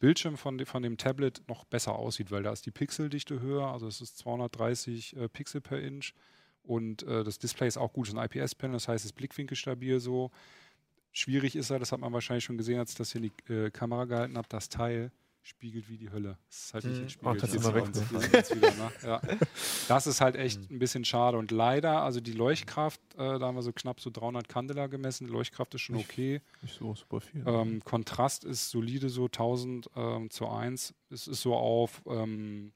Bildschirm 0.00 0.36
von, 0.36 0.58
de, 0.58 0.66
von 0.66 0.82
dem 0.82 0.98
Tablet 0.98 1.42
noch 1.48 1.64
besser 1.64 1.94
aussieht, 1.94 2.30
weil 2.30 2.42
da 2.42 2.52
ist 2.52 2.66
die 2.66 2.70
Pixeldichte 2.70 3.40
höher, 3.40 3.68
also 3.68 3.86
es 3.86 4.02
ist 4.02 4.18
230 4.18 5.16
äh, 5.16 5.28
Pixel 5.30 5.62
per 5.62 5.80
Inch 5.80 6.12
und 6.62 7.02
äh, 7.04 7.24
das 7.24 7.38
Display 7.38 7.68
ist 7.68 7.78
auch 7.78 7.92
gut, 7.92 8.06
es 8.08 8.12
ist 8.12 8.18
ein 8.18 8.24
IPS-Panel, 8.24 8.74
das 8.74 8.88
heißt, 8.88 9.04
es 9.04 9.12
ist 9.12 9.16
blickwinkelstabil 9.16 10.00
so. 10.00 10.30
Schwierig 11.16 11.54
ist 11.56 11.70
er, 11.70 11.78
das 11.78 11.92
hat 11.92 12.00
man 12.00 12.12
wahrscheinlich 12.12 12.44
schon 12.44 12.58
gesehen, 12.58 12.78
als 12.78 12.90
ich 12.90 12.96
das 12.96 13.12
hier 13.12 13.22
in 13.22 13.30
die 13.46 13.52
äh, 13.52 13.70
Kamera 13.70 14.04
gehalten 14.04 14.36
habe, 14.36 14.48
das 14.50 14.68
Teil 14.68 15.10
spiegelt 15.46 15.88
wie 15.90 15.96
die 15.98 16.10
Hölle. 16.10 16.38
Es 16.50 16.64
ist 16.66 16.74
halt 16.74 16.84
nicht 16.86 16.96
Mhm. 16.96 17.02
entspiegelt. 17.02 17.36
Ach, 17.44 17.62
mal 17.62 17.80
sieht 17.82 18.62
weg, 18.62 18.76
ne? 18.76 18.76
ne? 18.76 18.92
ja. 19.04 19.20
Das 19.88 20.06
ist 20.06 20.20
halt 20.22 20.36
echt 20.36 20.70
ein 20.70 20.78
bisschen 20.78 21.04
schade. 21.04 21.36
Und 21.36 21.50
leider, 21.50 22.00
also 22.02 22.20
die 22.20 22.32
Leuchtkraft, 22.32 23.00
äh, 23.14 23.38
da 23.38 23.40
haben 23.40 23.54
wir 23.54 23.62
so 23.62 23.72
knapp 23.72 24.00
so 24.00 24.08
300 24.10 24.48
Candela 24.48 24.86
gemessen. 24.86 25.26
Die 25.26 25.32
Leuchtkraft 25.32 25.74
ist 25.74 25.82
schon 25.82 25.96
okay. 25.96 26.40
Nicht 26.62 26.78
so 26.78 26.94
super 26.94 27.20
viel. 27.20 27.44
Ähm, 27.46 27.84
Kontrast 27.84 28.44
ist 28.44 28.70
solide, 28.70 29.08
so 29.10 29.26
1000 29.26 29.90
ähm, 29.94 30.30
zu 30.30 30.48
1. 30.48 30.94
Es 31.10 31.28
ist 31.28 31.42
so 31.42 31.54
auf 31.54 32.02
ähm, 32.06 32.72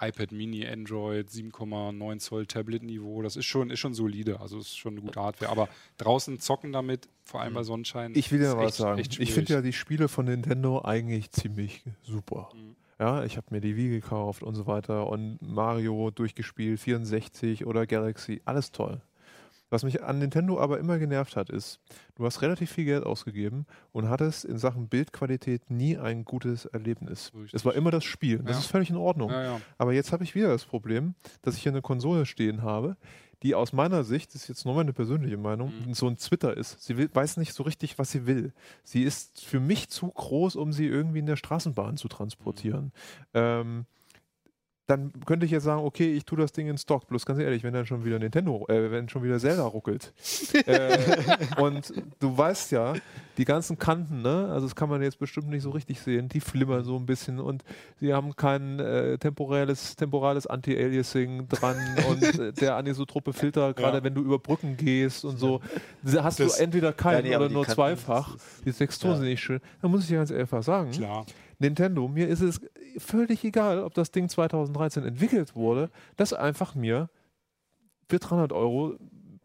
iPad 0.00 0.32
Mini, 0.32 0.66
Android, 0.66 1.28
7,9 1.28 2.18
Zoll 2.18 2.46
Tablet-Niveau. 2.46 3.22
Das 3.22 3.36
ist 3.36 3.46
schon, 3.46 3.70
ist 3.70 3.78
schon 3.80 3.94
solide. 3.94 4.40
Also 4.40 4.58
ist 4.58 4.76
schon 4.76 4.94
eine 4.94 5.00
gute 5.02 5.20
Hardware. 5.20 5.50
Aber 5.50 5.68
draußen 5.98 6.38
zocken 6.40 6.72
damit, 6.72 7.08
vor 7.22 7.40
allem 7.40 7.54
bei 7.54 7.62
Sonnenschein. 7.62 8.12
Ich 8.14 8.30
will 8.32 8.40
mal 8.40 8.56
was 8.58 8.66
echt- 8.72 8.74
sagen. 8.76 9.00
echt 9.00 9.18
Ich 9.20 9.32
finde 9.32 9.52
ja 9.54 9.62
die 9.62 9.72
Spiele 9.72 10.08
von 10.08 10.26
Nintendo 10.26 10.82
eigentlich 10.82 11.30
ziemlich 11.32 11.82
super. 12.02 12.50
Mhm. 12.54 12.76
Ja, 12.98 13.24
ich 13.24 13.38
habe 13.38 13.46
mir 13.50 13.60
die 13.62 13.76
Wii 13.76 13.88
gekauft 13.88 14.42
und 14.42 14.54
so 14.54 14.66
weiter 14.66 15.06
und 15.08 15.38
Mario 15.40 16.10
durchgespielt, 16.10 16.78
64 16.80 17.64
oder 17.66 17.86
Galaxy, 17.86 18.42
alles 18.44 18.72
toll. 18.72 19.00
Was 19.70 19.84
mich 19.84 20.02
an 20.02 20.18
Nintendo 20.18 20.58
aber 20.60 20.78
immer 20.80 20.98
genervt 20.98 21.36
hat, 21.36 21.48
ist, 21.48 21.80
du 22.16 22.24
hast 22.26 22.42
relativ 22.42 22.70
viel 22.72 22.84
Geld 22.84 23.04
ausgegeben 23.04 23.66
und 23.92 24.08
hattest 24.08 24.44
in 24.44 24.58
Sachen 24.58 24.88
Bildqualität 24.88 25.70
nie 25.70 25.96
ein 25.96 26.24
gutes 26.24 26.64
Erlebnis. 26.66 27.30
Richtig. 27.34 27.54
Es 27.54 27.64
war 27.64 27.74
immer 27.74 27.90
das 27.92 28.04
Spiel. 28.04 28.38
Das 28.40 28.56
Ja. 28.56 28.58
ist 28.58 28.66
völlig 28.66 28.90
in 28.90 28.96
Ordnung. 28.96 29.30
Ja, 29.30 29.42
ja. 29.44 29.60
Aber 29.78 29.92
jetzt 29.92 30.12
habe 30.12 30.24
ich 30.24 30.34
wieder 30.34 30.48
das 30.48 30.64
Problem, 30.64 31.14
dass 31.42 31.56
ich 31.56 31.62
hier 31.62 31.72
eine 31.72 31.82
Konsole 31.82 32.26
stehen 32.26 32.62
habe, 32.62 32.96
die 33.42 33.54
aus 33.54 33.72
meiner 33.72 34.04
Sicht, 34.04 34.34
das 34.34 34.42
ist 34.42 34.48
jetzt 34.48 34.64
nur 34.66 34.74
meine 34.74 34.92
persönliche 34.92 35.38
Meinung, 35.38 35.72
Mhm. 35.86 35.94
so 35.94 36.06
ein 36.08 36.16
Twitter 36.18 36.54
ist. 36.56 36.82
Sie 36.82 36.96
will, 36.98 37.08
weiß 37.12 37.36
nicht 37.38 37.54
so 37.54 37.62
richtig, 37.62 37.98
was 37.98 38.10
sie 38.10 38.26
will. 38.26 38.52
Sie 38.84 39.02
ist 39.04 39.42
für 39.44 39.60
mich 39.60 39.88
zu 39.88 40.08
groß, 40.08 40.56
um 40.56 40.72
sie 40.74 40.86
irgendwie 40.86 41.20
in 41.20 41.26
der 41.26 41.36
Straßenbahn 41.36 41.96
zu 41.96 42.08
transportieren. 42.08 42.86
Mhm. 42.86 42.92
Ähm, 43.34 43.86
dann 44.86 45.12
könnte 45.24 45.46
ich 45.46 45.52
jetzt 45.52 45.62
sagen, 45.64 45.82
okay, 45.84 46.12
ich 46.12 46.24
tue 46.24 46.36
das 46.38 46.50
Ding 46.50 46.66
in 46.66 46.76
Stock. 46.76 47.06
Bloß 47.06 47.24
ganz 47.24 47.38
ehrlich, 47.38 47.62
wenn 47.62 47.72
dann 47.72 47.86
schon 47.86 48.04
wieder 48.04 48.18
Nintendo, 48.18 48.66
äh, 48.68 48.90
wenn 48.90 49.08
schon 49.08 49.22
wieder 49.22 49.38
Zelda 49.38 49.62
ruckelt. 49.64 50.12
äh, 50.66 50.98
und 51.60 51.92
du 52.18 52.36
weißt 52.36 52.72
ja, 52.72 52.94
die 53.38 53.44
ganzen 53.44 53.78
Kanten, 53.78 54.22
ne, 54.22 54.48
also 54.50 54.66
das 54.66 54.74
kann 54.74 54.88
man 54.88 55.00
jetzt 55.00 55.18
bestimmt 55.20 55.48
nicht 55.48 55.62
so 55.62 55.70
richtig 55.70 56.00
sehen, 56.00 56.28
die 56.28 56.40
flimmern 56.40 56.82
so 56.84 56.96
ein 56.96 57.06
bisschen 57.06 57.38
und 57.38 57.62
sie 58.00 58.12
haben 58.12 58.34
kein 58.34 58.80
äh, 58.80 59.16
temporales, 59.18 59.94
temporales 59.94 60.46
Anti-Aliasing 60.48 61.46
dran 61.48 61.76
und 62.08 62.22
äh, 62.40 62.52
der 62.52 62.74
anisotrope 62.76 63.32
Filter, 63.32 63.72
gerade 63.74 63.98
Ja. 63.98 64.04
wenn 64.04 64.14
du 64.14 64.22
über 64.22 64.40
Brücken 64.40 64.76
gehst 64.76 65.24
und 65.24 65.38
so, 65.38 65.60
hast 66.16 66.40
Das- 66.40 66.56
du 66.56 66.62
entweder 66.64 66.92
keinen 66.92 67.26
Ja, 67.26 67.30
nee, 67.38 67.44
oder 67.44 67.48
nur 67.48 67.62
Kanten, 67.64 67.76
zweifach. 67.76 68.36
Die 68.64 68.72
Texturen 68.72 69.12
ja. 69.12 69.18
sind 69.18 69.28
nicht 69.28 69.40
schön. 69.40 69.60
Da 69.80 69.86
muss 69.88 70.02
ich 70.02 70.08
dir 70.08 70.16
ganz 70.16 70.32
einfach 70.32 70.62
sagen, 70.64 70.90
Klar. 70.90 71.24
Nintendo, 71.60 72.08
mir 72.08 72.26
ist 72.26 72.40
es 72.40 72.60
völlig 72.98 73.44
egal, 73.44 73.84
ob 73.84 73.94
das 73.94 74.10
Ding 74.10 74.28
2013 74.28 75.04
entwickelt 75.04 75.54
wurde, 75.54 75.90
das 76.16 76.32
einfach 76.32 76.74
mir 76.74 77.10
für 78.08 78.18
300 78.18 78.52
Euro, 78.52 78.96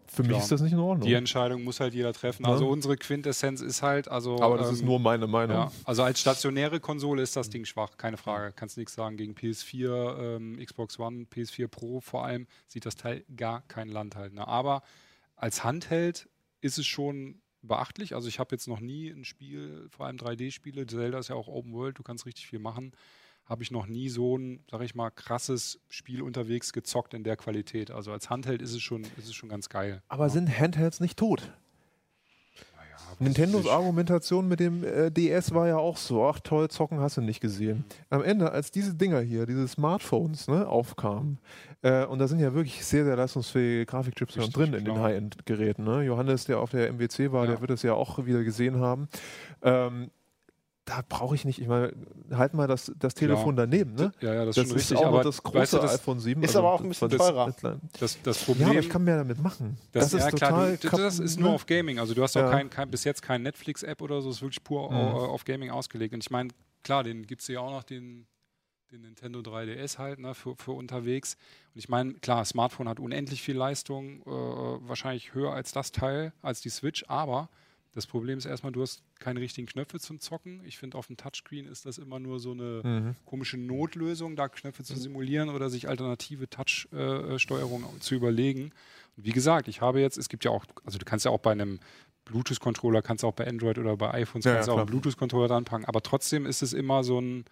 für 0.07 0.21
mich 0.21 0.31
Klar. 0.31 0.41
ist 0.41 0.51
das 0.51 0.61
nicht 0.61 0.71
in 0.71 0.79
Ordnung. 0.79 1.07
Die 1.07 1.13
Entscheidung 1.13 1.63
muss 1.63 1.79
halt 1.79 1.93
jeder 1.93 2.13
treffen. 2.13 2.45
Ja. 2.45 2.51
Also 2.51 2.69
unsere 2.69 2.95
Quintessenz 2.95 3.61
ist 3.61 3.81
halt, 3.81 4.07
also. 4.07 4.41
Aber 4.41 4.57
das 4.57 4.71
ist 4.71 4.81
ähm, 4.81 4.87
nur 4.87 4.99
meine 4.99 5.27
Meinung. 5.27 5.57
Ja, 5.57 5.71
also 5.83 6.03
als 6.03 6.21
stationäre 6.21 6.79
Konsole 6.79 7.21
ist 7.21 7.35
das 7.35 7.49
Ding 7.49 7.65
schwach, 7.65 7.97
keine 7.97 8.17
Frage. 8.17 8.53
Kannst 8.55 8.77
nichts 8.77 8.93
sagen 8.93 9.17
gegen 9.17 9.33
PS4, 9.33 10.35
ähm, 10.37 10.59
Xbox 10.63 10.97
One, 10.99 11.25
PS4 11.33 11.67
Pro 11.67 11.99
vor 11.99 12.23
allem 12.25 12.47
sieht 12.67 12.85
das 12.85 12.95
Teil 12.95 13.25
gar 13.35 13.61
kein 13.67 13.89
Land 13.89 14.15
halt. 14.15 14.33
Ne? 14.33 14.47
Aber 14.47 14.83
als 15.35 15.63
Handheld 15.63 16.29
ist 16.61 16.77
es 16.77 16.85
schon 16.85 17.41
beachtlich. 17.67 18.15
Also 18.15 18.27
ich 18.27 18.39
habe 18.39 18.55
jetzt 18.55 18.67
noch 18.67 18.79
nie 18.79 19.09
ein 19.09 19.25
Spiel, 19.25 19.87
vor 19.89 20.05
allem 20.05 20.17
3D-Spiele, 20.17 20.85
Zelda 20.87 21.19
ist 21.19 21.29
ja 21.29 21.35
auch 21.35 21.47
Open 21.47 21.73
World, 21.73 21.99
du 21.99 22.03
kannst 22.03 22.25
richtig 22.25 22.47
viel 22.47 22.59
machen. 22.59 22.91
Habe 23.45 23.61
ich 23.61 23.69
noch 23.69 23.85
nie 23.85 24.09
so 24.09 24.37
ein, 24.37 24.63
sag 24.71 24.81
ich 24.81 24.95
mal, 24.95 25.11
krasses 25.11 25.79
Spiel 25.89 26.23
unterwegs 26.23 26.73
gezockt 26.73 27.13
in 27.13 27.23
der 27.23 27.37
Qualität. 27.37 27.91
Also 27.91 28.11
als 28.11 28.29
Handheld 28.29 28.61
ist 28.61 28.73
es 28.73 28.81
schon, 28.81 29.03
ist 29.03 29.27
es 29.27 29.35
schon 29.35 29.49
ganz 29.49 29.69
geil. 29.69 30.01
Aber 30.07 30.29
sind 30.29 30.49
Handhelds 30.49 30.99
nicht 30.99 31.17
tot? 31.17 31.53
Nintendos 33.19 33.67
Argumentation 33.67 34.47
mit 34.47 34.59
dem 34.59 34.83
äh, 34.83 35.09
DS 35.11 35.53
war 35.53 35.67
ja 35.67 35.77
auch 35.77 35.97
so, 35.97 36.25
ach 36.25 36.39
toll, 36.41 36.69
zocken 36.69 36.99
hast 36.99 37.17
du 37.17 37.21
nicht 37.21 37.39
gesehen. 37.41 37.85
Am 38.09 38.23
Ende, 38.23 38.51
als 38.51 38.71
diese 38.71 38.93
Dinger 38.93 39.21
hier, 39.21 39.45
diese 39.45 39.67
Smartphones, 39.67 40.47
ne, 40.47 40.67
aufkamen, 40.67 41.39
äh, 41.81 42.05
und 42.05 42.19
da 42.19 42.27
sind 42.27 42.39
ja 42.39 42.53
wirklich 42.53 42.83
sehr, 42.83 43.05
sehr 43.05 43.15
leistungsfähige 43.15 43.85
Grafikchips 43.85 44.37
Richtig, 44.37 44.53
drin 44.53 44.73
in 44.73 44.85
den. 44.85 44.99
High-End-Geräten. 44.99 45.83
Ne? 45.83 46.03
Johannes, 46.03 46.45
der 46.45 46.59
auf 46.59 46.71
der 46.71 46.89
MWC 46.91 47.31
war, 47.31 47.45
Ja. 47.45 47.51
der 47.51 47.61
wird 47.61 47.71
es 47.71 47.83
ja 47.83 47.93
auch 47.93 48.25
wieder 48.25 48.43
gesehen 48.43 48.79
haben. 48.79 49.07
Ähm, 49.61 50.09
da 50.85 51.01
brauche 51.09 51.33
ich 51.33 51.45
nicht, 51.45 51.59
ich 51.59 51.67
meine, 51.67 51.93
halt 52.31 52.53
mal 52.53 52.67
das, 52.67 52.91
das 52.99 53.15
Telefon 53.15 53.55
daneben, 53.55 53.95
ne? 53.95 54.11
Ja, 54.21 54.33
ja, 54.35 54.45
das, 54.45 54.55
Das 54.55 54.67
ist 54.67 54.75
richtig. 54.75 54.97
auch 54.99 55.05
aber 55.07 55.23
das 55.23 55.41
große 55.41 55.57
weißt 55.57 55.73
du, 55.73 55.77
das, 55.79 55.95
iPhone 55.95 56.19
7. 56.19 56.43
ist 56.43 56.55
aber 56.55 56.71
auch 56.71 56.81
ein 56.81 56.89
bisschen 56.89 57.09
das- 57.09 57.17
teurer. 57.17 57.53
das 57.59 57.79
das, 57.99 58.21
das 58.21 58.37
Problem 58.43 58.67
Ja, 58.67 58.71
aber 58.71 58.79
ich 58.79 58.89
kann 58.89 59.03
mehr 59.03 59.17
damit 59.17 59.39
machen. 59.41 59.77
Das, 59.93 60.11
ja, 60.11 60.19
ist 60.19 60.35
klar, 60.35 60.51
total 60.51 60.77
du, 60.77 60.89
das 60.89 61.19
ist 61.19 61.39
nur 61.39 61.49
ne? 61.49 61.55
auf 61.55 61.65
Gaming. 61.65 61.97
Also 61.97 62.13
du 62.13 62.21
hast 62.21 62.37
auch 62.37 62.41
Ja. 62.41 62.51
kein, 62.51 62.69
kein, 62.69 62.91
bis 62.91 63.03
jetzt 63.03 63.23
keine 63.23 63.43
Netflix-App 63.45 63.99
oder 64.01 64.21
so, 64.21 64.29
es 64.29 64.35
ist 64.37 64.41
wirklich 64.43 64.63
pur 64.63 64.91
Mhm. 64.91 64.95
au- 64.97 65.25
auf 65.25 65.43
Gaming 65.43 65.71
ausgelegt. 65.71 66.13
Und 66.13 66.23
ich 66.23 66.29
meine, 66.29 66.49
klar, 66.83 67.03
den 67.03 67.25
gibt 67.25 67.41
es 67.41 67.47
ja 67.47 67.59
auch 67.61 67.71
noch, 67.71 67.83
den, 67.83 68.27
den 68.91 69.01
Nintendo 69.01 69.39
3DS 69.39 69.97
halt, 69.97 70.19
ne, 70.19 70.35
für, 70.35 70.55
für 70.55 70.73
unterwegs. 70.73 71.35
Und 71.73 71.79
ich 71.79 71.89
meine, 71.89 72.13
klar, 72.13 72.45
Smartphone 72.45 72.87
hat 72.87 72.99
unendlich 72.99 73.41
viel 73.41 73.57
Leistung, 73.57 74.21
äh, 74.21 74.25
wahrscheinlich 74.27 75.33
höher 75.33 75.51
als 75.51 75.71
das 75.71 75.91
Teil, 75.91 76.31
als 76.43 76.61
die 76.61 76.69
Switch, 76.69 77.03
aber 77.07 77.49
das 77.95 78.05
Problem 78.05 78.37
ist 78.37 78.45
erstmal, 78.45 78.71
du 78.73 78.81
hast 78.81 79.01
keine 79.19 79.39
richtigen 79.39 79.67
Knöpfe 79.67 79.99
zum 79.99 80.19
Zocken. 80.19 80.61
Ich 80.65 80.77
finde, 80.77 80.97
auf 80.97 81.07
dem 81.07 81.15
Touchscreen 81.17 81.65
ist 81.65 81.85
das 81.85 81.97
immer 81.97 82.19
nur 82.19 82.39
so 82.39 82.51
eine 82.51 82.81
Mhm. 82.83 83.15
komische 83.25 83.57
Notlösung, 83.57 84.35
da 84.35 84.49
Knöpfe 84.49 84.83
zu 84.83 84.95
simulieren 84.97 85.49
oder 85.49 85.69
sich 85.69 85.87
alternative 85.87 86.49
Touch-Steuerung 86.49 87.85
zu 88.01 88.15
überlegen. 88.15 88.71
Und 89.17 89.25
wie 89.25 89.31
gesagt, 89.31 89.67
ich 89.67 89.81
habe 89.81 90.01
jetzt, 90.01 90.17
es 90.17 90.29
gibt 90.29 90.43
ja 90.45 90.51
auch, 90.51 90.65
also 90.83 90.97
du 90.99 91.05
kannst 91.05 91.25
ja 91.25 91.31
auch 91.31 91.39
bei 91.39 91.53
einem 91.53 91.79
Bluetooth-Controller 92.25 93.01
kannst 93.01 93.23
auch 93.23 93.33
bei 93.33 93.47
Android 93.47 93.77
oder 93.77 93.95
bei 93.97 94.11
iPhones 94.13 94.45
Ja, 94.45 94.53
kannst 94.55 94.67
ja, 94.67 94.73
auch 94.73 94.77
einen. 94.79 94.87
Bluetooth-Controller 94.87 95.47
dran 95.47 95.63
packen. 95.65 95.85
Aber 95.85 96.01
trotzdem 96.01 96.45
ist 96.45 96.61
es 96.63 96.73
immer 96.73 97.03
so 97.03 97.19
ein 97.21 97.45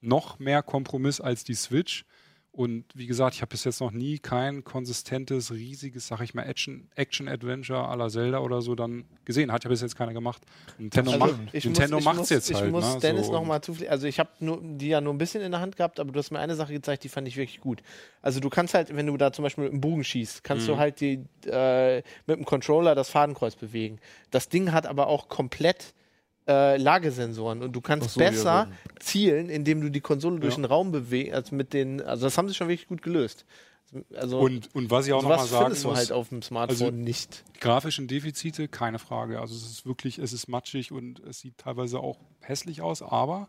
noch 0.00 0.38
mehr 0.38 0.62
Kompromiss 0.62 1.20
als 1.20 1.44
die 1.44 1.54
Switch. 1.54 2.04
Und 2.56 2.84
wie 2.94 3.08
gesagt, 3.08 3.34
ich 3.34 3.42
habe 3.42 3.50
bis 3.50 3.64
jetzt 3.64 3.80
noch 3.80 3.90
nie 3.90 4.20
kein 4.20 4.62
konsistentes, 4.62 5.50
riesiges, 5.50 6.06
sag 6.06 6.20
ich 6.20 6.34
mal, 6.34 6.44
Action- 6.44 6.88
Action-Adventure 6.94 7.80
à 7.80 7.96
la 7.96 8.08
Zelda 8.08 8.38
oder 8.38 8.62
so 8.62 8.76
dann 8.76 9.06
gesehen. 9.24 9.50
Hat 9.50 9.64
ja 9.64 9.70
bis 9.70 9.80
jetzt 9.82 9.96
keiner 9.96 10.12
gemacht. 10.12 10.40
Nintendo, 10.78 11.10
Also, 11.10 11.26
macht, 11.26 11.34
ich 11.52 11.64
Nintendo 11.64 11.96
muss, 11.96 12.00
ich 12.02 12.04
macht's 12.04 12.18
muss, 12.20 12.30
jetzt 12.30 12.50
ich 12.50 12.56
halt. 12.56 12.70
muss 12.70 12.94
ne? 12.94 13.00
Dennis 13.00 13.26
so, 13.26 13.32
noch 13.32 13.40
und- 13.40 13.48
mal 13.48 13.60
zufliegen. 13.60 13.90
Also 13.90 14.06
ich 14.06 14.20
habe 14.20 14.30
die 14.40 14.86
ja 14.86 15.00
nur 15.00 15.12
ein 15.12 15.18
bisschen 15.18 15.42
in 15.42 15.50
der 15.50 15.60
Hand 15.60 15.74
gehabt, 15.76 15.98
aber 15.98 16.12
du 16.12 16.18
hast 16.20 16.30
mir 16.30 16.38
eine 16.38 16.54
Sache 16.54 16.72
gezeigt, 16.72 17.02
die 17.02 17.08
fand 17.08 17.26
ich 17.26 17.36
wirklich 17.36 17.60
gut. 17.60 17.82
Also 18.22 18.38
du 18.38 18.48
kannst 18.50 18.74
halt, 18.74 18.94
wenn 18.94 19.06
du 19.08 19.16
da 19.16 19.32
zum 19.32 19.42
Beispiel 19.42 19.64
mit 19.64 19.72
dem 19.72 19.80
Bogen 19.80 20.04
schießt, 20.04 20.44
kannst 20.44 20.68
Mhm. 20.68 20.72
du 20.72 20.78
halt 20.78 21.00
die, 21.00 21.24
äh, 21.46 22.02
mit 22.28 22.36
dem 22.38 22.44
Controller 22.44 22.94
das 22.94 23.10
Fadenkreuz 23.10 23.56
bewegen. 23.56 23.98
Das 24.30 24.48
Ding 24.48 24.70
hat 24.70 24.86
aber 24.86 25.08
auch 25.08 25.28
komplett 25.28 25.92
äh, 26.46 26.76
Lagesensoren 26.76 27.62
und 27.62 27.72
du 27.72 27.80
kannst 27.80 28.10
so, 28.10 28.20
ja, 28.20 28.30
besser 28.30 28.68
so. 28.70 28.94
zielen, 29.00 29.48
indem 29.48 29.80
du 29.80 29.90
die 29.90 30.00
Konsole 30.00 30.38
durch 30.40 30.54
Ja. 30.54 30.60
den 30.60 30.64
Raum 30.66 30.92
bewegst, 30.92 31.32
als 31.34 31.52
mit 31.52 31.72
den, 31.72 32.02
also 32.02 32.26
das 32.26 32.36
haben 32.36 32.48
sie 32.48 32.54
schon 32.54 32.68
wirklich 32.68 32.86
gut 32.88 33.02
gelöst. 33.02 33.46
Also 34.16 34.40
Und, 34.40 34.74
und 34.74 34.90
was 34.90 35.06
ich 35.06 35.12
auch 35.12 35.22
nochmal 35.22 35.38
sowas 35.38 35.50
sagen 35.50 35.64
findest 35.66 35.84
du 35.84 35.88
muss, 35.88 35.98
halt 35.98 36.12
auf 36.12 36.28
dem 36.28 36.42
Smartphone 36.42 36.86
also- 36.86 36.90
nicht. 36.96 37.44
grafischen 37.60 38.08
Defizite, 38.08 38.66
keine 38.68 38.98
Frage. 38.98 39.40
Also 39.40 39.54
es 39.54 39.62
ist 39.70 39.86
wirklich, 39.86 40.18
es 40.18 40.32
ist 40.32 40.48
matschig 40.48 40.90
und 40.92 41.20
es 41.20 41.38
sieht 41.40 41.58
teilweise 41.58 42.00
auch 42.00 42.18
hässlich 42.40 42.82
aus, 42.82 43.02
aber 43.02 43.48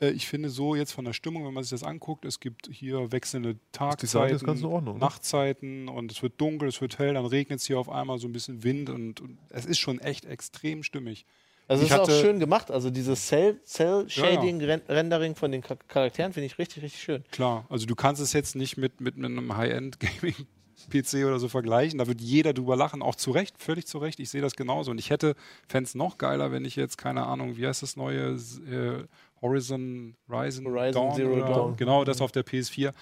äh, 0.00 0.10
ich 0.10 0.26
finde 0.28 0.48
so 0.48 0.74
jetzt 0.74 0.92
von 0.92 1.04
der 1.04 1.12
Stimmung, 1.12 1.44
wenn 1.46 1.52
man 1.52 1.62
sich 1.62 1.70
das 1.72 1.82
anguckt, 1.82 2.24
es 2.24 2.40
gibt 2.40 2.68
hier 2.72 3.12
wechselnde 3.12 3.56
Tagzeiten, 3.72 4.64
Ordnung, 4.64 4.94
ne? 4.94 5.00
Nachtzeiten 5.00 5.88
und 5.88 6.10
es 6.10 6.22
wird 6.22 6.40
dunkel, 6.40 6.68
es 6.68 6.80
wird 6.80 6.98
hell, 6.98 7.12
dann 7.14 7.26
regnet 7.26 7.60
es 7.60 7.66
hier 7.66 7.78
auf 7.78 7.90
einmal 7.90 8.18
so 8.18 8.26
ein 8.28 8.32
bisschen 8.32 8.64
Wind 8.64 8.88
und, 8.88 9.20
und 9.20 9.38
es 9.50 9.66
ist 9.66 9.78
schon 9.78 9.98
echt 10.00 10.24
extrem 10.24 10.82
stimmig. 10.82 11.26
Also 11.70 11.84
es 11.84 11.90
ist 11.90 11.98
auch 11.98 12.10
schön 12.10 12.40
gemacht. 12.40 12.70
Also 12.70 12.90
dieses 12.90 13.28
Cell- 13.28 13.60
Cell-Shading, 13.64 14.60
Ren- 14.60 14.82
Rendering 14.88 15.36
von 15.36 15.52
den 15.52 15.62
Char- 15.62 15.78
Charakteren 15.88 16.32
finde 16.32 16.46
ich 16.46 16.58
richtig, 16.58 16.82
richtig 16.82 17.00
schön. 17.00 17.22
Klar, 17.30 17.64
also 17.68 17.86
du 17.86 17.94
kannst 17.94 18.20
es 18.20 18.32
jetzt 18.32 18.56
nicht 18.56 18.76
mit, 18.76 19.00
mit 19.00 19.14
einem 19.16 19.56
High-End-Gaming-PC 19.56 21.14
oder 21.26 21.38
so 21.38 21.48
vergleichen. 21.48 21.98
Da 21.98 22.06
wird 22.06 22.20
jeder 22.20 22.52
drüber 22.52 22.74
lachen, 22.76 23.02
auch 23.02 23.14
zu 23.14 23.30
Recht, 23.30 23.54
völlig 23.62 23.86
zu 23.86 23.98
Recht. 23.98 24.18
Ich 24.20 24.30
sehe 24.30 24.42
das 24.42 24.56
genauso. 24.56 24.90
Und 24.90 24.98
ich 24.98 25.10
hätte, 25.10 25.34
fände 25.68 25.86
es 25.86 25.94
noch 25.94 26.18
geiler, 26.18 26.50
wenn 26.52 26.64
ich 26.64 26.76
jetzt, 26.76 26.98
keine 26.98 27.24
Ahnung, 27.26 27.56
wie 27.56 27.66
heißt 27.66 27.82
das 27.82 27.96
neue 27.96 28.30
äh, 28.68 29.04
Horizon, 29.40 30.16
Horizon, 30.28 30.66
Horizon 30.66 30.92
Dawn 30.92 31.14
Zero 31.14 31.32
oder, 31.34 31.46
Dawn. 31.46 31.76
Genau, 31.76 32.04
das 32.04 32.20
auf 32.20 32.32
der 32.32 32.44
PS4. 32.44 32.92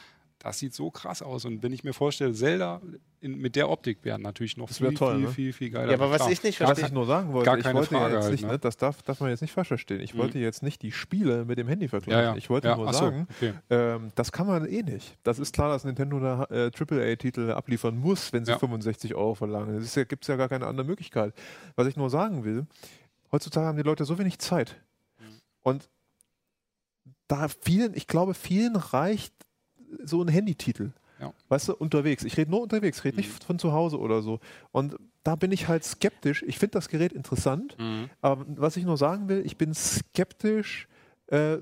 Das 0.41 0.61
sieht 0.61 0.72
so 0.72 0.91
krass 0.91 1.20
aus. 1.20 1.45
Und 1.45 1.64
wenn 1.64 1.72
ich 1.72 1.82
mir 1.82 1.93
vorstelle, 1.93 2.32
Zelda 2.32 2.80
in, 3.20 3.39
mit 3.39 3.57
der 3.57 3.68
Optik 3.68 4.05
wäre 4.05 4.20
natürlich 4.20 4.57
noch 4.57 4.68
viel, 4.68 4.95
toll, 4.95 5.16
viel, 5.16 5.24
ne? 5.24 5.32
viel, 5.32 5.53
viel 5.53 5.70
geiler. 5.70 5.89
Ja, 5.89 5.95
aber 5.95 6.11
was 6.11 6.18
Klar. 6.18 6.30
ich 6.30 6.43
nicht 6.45 6.61
Was 6.61 6.66
verstehe, 6.68 6.86
ich 6.86 6.93
nur 6.93 7.07
sagen 7.07 7.32
wollte, 7.32 7.47
gar 7.47 7.59
ich 7.59 7.64
keine 7.64 7.78
wollte 7.80 7.95
Frage 7.97 8.14
jetzt 8.14 8.22
halt, 8.22 8.32
nicht, 8.32 8.45
ne? 8.45 8.53
ne? 8.53 8.59
das 8.61 8.76
darf, 8.76 9.03
darf 9.03 9.18
man 9.18 9.30
jetzt 9.30 9.41
nicht 9.41 9.51
falsch 9.53 9.66
verstehen. 9.66 10.01
Ich 10.01 10.14
Mhm. 10.14 10.18
wollte 10.18 10.39
jetzt 10.39 10.62
nicht 10.62 10.80
die 10.82 10.93
Spiele 10.93 11.45
mit 11.45 11.59
dem 11.59 11.66
Handy 11.66 11.89
vergleichen. 11.89 12.22
Ja, 12.22 12.30
ja. 12.30 12.36
Ich 12.36 12.49
wollte 12.51 12.68
ja, 12.68 12.76
nur 12.76 12.93
so, 12.93 12.99
sagen, 13.01 13.26
okay. 13.36 13.55
ähm, 13.70 14.12
das 14.14 14.30
kann 14.30 14.47
man 14.47 14.64
eh 14.66 14.82
nicht. 14.84 15.18
Das 15.24 15.41
ist 15.41 15.53
klar, 15.53 15.70
dass 15.70 15.82
Nintendo 15.84 16.20
da 16.20 16.45
äh, 16.51 16.70
AAA-Titel 16.70 17.51
abliefern 17.51 17.99
muss, 17.99 18.32
wenn 18.32 18.45
sie 18.45 18.53
Ja. 18.53 18.59
65 18.59 19.16
Euro 19.16 19.34
verlangen. 19.34 19.74
Es 19.78 19.97
ja, 19.97 20.05
gibt 20.05 20.24
ja 20.28 20.36
gar 20.36 20.49
keine 20.49 20.68
andere 20.68 20.86
Möglichkeit. 20.86 21.34
Was 21.74 21.89
ich 21.89 21.97
nur 21.97 22.11
sagen 22.11 22.45
will, 22.45 22.64
heutzutage 23.32 23.66
haben 23.66 23.76
die 23.76 23.82
Leute 23.82 24.05
so 24.05 24.16
wenig 24.20 24.39
Zeit. 24.39 24.76
Mhm. 25.18 25.24
Und 25.62 25.89
da 27.26 27.49
vielen, 27.49 27.95
ich 27.95 28.07
glaube, 28.07 28.34
vielen 28.34 28.76
reicht 28.76 29.34
so 30.05 30.22
ein 30.22 30.28
Handytitel. 30.28 30.91
Ja. 31.20 31.32
Weißt 31.49 31.68
du, 31.68 31.74
unterwegs. 31.74 32.22
Ich 32.24 32.36
rede 32.36 32.51
nur 32.51 32.61
unterwegs, 32.62 33.03
rede 33.05 33.16
Mhm. 33.16 33.22
nicht 33.28 33.45
von 33.45 33.59
zu 33.59 33.72
Hause 33.72 33.99
oder 33.99 34.22
so. 34.22 34.39
Und 34.70 34.97
da 35.24 35.34
bin 35.34 35.51
ich 35.51 35.66
halt 35.68 35.82
skeptisch. 35.84 36.45
Ich 36.47 36.59
finde 36.59 36.72
das 36.72 36.89
Gerät 36.89 37.12
interessant, 37.12 37.76
Mhm. 37.78 38.09
aber 38.20 38.45
was 38.49 38.76
ich 38.76 38.84
nur 38.84 38.97
sagen 38.97 39.28
will, 39.28 39.43
ich 39.45 39.57
bin 39.57 39.74
skeptisch, 39.74 40.86
äh, 41.26 41.59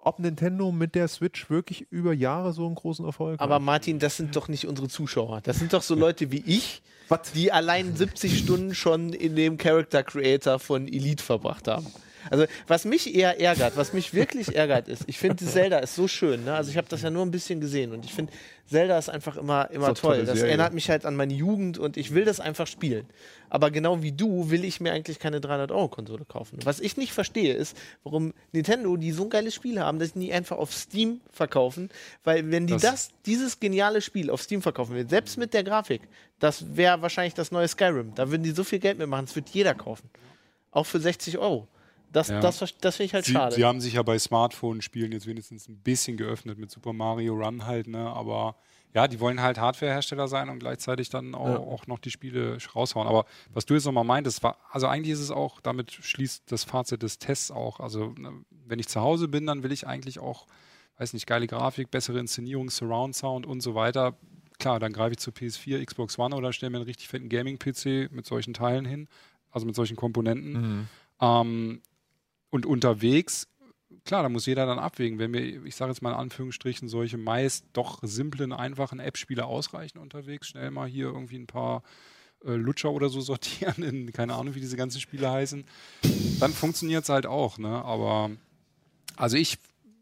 ob 0.00 0.18
Nintendo 0.20 0.70
mit 0.72 0.94
der 0.94 1.08
Switch 1.08 1.50
wirklich 1.50 1.86
über 1.90 2.12
Jahre 2.12 2.52
so 2.52 2.64
einen 2.66 2.74
großen 2.76 3.04
Erfolg 3.04 3.40
aber 3.40 3.56
hat. 3.56 3.62
Martin, 3.62 3.98
das 3.98 4.16
sind 4.16 4.36
doch 4.36 4.48
nicht 4.48 4.66
unsere 4.66 4.88
Zuschauer. 4.88 5.40
Das 5.42 5.58
sind 5.58 5.72
doch 5.72 5.82
so 5.82 5.94
Leute 5.94 6.30
wie 6.30 6.42
ich, 6.46 6.82
Was? 7.08 7.32
die 7.32 7.50
allein 7.50 7.96
70 7.96 8.38
Stunden 8.38 8.74
schon 8.74 9.12
in 9.12 9.36
dem 9.36 9.56
Character 9.58 10.02
Creator 10.02 10.58
von 10.58 10.86
Elite 10.86 11.22
verbracht 11.24 11.66
haben. 11.68 11.86
Also, 12.30 12.46
was 12.66 12.84
mich 12.84 13.14
eher 13.14 13.40
ärgert, 13.40 13.76
was 13.76 13.92
mich 13.92 14.14
wirklich 14.14 14.54
ärgert, 14.54 14.88
ist, 14.88 15.04
ich 15.06 15.18
finde 15.18 15.44
Zelda 15.44 15.78
ist 15.78 15.94
so 15.94 16.08
schön. 16.08 16.44
Ne? 16.44 16.54
Also, 16.54 16.70
ich 16.70 16.76
habe 16.76 16.88
das 16.88 17.02
ja 17.02 17.10
nur 17.10 17.24
ein 17.24 17.30
bisschen 17.30 17.60
gesehen 17.60 17.92
und 17.92 18.04
ich 18.04 18.12
finde, 18.14 18.32
Zelda 18.68 18.98
ist 18.98 19.08
einfach 19.08 19.36
immer, 19.38 19.70
immer 19.70 19.86
eine 19.86 19.94
toll. 19.94 20.24
Das 20.26 20.38
erinnert 20.48 20.74
mich 20.74 20.90
halt 20.90 21.06
an 21.06 21.16
meine 21.16 21.32
Jugend 21.32 21.78
und 21.78 21.96
ich 21.96 22.12
will 22.12 22.26
das 22.26 22.38
einfach 22.38 22.66
spielen. 22.66 23.06
Aber 23.48 23.70
genau 23.70 24.02
wie 24.02 24.12
du 24.12 24.50
will 24.50 24.62
ich 24.62 24.78
mir 24.78 24.92
eigentlich 24.92 25.18
keine 25.18 25.38
300-Euro-Konsole 25.40 26.26
kaufen. 26.26 26.58
Was 26.64 26.78
ich 26.80 26.98
nicht 26.98 27.14
verstehe, 27.14 27.54
ist, 27.54 27.74
warum 28.04 28.34
Nintendo, 28.52 28.98
die 28.98 29.10
so 29.12 29.22
ein 29.24 29.30
geiles 29.30 29.54
Spiel 29.54 29.80
haben, 29.80 29.98
das 29.98 30.14
nie 30.14 30.34
einfach 30.34 30.58
auf 30.58 30.70
Steam 30.74 31.22
verkaufen. 31.32 31.88
Weil, 32.24 32.50
wenn 32.50 32.66
die 32.66 32.74
das, 32.74 32.82
Das- 32.82 33.10
dieses 33.24 33.58
geniale 33.58 34.02
Spiel 34.02 34.28
auf 34.28 34.42
Steam 34.42 34.60
verkaufen 34.60 34.94
will, 34.94 35.08
selbst 35.08 35.38
mit 35.38 35.54
der 35.54 35.64
Grafik, 35.64 36.02
das 36.38 36.76
wäre 36.76 37.00
wahrscheinlich 37.00 37.32
das 37.32 37.50
neue 37.50 37.68
Skyrim. 37.68 38.14
Da 38.14 38.30
würden 38.30 38.42
die 38.42 38.50
so 38.50 38.64
viel 38.64 38.80
Geld 38.80 38.98
mitmachen, 38.98 39.24
das 39.24 39.34
wird 39.34 39.48
jeder 39.48 39.74
kaufen. 39.74 40.10
Auch 40.72 40.84
für 40.84 41.00
60 41.00 41.38
Euro. 41.38 41.66
Das, 42.10 42.28
Ja. 42.28 42.40
das, 42.40 42.58
das 42.80 42.96
finde 42.96 43.04
ich 43.06 43.14
halt 43.14 43.24
Sie, 43.26 43.32
schade. 43.32 43.54
sie 43.54 43.64
haben 43.64 43.80
sich 43.80 43.94
ja 43.94 44.02
bei 44.02 44.18
Smartphone-Spielen 44.18 45.12
jetzt 45.12 45.26
wenigstens 45.26 45.68
ein 45.68 45.78
bisschen 45.78 46.16
geöffnet 46.16 46.58
mit 46.58 46.70
Super 46.70 46.92
Mario 46.92 47.34
Run 47.34 47.66
halt, 47.66 47.86
ne? 47.86 48.08
Aber 48.08 48.56
ja, 48.94 49.06
die 49.06 49.20
wollen 49.20 49.42
halt 49.42 49.58
Hardware-Hersteller 49.58 50.26
sein 50.28 50.48
und 50.48 50.58
gleichzeitig 50.60 51.10
dann 51.10 51.34
auch, 51.34 51.46
Ja. 51.46 51.58
auch 51.58 51.86
noch 51.86 51.98
die 51.98 52.10
Spiele 52.10 52.56
raushauen. 52.74 53.06
Aber 53.06 53.26
was 53.52 53.66
du 53.66 53.74
jetzt 53.74 53.84
nochmal 53.84 54.04
meintest, 54.04 54.42
war, 54.42 54.56
also 54.70 54.86
eigentlich 54.86 55.12
ist 55.12 55.20
es 55.20 55.30
auch, 55.30 55.60
damit 55.60 55.92
schließt 55.92 56.50
das 56.50 56.64
Fazit 56.64 57.02
des 57.02 57.18
Tests 57.18 57.50
auch. 57.50 57.80
Also, 57.80 58.14
ne, 58.18 58.32
wenn 58.66 58.78
ich 58.78 58.88
zu 58.88 59.00
Hause 59.02 59.28
bin, 59.28 59.46
dann 59.46 59.62
will 59.62 59.72
ich 59.72 59.86
eigentlich 59.86 60.18
auch, 60.18 60.46
weiß 60.96 61.12
nicht, 61.12 61.26
geile 61.26 61.46
Grafik, 61.46 61.90
bessere 61.90 62.18
Inszenierung, 62.18 62.70
Surround 62.70 63.14
Sound 63.14 63.44
und 63.46 63.60
so 63.60 63.74
weiter. 63.74 64.16
Klar, 64.58 64.80
dann 64.80 64.92
greife 64.94 65.12
ich 65.12 65.18
zur 65.18 65.34
PS4, 65.34 65.84
Xbox 65.84 66.18
One 66.18 66.34
oder 66.34 66.52
stelle 66.54 66.70
mir 66.70 66.78
einen 66.78 66.86
richtig 66.86 67.08
fetten 67.08 67.28
Gaming-PC 67.28 68.10
mit 68.10 68.24
solchen 68.26 68.54
Teilen 68.54 68.86
hin, 68.86 69.08
also 69.50 69.66
mit 69.66 69.76
solchen 69.76 69.96
Komponenten. 69.96 70.52
Mhm. 70.78 70.88
Ähm, 71.20 71.82
und 72.50 72.66
unterwegs, 72.66 73.48
klar, 74.04 74.22
da 74.22 74.28
muss 74.28 74.46
jeder 74.46 74.66
dann 74.66 74.78
abwägen. 74.78 75.18
Wenn 75.18 75.30
mir, 75.30 75.64
ich 75.64 75.76
sage 75.76 75.92
jetzt 75.92 76.02
mal 76.02 76.10
in 76.10 76.16
Anführungsstrichen, 76.16 76.88
solche 76.88 77.18
meist 77.18 77.66
doch 77.72 77.98
simplen, 78.02 78.52
einfachen 78.52 79.00
App-Spiele 79.00 79.44
ausreichen 79.44 79.98
unterwegs, 79.98 80.48
schnell 80.48 80.70
mal 80.70 80.88
hier 80.88 81.06
irgendwie 81.06 81.38
ein 81.38 81.46
paar 81.46 81.82
äh, 82.44 82.52
Lutscher 82.52 82.90
oder 82.90 83.08
so 83.08 83.20
sortieren, 83.22 83.82
in 83.82 84.12
keine 84.12 84.34
Ahnung, 84.34 84.54
wie 84.54 84.60
diese 84.60 84.76
ganzen 84.76 85.00
Spiele 85.00 85.30
heißen, 85.30 85.64
dann 86.40 86.52
funktioniert 86.52 87.04
es 87.04 87.08
halt 87.08 87.26
auch. 87.26 87.58
Ne? 87.58 87.84
Aber 87.84 88.30
also 89.16 89.36
ich 89.36 89.58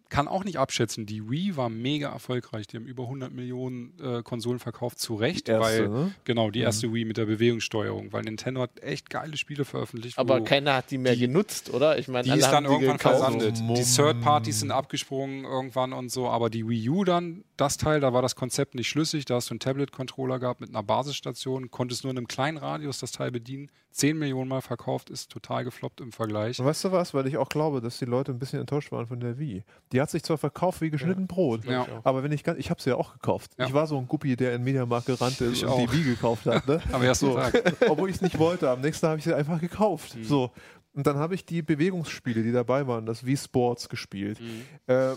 kann 0.09 0.29
auch 0.29 0.45
nicht 0.45 0.59
abschätzen, 0.59 1.05
die 1.07 1.29
Wii 1.31 1.57
war 1.57 1.69
mega 1.69 2.11
erfolgreich. 2.13 2.67
Die 2.67 2.77
haben 2.77 2.87
über 2.87 3.05
100 3.05 3.33
Millionen 3.33 3.93
äh, 4.01 4.23
Konsolen 4.23 4.59
verkauft, 4.59 4.99
zu 4.99 5.15
Recht, 5.17 5.49
Die 5.49 5.53
erste, 5.53 5.65
weil 5.65 5.89
ne? 5.89 6.15
genau 6.25 6.51
die 6.51 6.61
erste 6.61 6.93
Wii 6.93 7.05
mit 7.05 7.17
der 7.17 7.27
Bewegungssteuerung, 7.27 8.13
weil 8.13 8.23
Nintendo 8.23 8.61
hat 8.63 8.81
echt 8.83 9.11
geile 9.11 9.37
Spiele 9.37 9.65
veröffentlicht. 9.65 10.19
aber 10.19 10.43
keiner 10.43 10.75
hat 10.75 10.91
die 10.91 10.99
mehr 10.99 11.17
genutzt, 11.17 11.73
oder? 11.75 11.99
Ich 11.99 12.09
meine, 12.09 12.25
die 12.25 12.39
ist 12.39 12.49
dann 12.51 12.65
irgendwann 12.65 12.97
gekauft. 12.99 13.17
versandet. 13.19 13.61
Mom- 13.61 13.77
Die 13.77 13.83
Third 13.85 14.21
Parties 14.21 14.61
sind 14.61 14.71
abgesprungen 14.71 15.45
irgendwann 15.45 15.93
und 15.93 16.11
so, 16.11 16.29
aber 16.29 16.51
die 16.51 16.69
Wii 16.69 16.89
U 16.91 17.05
dann, 17.05 17.45
das 17.57 17.77
Teil, 17.77 18.01
da 18.01 18.13
war 18.13 18.23
das 18.23 18.37
Konzept 18.37 18.75
nicht 18.75 18.89
schlüssig. 18.89 19.25
Da 19.25 19.37
hast 19.37 19.49
du 19.51 19.55
einen 19.55 19.61
Tablet-Controller 19.61 20.39
gehabt 20.39 20.61
mit 20.61 20.69
einer 20.71 20.83
Basisstation, 20.83 21.71
konntest 21.71 22.05
nur 22.05 22.11
in 22.13 22.19
einem 22.19 22.29
kleinen 22.29 22.59
Radius 22.59 22.99
das 23.01 23.13
Teil 23.13 23.31
bedienen. 23.31 23.71
10 23.93 24.19
Millionen 24.19 24.49
Mal 24.51 24.61
verkauft, 24.61 25.09
ist 25.09 25.31
total 25.33 25.65
gefloppt 25.65 26.03
im 26.03 26.13
Vergleich. 26.13 26.59
Und 26.61 26.67
weißt 26.67 26.85
du 26.85 26.93
was? 26.93 27.15
Weil 27.15 27.27
ich 27.29 27.39
auch 27.39 27.49
glaube, 27.49 27.81
dass 27.81 27.99
die 27.99 28.05
Leute 28.05 28.31
ein 28.31 28.39
bisschen 28.39 28.61
enttäuscht 28.61 28.93
waren 28.93 29.07
von 29.07 29.21
der 29.21 29.39
Wii. 29.39 29.63
Die 29.93 29.96
hat 30.01 30.11
sich 30.11 30.23
zwar 30.23 30.39
verkauft 30.39 30.81
wie 30.81 30.91
geschnitten 30.91 31.27
Brot, 31.27 31.65
Ja. 31.65 31.87
aber 32.05 32.23
wenn 32.23 32.33
ich 32.33 32.45
ganz, 32.45 32.59
ich 32.59 32.71
habe 32.71 32.81
sie 32.83 32.91
ja 32.91 32.97
auch 32.97 33.13
gekauft. 33.13 33.53
Ja. 33.59 33.67
Ich 33.67 33.73
war 33.75 33.87
so 33.87 33.97
ein 33.99 34.07
Guppi, 34.07 34.37
der 34.37 34.55
in 34.55 34.63
Mediamarkt 34.65 35.07
gerannt 35.07 35.41
ist 35.41 35.59
Ich 35.59 35.65
und 35.65 35.71
auch. 35.71 35.79
die 35.79 35.93
Wii 35.93 36.05
gekauft 36.05 36.47
hat. 36.47 36.67
Ne? 36.67 36.81
Am 36.93 37.03
ersten 37.03 37.27
So. 37.27 37.35
Tag. 37.35 37.75
Obwohl 37.89 38.09
ich 38.11 38.17
es 38.17 38.23
nicht 38.23 38.39
wollte. 38.39 38.71
Am 38.71 38.81
nächsten 38.81 39.03
Tag 39.03 39.11
habe 39.11 39.19
ich 39.19 39.25
sie 39.25 39.35
einfach 39.35 39.61
gekauft. 39.61 40.17
Mhm. 40.17 40.25
So. 40.25 40.51
Und 40.95 41.07
dann 41.07 41.17
habe 41.19 41.35
ich 41.35 41.45
die 41.45 41.63
Bewegungsspiele, 41.63 42.43
die 42.43 42.53
dabei 42.53 42.87
waren, 42.87 43.05
das 43.07 43.25
Wii 43.27 43.37
Sports 43.37 43.89
gespielt. 43.89 44.41
Mhm. 44.41 44.63
Ähm, 44.89 45.17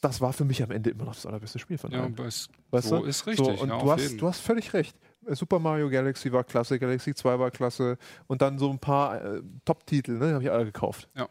das 0.00 0.20
war 0.20 0.32
für 0.32 0.44
mich 0.44 0.62
am 0.62 0.70
Ende 0.72 0.90
immer 0.90 1.04
noch 1.04 1.14
das 1.14 1.26
allerbeste 1.26 1.58
Spiel 1.58 1.78
von 1.78 1.90
Ja, 1.92 2.00
allen. 2.02 2.14
aber 2.14 2.24
es, 2.26 2.48
Weißt 2.70 2.88
so 2.88 2.98
du? 2.98 3.04
ist 3.04 3.26
richtig. 3.26 3.44
So, 3.58 3.62
und 3.62 3.68
ja, 3.68 3.78
du, 3.78 3.90
hast, 3.90 4.00
jeden. 4.02 4.18
du 4.18 4.26
hast 4.26 4.40
völlig 4.40 4.72
recht. 4.74 4.96
Super 5.28 5.60
Mario 5.60 5.88
Galaxy 5.88 6.32
war 6.32 6.42
klasse, 6.42 6.80
Galaxy 6.80 7.14
2 7.14 7.38
war 7.38 7.52
klasse 7.52 7.96
und 8.26 8.42
dann 8.42 8.58
so 8.58 8.68
ein 8.70 8.80
paar 8.80 9.22
äh, 9.24 9.40
Top-Titel, 9.64 10.18
ne, 10.18 10.32
habe 10.34 10.42
ich 10.42 10.50
alle 10.50 10.64
gekauft. 10.64 11.08
Waren 11.14 11.28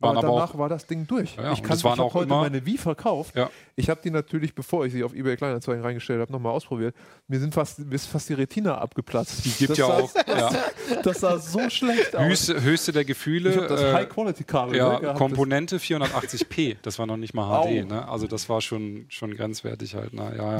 aber 0.00 0.10
aber 0.18 0.20
danach 0.28 0.54
auch- 0.54 0.58
war 0.58 0.68
das 0.68 0.86
Ding 0.86 1.06
durch. 1.06 1.36
Ja, 1.36 1.52
ich 1.52 1.62
kann 1.62 1.72
es 1.74 1.80
ich 1.80 1.84
hab 1.84 1.98
auch 1.98 2.14
heute 2.14 2.26
immer- 2.26 2.40
meine 2.42 2.64
Wii 2.64 2.78
verkauft. 2.78 3.34
Ja. 3.36 3.50
Ich 3.76 3.88
habe 3.90 4.00
die 4.02 4.10
natürlich, 4.10 4.54
bevor 4.54 4.84
ich 4.86 4.92
sie 4.92 5.02
auf 5.04 5.12
eBay 5.14 5.36
Kleinanzeigen 5.36 5.82
reingestellt 5.82 6.20
habe, 6.20 6.32
nochmal 6.32 6.52
ausprobiert. 6.52 6.94
Mir 7.28 7.38
sind 7.40 7.54
fast, 7.54 7.78
mir 7.80 7.94
ist 7.94 8.06
fast 8.06 8.28
die 8.28 8.34
Retina 8.34 8.78
abgeplatzt. 8.78 9.44
Die 9.44 9.50
gibt 9.50 9.70
das 9.70 9.78
ja 9.78 9.86
sah, 9.86 9.92
auch 9.94 10.14
ja, 10.26 10.50
Das 11.02 11.20
sah 11.20 11.38
so 11.38 11.68
schlecht 11.70 12.14
aus. 12.16 12.22
höchste, 12.24 12.62
höchste 12.62 12.92
der 12.92 13.04
Gefühle. 13.04 13.50
ich 13.50 13.56
habe 13.56 13.68
das 13.68 13.82
äh, 13.82 13.92
High-Quality-Kabel 13.92 14.76
ja, 14.76 14.94
ne, 14.94 15.00
gehabt. 15.00 15.18
Komponente 15.18 15.78
480p, 15.78 16.76
das 16.82 16.98
war 16.98 17.06
noch 17.06 17.16
nicht 17.16 17.34
mal. 17.34 17.64
HD, 17.64 17.88
ne? 17.88 18.08
Also 18.08 18.26
das 18.26 18.48
war 18.48 18.60
schon, 18.60 19.06
schon 19.08 19.34
grenzwertig 19.34 19.94
halt. 19.94 20.12
Ne? 20.12 20.32
Ja, 20.36 20.52
ja. 20.52 20.58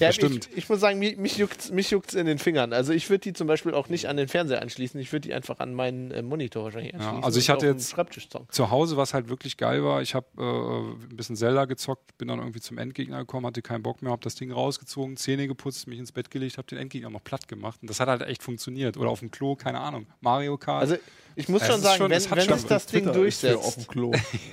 Ja, 0.00 0.06
Das 0.08 0.14
stimmt. 0.14 0.48
Ich, 0.52 0.58
ich 0.58 0.68
muss 0.68 0.80
sagen, 0.80 0.98
mich, 0.98 1.16
mich 1.16 1.36
juckt 1.36 1.70
mich 1.72 1.90
juckt's 1.90 2.14
in 2.14 2.26
den 2.26 2.38
Fingern. 2.38 2.72
Also 2.72 2.92
ich 2.92 3.08
würde 3.10 3.20
die 3.20 3.32
zum 3.32 3.46
Beispiel 3.46 3.74
auch 3.74 3.88
nicht 3.88 4.06
an 4.06 4.16
den 4.16 4.28
Fernseher 4.28 4.62
anschließen. 4.62 4.98
Ich 5.00 5.12
würde 5.12 5.28
die 5.28 5.34
einfach 5.34 5.58
an 5.58 5.74
meinen 5.74 6.10
äh, 6.10 6.22
Monitor 6.22 6.64
wahrscheinlich 6.64 6.94
anschließen. 6.94 7.24
also 7.24 7.38
ich 7.38 7.50
hatte 7.50 7.66
jetzt- 7.66 7.88
zocken. 8.30 8.46
Zu 8.68 8.70
Hause, 8.70 8.96
was 8.96 9.14
halt 9.14 9.28
wirklich 9.28 9.56
geil 9.56 9.82
war, 9.82 10.02
ich 10.02 10.14
habe 10.14 10.26
äh, 10.38 11.04
ein 11.10 11.16
bisschen 11.16 11.36
Zelda 11.36 11.64
gezockt, 11.64 12.16
bin 12.18 12.28
dann 12.28 12.38
irgendwie 12.38 12.60
zum 12.60 12.76
Endgegner 12.78 13.18
gekommen, 13.20 13.46
hatte 13.46 13.62
keinen 13.62 13.82
Bock 13.82 14.02
mehr, 14.02 14.12
habe 14.12 14.22
das 14.22 14.34
Ding 14.34 14.52
rausgezogen, 14.52 15.16
Zähne 15.16 15.48
geputzt, 15.48 15.86
mich 15.86 15.98
ins 15.98 16.12
Bett 16.12 16.30
gelegt, 16.30 16.58
habe 16.58 16.68
den 16.68 16.78
Endgegner 16.78 17.10
noch 17.10 17.24
platt 17.24 17.48
gemacht. 17.48 17.78
Und 17.80 17.88
das 17.88 18.00
hat 18.00 18.08
halt 18.08 18.22
echt 18.22 18.42
funktioniert. 18.42 18.96
Oder 18.96 19.10
auf 19.10 19.20
dem 19.20 19.30
Klo, 19.30 19.56
keine 19.56 19.80
Ahnung. 19.80 20.06
Mario 20.20 20.58
Kart. 20.58 20.82
Also 20.82 20.96
ich 21.34 21.48
muss 21.48 21.62
Es 21.62 21.68
schon 21.68 21.80
sagen, 21.80 21.98
schon- 21.98 22.10
wenn, 22.10 22.16
es 22.18 22.30
hat 22.30 22.38
wenn 22.38 22.52
es 22.52 22.66
das 22.66 22.86
Ding 22.86 23.04
für 23.04 23.10
auf 23.10 23.16
durchsetzt, 23.16 23.76
dem 23.76 23.86
Klo. 23.86 24.12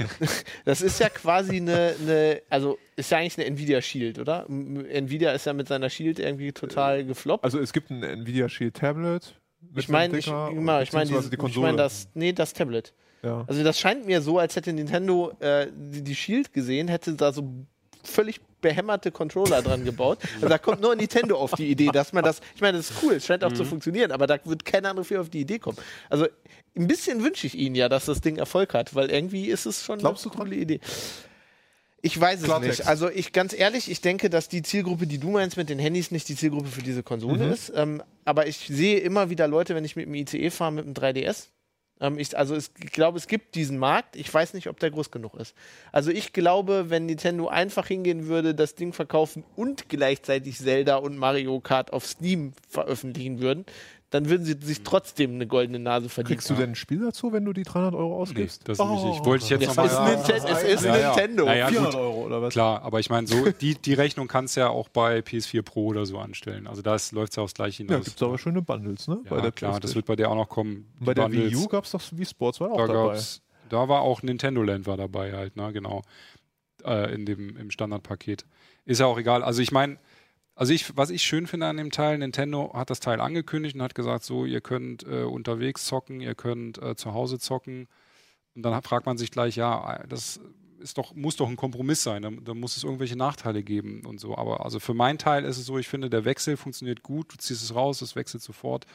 das 0.65 0.81
ist 0.81 0.99
ja 0.99 1.09
quasi 1.09 1.57
eine, 1.57 1.95
eine, 1.99 2.41
also 2.49 2.77
ist 2.95 3.09
ja 3.11 3.17
eigentlich 3.17 3.37
eine 3.37 3.47
Nvidia 3.47 3.81
Shield, 3.81 4.19
oder? 4.19 4.45
Nvidia 4.47 5.31
ist 5.31 5.45
ja 5.45 5.53
mit 5.53 5.67
seiner 5.67 5.89
Shield 5.89 6.19
irgendwie 6.19 6.51
total 6.51 7.03
gefloppt. 7.03 7.43
Also 7.43 7.59
es 7.59 7.73
gibt 7.73 7.89
ein 7.89 8.03
Nvidia 8.03 8.47
Shield 8.49 8.75
Tablet. 8.75 9.33
mit 9.61 9.79
ich 9.83 9.89
meine, 9.89 10.17
ich, 10.17 10.25
genau, 10.25 10.79
ich 10.81 10.93
meine, 10.93 11.09
ich 11.09 11.57
meine 11.57 11.77
das, 11.77 12.07
nee, 12.13 12.31
das 12.33 12.53
Tablet. 12.53 12.93
Ja. 13.25 13.43
Also 13.47 13.63
das 13.63 13.79
scheint 13.79 14.05
mir 14.05 14.21
so, 14.21 14.39
als 14.39 14.55
hätte 14.55 14.71
Nintendo 14.71 15.33
äh, 15.39 15.67
die, 15.75 16.01
die 16.03 16.15
Shield 16.15 16.53
gesehen, 16.53 16.87
hätte 16.87 17.13
da 17.13 17.33
so 17.33 17.49
völlig 18.03 18.39
behämmerte 18.61 19.11
Controller 19.11 19.61
dran 19.61 19.83
gebaut. 19.83 20.19
Also 20.35 20.47
da 20.47 20.57
kommt 20.57 20.79
nur 20.81 20.95
Nintendo 20.95 21.37
auf 21.37 21.51
die 21.53 21.67
Idee, 21.69 21.89
dass 21.91 22.13
man 22.13 22.23
das, 22.23 22.39
ich 22.55 22.61
meine, 22.61 22.77
das 22.77 22.91
ist 22.91 22.97
cool, 23.03 23.13
es 23.13 23.25
scheint 23.25 23.43
auch 23.43 23.49
Mhm. 23.51 23.55
zu 23.55 23.65
funktionieren, 23.65 24.11
aber 24.11 24.27
da 24.27 24.37
wird 24.45 24.63
kein 24.65 24.85
anderer 24.85 25.03
für 25.05 25.19
auf 25.21 25.29
die 25.29 25.41
Idee 25.41 25.59
kommen. 25.59 25.77
Also 26.09 26.27
ein 26.77 26.87
bisschen 26.87 27.23
wünsche 27.23 27.47
ich 27.47 27.55
ihnen 27.57 27.75
ja, 27.75 27.89
dass 27.89 28.05
das 28.05 28.21
Ding 28.21 28.37
Erfolg 28.37 28.73
hat, 28.73 28.93
weil 28.95 29.09
irgendwie 29.09 29.45
ist 29.47 29.65
es 29.65 29.83
schon 29.83 29.99
Glaubst 29.99 30.25
du 30.25 30.29
eine 30.29 30.37
coole 30.39 30.55
Idee. 30.55 30.79
Ich 32.01 32.19
weiß 32.19 32.39
es 32.39 32.45
Klartext. 32.45 32.79
nicht. 32.79 32.87
Also 32.87 33.09
ich 33.09 33.31
ganz 33.33 33.53
ehrlich, 33.57 33.89
ich 33.89 34.01
denke, 34.01 34.29
dass 34.29 34.47
die 34.47 34.61
Zielgruppe, 34.61 35.07
die 35.07 35.17
du 35.17 35.31
meinst 35.31 35.57
mit 35.57 35.69
den 35.69 35.79
Handys, 35.79 36.11
nicht 36.11 36.29
die 36.29 36.35
Zielgruppe 36.35 36.67
für 36.67 36.83
diese 36.83 37.01
Konsole 37.01 37.45
Mhm. 37.45 37.51
ist. 37.51 37.71
Ähm, 37.75 38.03
aber 38.25 38.45
ich 38.47 38.57
sehe 38.57 38.99
immer 38.99 39.31
wieder 39.31 39.47
Leute, 39.47 39.73
wenn 39.73 39.83
ich 39.85 39.95
mit 39.95 40.05
dem 40.05 40.13
ICE 40.13 40.51
fahre, 40.51 40.71
mit 40.73 40.85
dem 40.85 40.93
3DS. 40.93 41.47
Ähm, 42.01 42.19
ich, 42.19 42.37
also 42.37 42.55
es, 42.55 42.71
ich 42.83 42.91
glaube, 42.91 43.17
es 43.17 43.27
gibt 43.27 43.55
diesen 43.55 43.77
Markt. 43.77 44.15
Ich 44.15 44.33
weiß 44.33 44.53
nicht, 44.53 44.67
ob 44.67 44.79
der 44.79 44.91
groß 44.91 45.11
genug 45.11 45.35
ist. 45.35 45.55
Also 45.91 46.11
ich 46.11 46.33
glaube, 46.33 46.89
wenn 46.89 47.05
Nintendo 47.05 47.47
einfach 47.47 47.87
hingehen 47.87 48.27
würde, 48.27 48.53
das 48.53 48.75
Ding 48.75 48.93
verkaufen 48.93 49.43
und 49.55 49.89
gleichzeitig 49.89 50.57
Zelda 50.57 50.97
und 50.97 51.17
Mario 51.17 51.59
Kart 51.59 51.93
auf 51.93 52.05
Steam 52.05 52.53
veröffentlichen 52.67 53.39
würden, 53.39 53.65
dann 54.15 54.29
würden 54.29 54.45
sie 54.45 54.55
sich 54.61 54.81
trotzdem 54.83 55.35
eine 55.35 55.45
goldene 55.45 55.77
Nase 55.77 56.07
verdienen. 56.09 56.37
Kriegst 56.37 56.49
du 56.49 56.53
denn 56.55 56.71
ein 56.71 56.75
Spiel 56.75 56.99
dazu, 57.01 57.33
wenn 57.33 57.43
du 57.43 57.51
die 57.51 57.63
300 57.63 57.93
Euro 57.93 58.15
nee, 58.15 58.21
ausgibst? 58.21 58.67
das 58.67 58.79
nicht. 58.79 59.17
Ich 59.19 59.25
wollte 59.25 59.43
ich 59.43 59.49
jetzt 59.49 59.63
Es 59.63 59.69
ist, 59.71 59.75
nochmal. 59.77 60.15
Ninten 60.15 60.31
es 60.35 60.63
ist 60.63 60.85
Ja, 60.85 60.97
ja. 60.97 61.07
Nintendo. 61.15 61.45
Ja, 61.47 61.53
ja, 61.55 61.67
400 61.67 61.93
gut. 61.93 62.01
Euro 62.01 62.25
oder 62.25 62.41
was? 62.41 62.53
Klar, 62.53 62.81
aber 62.83 62.99
ich 63.01 63.09
meine, 63.09 63.27
so, 63.27 63.51
die, 63.51 63.75
die 63.75 63.93
Rechnung 63.93 64.27
kannst 64.27 64.55
du 64.55 64.61
ja 64.61 64.69
auch 64.69 64.87
bei 64.89 65.19
PS4 65.19 65.61
Pro 65.63 65.85
oder 65.87 66.05
so 66.05 66.17
anstellen. 66.17 66.65
Also 66.67 66.81
da 66.81 66.95
läuft 67.11 67.33
es 67.33 67.35
ja 67.35 67.43
aufs 67.43 67.53
gleiche 67.53 67.83
Ja, 67.83 67.89
hinaus. 67.89 68.05
gibt 68.05 68.17
es 68.17 68.23
aber 68.23 68.37
schöne 68.37 68.61
Bundles, 68.61 69.07
ne? 69.07 69.19
ja, 69.29 69.51
klar, 69.51 69.79
das 69.79 69.93
wird 69.95 70.05
bei 70.05 70.15
der 70.15 70.31
auch 70.31 70.35
noch 70.35 70.49
kommen. 70.49 70.91
Bei 70.99 71.13
Die 71.13 71.19
der 71.21 71.31
Wii 71.31 71.39
Bundles. 71.41 71.61
U 71.65 71.67
gab 71.67 71.83
es 71.83 71.91
doch 71.91 72.01
Wii 72.11 72.25
Sports 72.25 72.61
war 72.61 72.71
auch 72.71 72.77
da 72.77 72.87
dabei. 72.87 73.07
gab's, 73.13 73.41
da 73.69 73.89
war 73.89 74.01
auch 74.01 74.23
Nintendo 74.23 74.63
Land 74.63 74.87
war 74.87 74.95
dabei 74.97 75.33
halt, 75.33 75.55
ne, 75.57 75.73
genau. 75.73 76.03
Äh, 76.85 77.13
in 77.13 77.25
dem, 77.25 77.57
im 77.57 77.71
Standardpaket. 77.71 78.45
Ist 78.85 78.99
ja 78.99 79.07
auch 79.07 79.17
egal. 79.17 79.43
Also 79.43 79.61
ich 79.61 79.71
meine, 79.71 79.97
also 80.55 80.73
ich, 80.73 80.95
was 80.95 81.09
ich 81.09 81.23
schön 81.23 81.47
finde 81.47 81.67
an 81.67 81.77
dem 81.77 81.91
Teil, 81.91 82.17
Nintendo 82.17 82.71
hat 82.73 82.89
das 82.89 83.01
Teil 83.01 83.19
angekündigt 83.19 83.75
und 83.75 83.81
hat 83.81 83.93
gesagt, 83.93 84.23
so, 84.23 84.45
ihr 84.45 84.61
könnt 84.61 85.05
äh, 85.05 85.23
unterwegs 85.23 85.85
zocken, 85.85 86.21
ihr 86.21 86.33
könnt 86.33 86.81
äh, 86.81 86.95
zu 86.95 87.13
Hause 87.13 87.39
zocken. 87.39 87.87
Und 88.55 88.63
dann 88.63 88.81
fragt 88.81 89.05
man 89.05 89.17
sich 89.17 89.31
gleich, 89.31 89.57
ja, 89.57 90.01
das 90.07 90.39
ist 90.79 90.97
doch, 90.97 91.13
muss 91.13 91.35
doch 91.35 91.49
ein 91.49 91.57
Kompromiss 91.57 92.03
sein. 92.03 92.21
Da, 92.21 92.29
da 92.29 92.53
muss 92.53 92.77
es 92.77 92.85
irgendwelche 92.85 93.17
Nachteile 93.17 93.63
geben 93.63 94.05
und 94.05 94.19
so. 94.21 94.37
Aber 94.37 94.63
also 94.63 94.79
für 94.79 94.93
meinen 94.93 95.17
Teil 95.17 95.43
ist 95.43 95.57
es 95.57 95.65
so, 95.65 95.77
ich 95.77 95.89
finde, 95.89 96.09
der 96.09 96.23
Wechsel 96.23 96.55
funktioniert 96.55 97.03
gut, 97.03 97.33
du 97.33 97.37
ziehst 97.37 97.61
es 97.61 97.75
raus, 97.75 98.01
es 98.01 98.15
wechselt 98.15 98.41
sofort. 98.41 98.85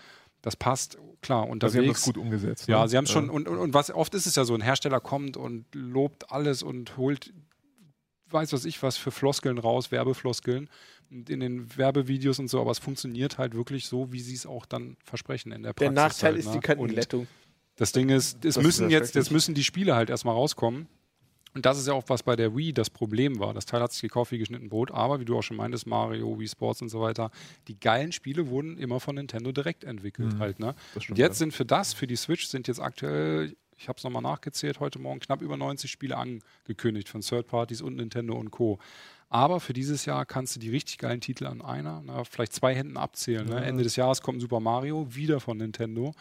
Das 0.41 0.57
passt, 0.57 0.97
klar, 1.21 1.43
Also 1.43 1.53
unterwegs. 1.53 1.73
sie 1.73 1.79
haben 1.81 1.93
das 1.93 2.03
gut 2.03 2.17
umgesetzt. 2.17 2.69
Ja, 2.69 2.83
ne? 2.83 2.89
sie 2.89 2.97
haben 2.97 3.07
schon, 3.07 3.29
und, 3.29 3.47
und, 3.47 3.59
und 3.59 3.75
was 3.75 3.91
oft 3.91 4.15
ist 4.15 4.25
es 4.25 4.37
ja 4.37 4.47
so, 4.47 4.55
ein 4.55 4.63
Hersteller 4.63 5.01
kommt 5.01 5.37
und 5.37 5.67
lobt 5.75 6.33
alles 6.33 6.63
und 6.63 6.97
holt, 6.97 7.35
weiß 8.31 8.55
was 8.55 8.65
ich 8.65 8.83
was, 8.83 8.97
für 8.97 9.11
Floskeln 9.11 9.59
raus, 9.59 9.91
Werbefloskeln 9.91 10.71
in 11.11 11.41
den 11.41 11.77
Werbevideos 11.77 12.39
und 12.39 12.49
so, 12.49 12.61
aber 12.61 12.71
es 12.71 12.79
funktioniert 12.79 13.39
halt 13.39 13.55
wirklich 13.55 13.87
so, 13.87 14.13
wie 14.13 14.21
sie 14.21 14.35
es 14.35 14.47
auch 14.47 14.65
dann 14.65 14.97
versprechen 15.05 15.53
in 15.53 15.63
der 15.63 15.73
Der 15.73 15.87
Praxis. 15.87 15.97
Nachteil 15.97 16.33
halt, 16.33 16.39
ist 16.39 16.47
ne? 16.47 16.53
die 16.53 16.61
Kantenglättung. 16.61 17.27
Das 17.77 17.93
Ding 17.93 18.11
ist, 18.11 18.37
es 18.37 18.41
Das 18.41 18.57
ist 18.59 18.63
müssen 18.63 18.91
ja 18.91 18.99
jetzt, 18.99 19.15
jetzt 19.15 19.31
müssen 19.31 19.55
die 19.55 19.65
Spiele 19.65 19.95
halt 19.95 20.11
erstmal 20.11 20.35
rauskommen. 20.35 20.87
Und 21.53 21.67
das 21.67 21.79
ist 21.79 21.89
ja 21.89 21.95
auch, 21.95 22.05
was 22.07 22.23
bei 22.23 22.37
der 22.37 22.57
Wii 22.57 22.73
das 22.73 22.91
Problem 22.91 23.41
war. 23.41 23.53
Das 23.55 23.67
Teil 23.67 23.81
hat 23.81 23.91
sich 23.93 24.03
gekauft 24.03 24.31
wie 24.31 24.39
geschnitten 24.39 24.69
Brot, 24.69 24.93
aber 24.93 25.19
wie 25.19 25.25
du 25.25 25.37
auch 25.37 25.43
schon 25.43 25.57
meintest, 25.57 25.85
Mario, 25.87 26.39
Wii 26.39 26.47
Sports 26.47 26.81
und 26.81 26.91
so 26.91 27.01
weiter, 27.01 27.33
die 27.67 27.79
geilen 27.79 28.13
Spiele 28.13 28.49
wurden 28.49 28.79
immer 28.79 29.01
von 29.01 29.17
Nintendo 29.17 29.51
direkt 29.51 29.83
entwickelt 29.83 30.39
halt, 30.39 30.61
ne? 30.61 30.77
Stimmt, 30.93 31.11
Und 31.11 31.19
jetzt 31.19 31.37
ja. 31.37 31.39
sind 31.39 31.53
für 31.53 31.65
das, 31.65 31.93
für 31.93 32.07
die 32.07 32.15
Switch, 32.15 32.47
sind 32.47 32.69
jetzt 32.69 32.79
aktuell, 32.79 33.57
ich 33.77 33.89
habe 33.89 33.97
es 33.97 34.05
nochmal 34.05 34.23
nachgezählt, 34.23 34.79
heute 34.79 35.01
Morgen 35.01 35.19
knapp 35.19 35.43
über 35.43 35.57
90 35.57 35.91
Spiele 35.91 36.17
angekündigt 36.17 37.09
von 37.09 37.21
Third 37.21 37.49
Parties 37.49 37.83
und 37.83 37.97
Nintendo 37.97 38.35
und 38.35 38.53
Co. 38.53 38.79
Aber 39.31 39.61
für 39.61 39.73
dieses 39.73 40.05
Jahr 40.07 40.27
kannst 40.27 40.57
du 40.57 40.61
die 40.61 40.71
richtig 40.71 40.99
geilen 40.99 41.21
Titel 41.21 41.47
an 41.47 41.63
einer, 41.63 42.03
na, 42.05 42.25
vielleicht 42.25 42.53
zwei 42.53 42.75
Händen 42.75 42.97
abzählen. 42.97 43.47
Ne? 43.49 43.65
Ende 43.65 43.85
des 43.85 43.95
Jahres 43.97 44.23
kommt 44.23 44.41
Super 44.41 44.59
Mario, 44.61 45.07
wieder 45.15 45.39
von 45.41 45.57
Nintendo. 45.57 46.13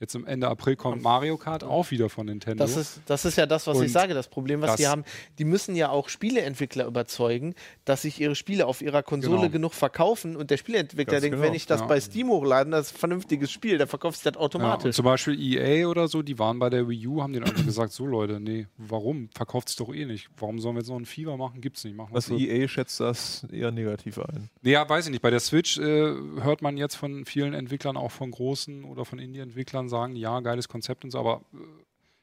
Jetzt 0.00 0.14
am 0.14 0.24
Ende 0.26 0.46
April 0.46 0.76
kommt 0.76 1.02
Mario 1.02 1.36
Kart, 1.38 1.64
auch 1.64 1.90
wieder 1.90 2.08
von 2.08 2.26
Nintendo. 2.26 2.62
Das 2.62 2.76
ist, 2.76 3.00
das 3.06 3.24
ist 3.24 3.36
ja 3.36 3.46
das, 3.46 3.66
was 3.66 3.78
Und 3.78 3.84
ich 3.86 3.90
sage. 3.90 4.14
Das 4.14 4.28
Problem, 4.28 4.60
was 4.60 4.68
das- 4.70 4.76
die 4.76 4.86
haben, 4.86 5.02
die 5.40 5.44
müssen 5.44 5.74
ja 5.74 5.88
auch 5.90 6.08
Spieleentwickler 6.08 6.86
überzeugen, 6.86 7.56
dass 7.84 8.02
sich 8.02 8.20
ihre 8.20 8.36
Spiele 8.36 8.66
auf 8.66 8.80
ihrer 8.80 9.02
Konsole 9.02 9.38
Genau. 9.40 9.50
genug 9.50 9.74
verkaufen 9.74 10.36
und 10.36 10.52
der 10.52 10.56
Spieleentwickler 10.56 11.14
Ganz 11.14 11.22
denkt, 11.22 11.34
genau, 11.38 11.48
wenn 11.48 11.54
ich 11.54 11.66
das 11.66 11.80
ja. 11.80 11.86
bei 11.88 11.98
Steam 12.00 12.28
hochlade, 12.28 12.70
das 12.70 12.86
ist 12.90 12.94
ein 12.94 12.98
vernünftiges 13.00 13.50
Spiel, 13.50 13.76
dann 13.76 13.88
verkaufst 13.88 14.24
du 14.24 14.30
das 14.30 14.36
Ja, 14.36 14.40
und 14.40 14.44
automatisch. 14.44 14.94
zum 14.94 15.04
Beispiel 15.04 15.36
EA 15.36 15.88
oder 15.88 16.06
so, 16.06 16.22
die 16.22 16.38
waren 16.38 16.60
bei 16.60 16.70
der 16.70 16.88
Wii 16.88 17.04
U, 17.08 17.20
haben 17.20 17.32
den 17.32 17.42
einfach 17.42 17.56
gesagt, 17.66 17.90
so 17.92 18.06
Leute, 18.06 18.38
nee, 18.38 18.68
warum? 18.76 19.30
Verkauft 19.34 19.68
sich 19.68 19.78
doch 19.78 19.92
eh 19.92 20.04
nicht. 20.04 20.28
Warum 20.36 20.60
sollen 20.60 20.76
wir 20.76 20.82
jetzt 20.82 20.90
noch 20.90 20.94
einen 20.96 21.06
Fieber 21.06 21.36
machen? 21.36 21.60
Gibt's 21.60 21.82
nicht. 21.82 21.96
Machen 21.96 22.14
Das 22.14 22.26
für- 22.26 22.34
EA 22.60 22.68
schätzt 22.68 23.00
das 23.00 23.44
eher 23.52 23.70
negativ 23.70 24.18
ein. 24.18 24.48
Ja, 24.62 24.88
weiß 24.88 25.06
ich 25.06 25.10
nicht. 25.10 25.22
Bei 25.22 25.30
der 25.30 25.40
Switch 25.40 25.78
äh, 25.78 25.82
hört 25.82 26.62
man 26.62 26.76
jetzt 26.76 26.96
von 26.96 27.24
vielen 27.24 27.54
Entwicklern, 27.54 27.96
auch 27.96 28.10
von 28.12 28.30
großen 28.30 28.84
oder 28.84 29.04
von 29.04 29.18
Indie-Entwicklern 29.18 29.88
sagen, 29.88 30.16
ja, 30.16 30.40
geiles 30.40 30.68
Konzept 30.68 31.04
und 31.04 31.10
so, 31.10 31.18
aber 31.18 31.42
äh, 31.52 31.56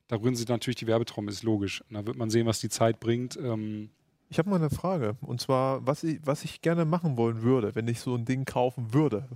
da 0.07 0.17
rühren 0.17 0.35
sie 0.35 0.45
natürlich 0.47 0.77
die 0.77 0.87
Werbetrommel, 0.87 1.33
ist 1.33 1.43
logisch. 1.43 1.81
Und 1.89 1.95
da 1.95 2.05
wird 2.05 2.17
man 2.17 2.29
sehen, 2.29 2.45
was 2.45 2.59
die 2.59 2.69
Zeit 2.69 2.99
bringt. 2.99 3.37
Ähm, 3.37 3.89
Ich 4.29 4.37
habe 4.37 4.49
mal 4.49 4.57
eine 4.57 4.69
Frage. 4.69 5.17
Und 5.21 5.41
zwar, 5.41 5.85
was 5.85 6.03
ich, 6.03 6.19
was 6.23 6.43
ich 6.43 6.61
gerne 6.61 6.85
machen 6.85 7.17
wollen 7.17 7.41
würde, 7.41 7.73
wenn 7.75 7.87
ich 7.87 7.99
so 7.99 8.15
ein 8.15 8.25
Ding 8.25 8.45
kaufen 8.45 8.93
würde, 8.93 9.27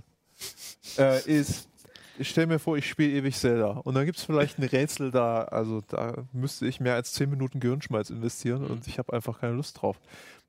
äh, 0.98 1.20
ist, 1.28 1.68
ich 2.18 2.28
stelle 2.28 2.46
mir 2.46 2.58
vor, 2.58 2.76
ich 2.76 2.88
spiele 2.88 3.12
ewig 3.12 3.36
Zelda. 3.36 3.70
Und 3.70 3.94
dann 3.94 4.04
gibt 4.04 4.18
es 4.18 4.24
vielleicht 4.24 4.58
ein 4.58 4.64
Rätsel 4.64 5.10
da, 5.10 5.42
also 5.44 5.80
da 5.88 6.24
müsste 6.32 6.66
ich 6.66 6.78
mehr 6.78 6.94
als 6.94 7.12
10 7.14 7.30
Minuten 7.30 7.60
Gehirnschmalz 7.60 8.10
investieren 8.10 8.64
und 8.64 8.86
ich 8.86 8.98
habe 8.98 9.12
einfach 9.12 9.40
keine 9.40 9.54
Lust 9.54 9.80
drauf. 9.80 9.98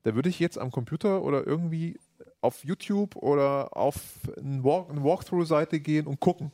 Da 0.04 0.14
würde 0.14 0.28
ich 0.28 0.38
jetzt 0.40 0.58
am 0.58 0.70
Computer 0.70 1.22
oder 1.22 1.46
irgendwie 1.46 1.98
auf 2.40 2.64
YouTube 2.64 3.14
oder 3.16 3.76
auf 3.76 3.96
ein 4.36 4.64
Walk, 4.64 4.90
eine 4.90 5.04
Walkthrough-Seite 5.04 5.78
gehen 5.80 6.06
und 6.06 6.18
gucken. 6.20 6.50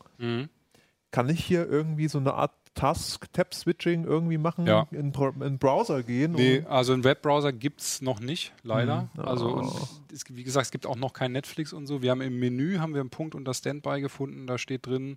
Kann 1.10 1.28
ich 1.30 1.44
hier 1.44 1.66
irgendwie 1.68 2.08
so 2.08 2.18
eine 2.18 2.34
Art 2.34 2.52
Task-Tab-Switching 2.74 4.04
irgendwie 4.04 4.38
machen, 4.38 4.66
Ja. 4.66 4.86
in, 4.90 5.12
in 5.40 5.58
Browser 5.58 6.02
gehen? 6.02 6.32
Nee, 6.32 6.62
also 6.68 6.92
einen 6.92 7.04
Webbrowser 7.04 7.52
gibt 7.52 7.80
es 7.80 8.02
noch 8.02 8.20
nicht, 8.20 8.52
leider. 8.62 9.08
Mhm. 9.14 9.20
Also 9.20 9.56
Oh. 9.56 9.88
es, 10.12 10.24
wie 10.28 10.44
gesagt, 10.44 10.66
es 10.66 10.70
gibt 10.70 10.86
auch 10.86 10.96
noch 10.96 11.12
kein 11.12 11.32
Netflix 11.32 11.72
und 11.72 11.86
so. 11.86 12.02
Wir 12.02 12.10
haben 12.10 12.20
im 12.20 12.38
Menü 12.38 12.78
haben 12.78 12.94
wir 12.94 13.00
einen 13.00 13.10
Punkt 13.10 13.34
unter 13.34 13.54
Standby 13.54 14.00
gefunden, 14.00 14.46
da 14.46 14.58
steht 14.58 14.86
drin, 14.86 15.16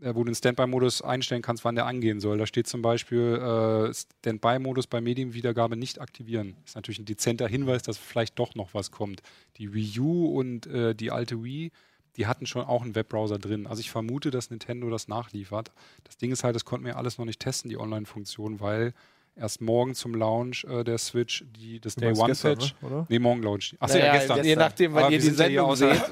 wo 0.00 0.24
du 0.24 0.24
den 0.24 0.34
Standby-Modus 0.34 1.02
einstellen 1.02 1.42
kannst, 1.42 1.64
wann 1.64 1.74
der 1.74 1.86
angehen 1.86 2.20
soll. 2.20 2.38
Da 2.38 2.46
steht 2.46 2.66
zum 2.66 2.82
Beispiel 2.82 3.36
äh, 3.36 3.94
Standby-Modus 3.94 4.86
bei 4.86 5.00
Medienwiedergabe 5.00 5.76
nicht 5.76 6.00
aktivieren. 6.00 6.56
Ist 6.64 6.76
natürlich 6.76 6.98
ein 6.98 7.04
dezenter 7.04 7.48
Hinweis, 7.48 7.82
dass 7.82 7.98
vielleicht 7.98 8.38
doch 8.38 8.54
noch 8.54 8.74
was 8.74 8.90
kommt. 8.90 9.22
Die 9.58 9.74
Wii 9.74 10.00
U 10.00 10.38
und 10.38 10.66
äh, 10.66 10.94
die 10.94 11.10
alte 11.10 11.44
Wii, 11.44 11.70
die 12.16 12.26
hatten 12.26 12.46
schon 12.46 12.64
auch 12.64 12.82
einen 12.82 12.94
Webbrowser 12.94 13.38
drin. 13.38 13.66
Also 13.66 13.80
ich 13.80 13.90
vermute, 13.90 14.30
dass 14.30 14.50
Nintendo 14.50 14.90
das 14.90 15.08
nachliefert. 15.08 15.70
Das 16.04 16.16
Ding 16.16 16.32
ist 16.32 16.44
halt, 16.44 16.54
das 16.56 16.64
konnten 16.64 16.86
wir 16.86 16.96
alles 16.96 17.18
noch 17.18 17.26
nicht 17.26 17.40
testen, 17.40 17.68
die 17.68 17.78
Online-Funktion, 17.78 18.60
weil 18.60 18.94
erst 19.36 19.60
morgen 19.60 19.94
zum 19.94 20.14
Launch 20.14 20.64
äh, 20.64 20.84
der 20.84 20.98
Switch 20.98 21.44
die, 21.56 21.80
das 21.80 21.94
Day 21.94 22.12
One 22.12 22.26
gestern, 22.26 22.58
Patch. 22.58 22.74
ne? 22.80 22.88
oder? 22.88 23.06
Nee, 23.08 23.18
morgen 23.18 23.42
Launch. 23.42 23.74
Achso, 23.78 23.98
Naja, 23.98 24.06
ja, 24.14 24.18
gestern. 24.18 24.44
Je 24.44 24.56
nachdem, 24.56 24.94
wann 24.94 25.12
ihr 25.12 25.18
die 25.18 25.30
Sendung 25.30 25.74
seht. 25.76 26.00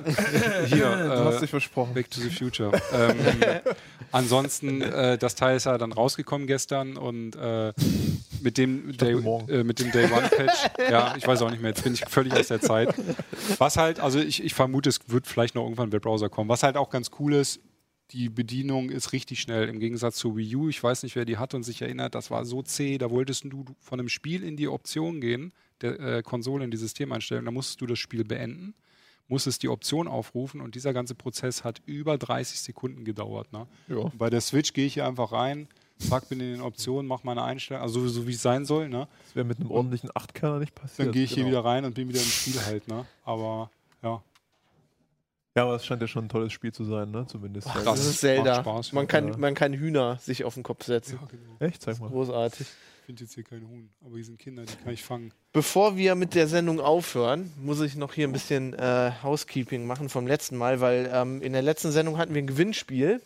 Hier, 0.67 0.97
Du 0.97 1.25
hast 1.25 1.37
äh, 1.37 1.41
dich 1.41 1.51
versprochen. 1.51 1.95
Back 1.95 2.11
to 2.11 2.21
the 2.21 2.31
Future. 2.31 2.73
ähm, 2.93 3.17
ansonsten, 4.13 4.83
äh, 4.83 5.19
das 5.19 5.35
Teil 5.35 5.57
ist 5.57 5.65
ja 5.67 5.79
dann 5.79 5.93
rausgekommen 5.93 6.47
gestern 6.47 6.97
und 6.97 7.37
äh, 7.37 7.73
mit 8.41 8.57
dem 8.57 8.97
Day, 8.97 9.13
äh, 9.49 9.65
mit 9.65 9.81
dem 9.81 9.91
Day 9.93 10.05
One 10.11 10.29
Patch, 10.29 10.71
ja, 10.91 11.15
ich 11.17 11.27
weiß 11.27 11.43
auch 11.43 11.51
nicht 11.51 11.61
mehr, 11.61 11.71
jetzt 11.71 11.85
bin 11.85 11.95
ich 11.95 12.05
völlig 12.07 12.33
aus 12.35 12.49
der 12.49 12.61
Zeit. 12.61 12.95
Was 13.59 13.77
halt, 13.77 14.01
also 14.01 14.19
ich, 14.21 14.43
ich 14.43 14.55
vermute, 14.55 14.89
es 14.89 15.01
wird 15.09 15.27
vielleicht 15.27 15.55
noch 15.55 15.65
irgendwann 15.65 15.89
ein 15.89 15.93
Webbrowser 15.93 16.29
kommen. 16.29 16.49
Was 16.49 16.63
halt 16.63 16.77
auch 16.77 16.91
ganz 16.91 17.11
cool 17.19 17.35
ist, 17.35 17.61
die 18.13 18.29
Bedienung 18.31 18.91
ist 18.91 19.13
richtig 19.13 19.41
schnell 19.41 19.69
im 19.69 19.81
Gegensatz 19.81 20.17
zu 20.17 20.37
Wii 20.37 20.57
U. 20.57 20.69
Ich 20.69 20.83
weiß 20.83 21.03
nicht, 21.03 21.15
wer 21.15 21.25
die 21.25 21.37
hat 21.37 21.55
und 21.55 21.63
sich 21.63 21.83
erinnert, 21.83 22.15
das 22.15 22.31
war 22.31 22.45
so 22.45 22.63
zäh. 22.63 22.97
Da 22.99 23.11
wolltest 23.11 23.45
du 23.45 23.65
von 23.81 24.01
einem 24.01 24.09
Spiel 24.09 24.43
in 24.43 24.57
die 24.57 24.69
Option 24.69 25.21
gehen, 25.21 25.53
der 25.81 26.01
äh, 26.01 26.23
Konsole 26.23 26.65
in 26.65 26.71
die 26.71 26.77
Systemeinstellung, 26.77 27.45
da 27.45 27.51
musstest 27.51 27.81
du 27.81 27.87
das 27.87 27.99
Spiel 27.99 28.25
beenden, 28.25 28.75
musstest 29.29 29.63
die 29.63 29.69
Option 29.69 30.09
aufrufen 30.09 30.61
und 30.61 30.75
dieser 30.75 30.93
ganze 30.93 31.15
Prozess 31.15 31.65
hat 31.65 31.83
über 31.87 32.17
30 32.17 32.61
Sekunden 32.61 33.05
gedauert. 33.05 33.53
Ne? 33.53 33.67
Ja. 33.89 34.11
Bei 34.17 34.31
der 34.31 34.41
Switch 34.41 34.73
gehe 34.73 34.87
ich 34.87 34.95
hier 34.95 35.07
einfach 35.07 35.33
rein, 35.33 35.69
zack, 35.99 36.29
bin 36.29 36.41
in 36.41 36.55
den 36.55 36.61
Optionen, 36.63 37.07
mache 37.07 37.27
meine 37.27 37.43
Einstellung, 37.43 37.83
also 37.83 38.01
so, 38.01 38.09
so 38.09 38.27
wie 38.27 38.33
es 38.33 38.43
sein 38.43 38.65
soll. 38.65 38.89
Ne? 38.89 39.07
Das 39.27 39.37
wäre 39.37 39.45
mit 39.45 39.61
einem 39.61 39.71
ordentlichen 39.71 40.11
Achtkerner 40.15 40.61
nicht 40.61 40.75
passiert. 40.75 41.09
Dann 41.09 41.13
gehe 41.13 41.25
ich 41.25 41.31
hier 41.33 41.45
genau. 41.45 41.59
wieder 41.59 41.65
rein 41.65 41.85
und 41.85 41.95
bin 41.95 42.09
wieder 42.09 42.21
im 42.21 42.27
Spiel 42.27 42.61
halt. 42.65 42.89
Ne? 42.89 43.05
Aber 43.25 43.71
ja, 44.03 44.23
Ja, 45.59 45.65
aber 45.65 45.75
es 45.77 45.85
scheint 45.87 46.01
ja 46.01 46.09
schon 46.09 46.25
ein 46.27 46.29
tolles 46.29 46.53
Spiel 46.53 46.73
zu 46.73 46.85
sein, 46.85 47.11
ne? 47.11 47.27
Zumindest. 47.27 47.67
krass. 47.67 47.85
Das 47.85 48.07
ist 48.07 48.21
Zelda. 48.21 48.61
Spaß, 48.63 48.93
man, 48.93 49.05
ja. 49.05 49.07
kann, 49.09 49.29
Ja. 49.29 49.37
man 49.37 49.55
kann 49.55 49.73
Hühner 49.75 50.19
sich 50.21 50.45
auf 50.45 50.55
den 50.55 50.63
Kopf 50.63 50.85
setzen. 50.85 51.19
ja 51.21 51.27
genau. 51.29 51.57
Echt? 51.61 51.83
Zeig 51.83 51.99
mal. 52.01 52.09
Großartig. 52.11 52.61
Ich 53.01 53.07
finde 53.07 53.23
jetzt 53.25 53.35
hier 53.35 53.45
keine 53.45 53.67
Huhn, 53.67 53.89
aber 54.05 54.17
hier 54.17 54.25
sind 54.25 54.39
Kinder, 54.39 54.65
die 54.65 54.77
kann 54.85 54.93
ich 54.93 55.03
fangen. 55.03 55.33
Bevor 55.55 55.97
wir 55.97 56.15
mit 56.15 56.35
der 56.35 56.47
Sendung 56.47 56.79
aufhören, 56.79 57.51
muss 57.57 57.81
ich 57.81 57.97
noch 57.97 58.13
hier 58.13 58.29
ein 58.29 58.33
bisschen 58.33 58.75
äh, 58.75 59.13
Housekeeping 59.23 59.87
machen 59.87 60.11
vom 60.11 60.27
letzten 60.27 60.57
Mal, 60.59 60.81
weil 60.83 61.11
ähm, 61.13 61.41
in 61.41 61.55
der 61.55 61.63
letzten 61.63 61.91
Sendung 61.91 62.19
hatten 62.19 62.35
wir 62.35 62.43
ein 62.43 62.47
Gewinnspiel. 62.47 63.23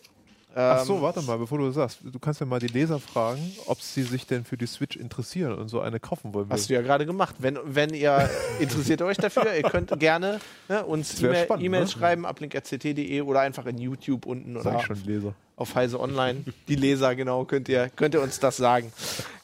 Ach 0.55 0.83
so, 0.85 0.95
Ähm, 0.97 1.01
warte 1.01 1.21
mal, 1.23 1.37
bevor 1.37 1.57
du 1.57 1.65
das 1.67 1.75
sagst. 1.75 1.99
Du 2.03 2.19
kannst 2.19 2.39
ja 2.39 2.45
mal 2.45 2.59
die 2.59 2.67
Leser 2.67 2.99
fragen, 2.99 3.41
ob 3.65 3.81
sie 3.81 4.03
sich 4.03 4.27
denn 4.27 4.43
für 4.45 4.55
die 4.57 4.67
Switch 4.67 4.95
interessieren 4.95 5.53
und 5.53 5.67
so 5.69 5.79
eine 5.81 5.99
kaufen 5.99 6.33
wollen. 6.33 6.47
Hast 6.49 6.69
du 6.69 6.73
ja 6.75 6.81
gerade 6.81 7.05
gemacht. 7.05 7.35
Wenn, 7.39 7.57
wenn 7.63 7.93
ihr 7.93 8.29
interessiert 8.59 9.01
euch 9.01 9.17
dafür, 9.17 9.55
ihr 9.55 9.63
könnt 9.63 9.99
gerne 9.99 10.39
ne, 10.69 10.85
uns 10.85 11.19
E-Mail- 11.21 11.47
E-Mails 11.59 11.95
ne? 11.95 11.99
schreiben, 11.99 12.25
uplink.rct.de 12.25 13.21
oder 13.21 13.39
einfach 13.41 13.65
in 13.65 13.77
YouTube 13.79 14.25
unten 14.25 14.53
Sag 14.61 14.75
oder 14.75 14.83
schon, 14.83 15.03
Leser. 15.05 15.33
auf 15.55 15.73
Heise 15.75 15.99
Online. 15.99 16.43
Die 16.67 16.75
Leser, 16.75 17.15
genau, 17.15 17.45
könnt 17.45 17.67
ihr, 17.69 17.89
könnt 17.95 18.13
ihr 18.13 18.21
uns 18.21 18.39
das 18.39 18.57
sagen. 18.57 18.93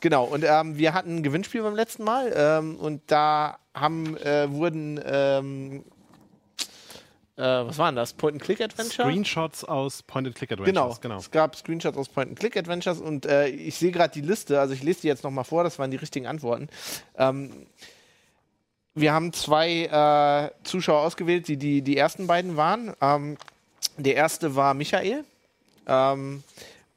Genau, 0.02 0.26
und 0.26 0.44
ähm, 0.48 0.78
wir 0.78 0.94
hatten 0.94 1.18
ein 1.18 1.24
Gewinnspiel 1.24 1.64
beim 1.64 1.76
letzten 1.76 2.04
Mal 2.04 2.32
ähm, 2.36 2.76
und 2.76 3.02
da 3.08 3.58
haben, 3.74 4.16
äh, 4.18 4.50
wurden, 4.52 5.00
ähm, 5.06 5.84
äh, 7.40 7.68
was 7.68 7.78
waren 7.78 7.96
das? 7.96 8.14
Point-and-Click-Adventure? 8.14 9.08
Screenshots 9.08 9.64
aus 9.64 10.04
Point-and-Click-Adventures. 10.04 11.00
Genau. 11.02 11.16
genau. 11.16 11.18
Es 11.18 11.32
gab 11.32 11.56
Screenshots 11.56 11.98
aus 11.98 12.10
Point-and-Click-Adventures 12.10 13.00
und 13.00 13.26
äh, 13.26 13.48
ich 13.48 13.76
sehe 13.76 13.92
gerade 13.92 14.14
die 14.14 14.22
Liste, 14.22 14.60
also 14.60 14.74
ich 14.74 14.84
lese 14.84 15.02
die 15.02 15.08
jetzt 15.08 15.24
nochmal 15.24 15.46
vor, 15.46 15.64
das 15.64 15.80
waren 15.80 15.90
die 15.90 15.98
richtigen 15.98 16.28
Antworten. 16.28 16.68
Ähm, 17.18 17.52
wir 18.94 19.14
haben 19.14 19.32
zwei 19.32 19.86
äh, 19.86 20.52
Zuschauer 20.64 21.02
ausgewählt, 21.02 21.48
die, 21.48 21.56
die 21.56 21.82
die 21.82 21.96
ersten 21.96 22.28
beiden 22.28 22.58
waren. 22.58 22.94
Ähm, 23.00 23.38
der 23.98 24.16
erste 24.16 24.56
war 24.56 24.74
Michael. 24.74 25.24
Ähm, 25.88 26.44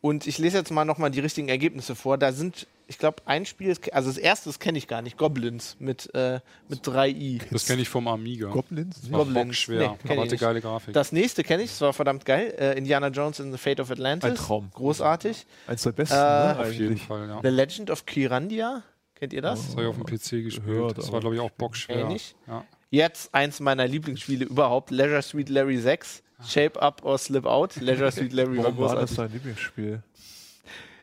und 0.01 0.27
ich 0.27 0.39
lese 0.39 0.59
jetzt 0.59 0.73
mal 0.73 0.85
nochmal 0.85 1.13
die 1.13 1.21
richtigen 1.21 1.49
Ergebnisse 1.49 1.95
vor. 1.95 2.19
Da 2.19 2.33
sind, 2.33 2.67
ich 2.93 2.99
glaube, 2.99 3.23
ein 3.25 3.47
Spiel, 3.47 3.69
ist, 3.71 3.93
also 3.93 4.11
das 4.11 4.19
erste, 4.19 4.49
das 4.51 4.59
kenne 4.59 4.77
ich 4.77 4.87
gar 4.87 5.01
nicht, 5.03 5.17
Goblins 5.17 5.77
mit, 5.79 6.15
äh, 6.15 6.41
mit 6.69 6.87
3i. 6.87 7.41
Das 7.51 7.67
kenne 7.67 7.81
ich 7.83 7.89
vom 7.89 8.07
Amiga. 8.07 8.49
Goblins? 8.51 9.11
War 9.11 9.21
Goblins. 9.21 9.47
bockschwer, 9.47 9.97
Nee, 10.05 10.13
aber 10.13 10.23
hatte 10.23 10.37
geile 10.37 10.61
Grafik. 10.61 10.93
Das 10.95 11.11
nächste 11.13 11.43
kenne 11.43 11.63
ich, 11.63 11.71
das 11.71 11.81
war 11.81 11.93
verdammt 11.95 12.25
geil. 12.27 12.55
Äh, 12.59 12.77
Indiana 12.77 13.09
Jones 13.09 13.41
in 13.41 13.51
the 13.51 13.59
Fate 13.59 13.81
of 13.81 13.91
Atlantis. 13.91 14.29
Ein 14.31 14.37
Traum. 14.37 14.71
Großartig. 14.75 15.47
Eins 15.67 15.83
der 15.83 15.93
besten, 15.93 16.15
Äh, 16.15 16.19
ne, 16.19 16.57
Auf 16.61 16.73
jeden. 16.73 16.99
Fall, 16.99 17.29
ja. 17.29 17.41
The 17.43 17.49
Legend 17.49 17.91
of 17.91 18.05
Kirandia. 18.07 18.83
Kennt 19.15 19.33
ihr 19.33 19.43
das? 19.43 19.63
Das 19.63 19.71
habe 19.73 19.83
ich 19.83 19.89
auf 19.89 19.97
dem 19.97 20.05
PC 20.05 20.45
gespielt. 20.45 20.67
Gehört, 20.67 20.99
das 20.99 21.11
war, 21.11 21.21
glaube 21.21 21.37
ich, 21.37 21.41
auch 21.41 21.51
bockschwer. 21.51 21.97
Ähnlich. 21.97 22.35
Ja. 22.47 22.65
Jetzt 22.91 23.33
eins 23.35 23.59
meiner 23.61 23.87
Lieblingsspiele 23.87 24.45
überhaupt, 24.45 24.91
Leisure 24.91 25.23
Suite 25.23 25.49
Larry 25.49 25.79
6. 25.79 26.23
Shape 26.47 26.83
Up 26.83 27.05
or 27.05 27.17
Slip 27.19 27.47
Out. 27.47 27.77
Leisure 27.81 28.11
Suite 28.13 28.33
Larry 28.33 28.59
war 28.59 28.65
Warum 28.65 28.79
war 28.79 28.97
das 28.97 29.15
dein 29.15 29.33
Lieblingsspiel? 29.33 30.03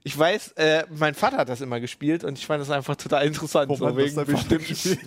Ich 0.03 0.17
weiß, 0.17 0.53
äh, 0.53 0.85
mein 0.89 1.13
Vater 1.13 1.37
hat 1.37 1.49
das 1.49 1.59
immer 1.61 1.79
gespielt 1.79 2.23
und 2.23 2.37
ich 2.37 2.45
fand 2.45 2.61
das 2.61 2.69
einfach 2.69 2.95
total 2.95 3.25
interessant. 3.27 3.67
Warum 3.69 3.79
so 3.79 3.87
hat 3.87 3.97
wegen 3.97 4.25
bestimmten 4.25 4.97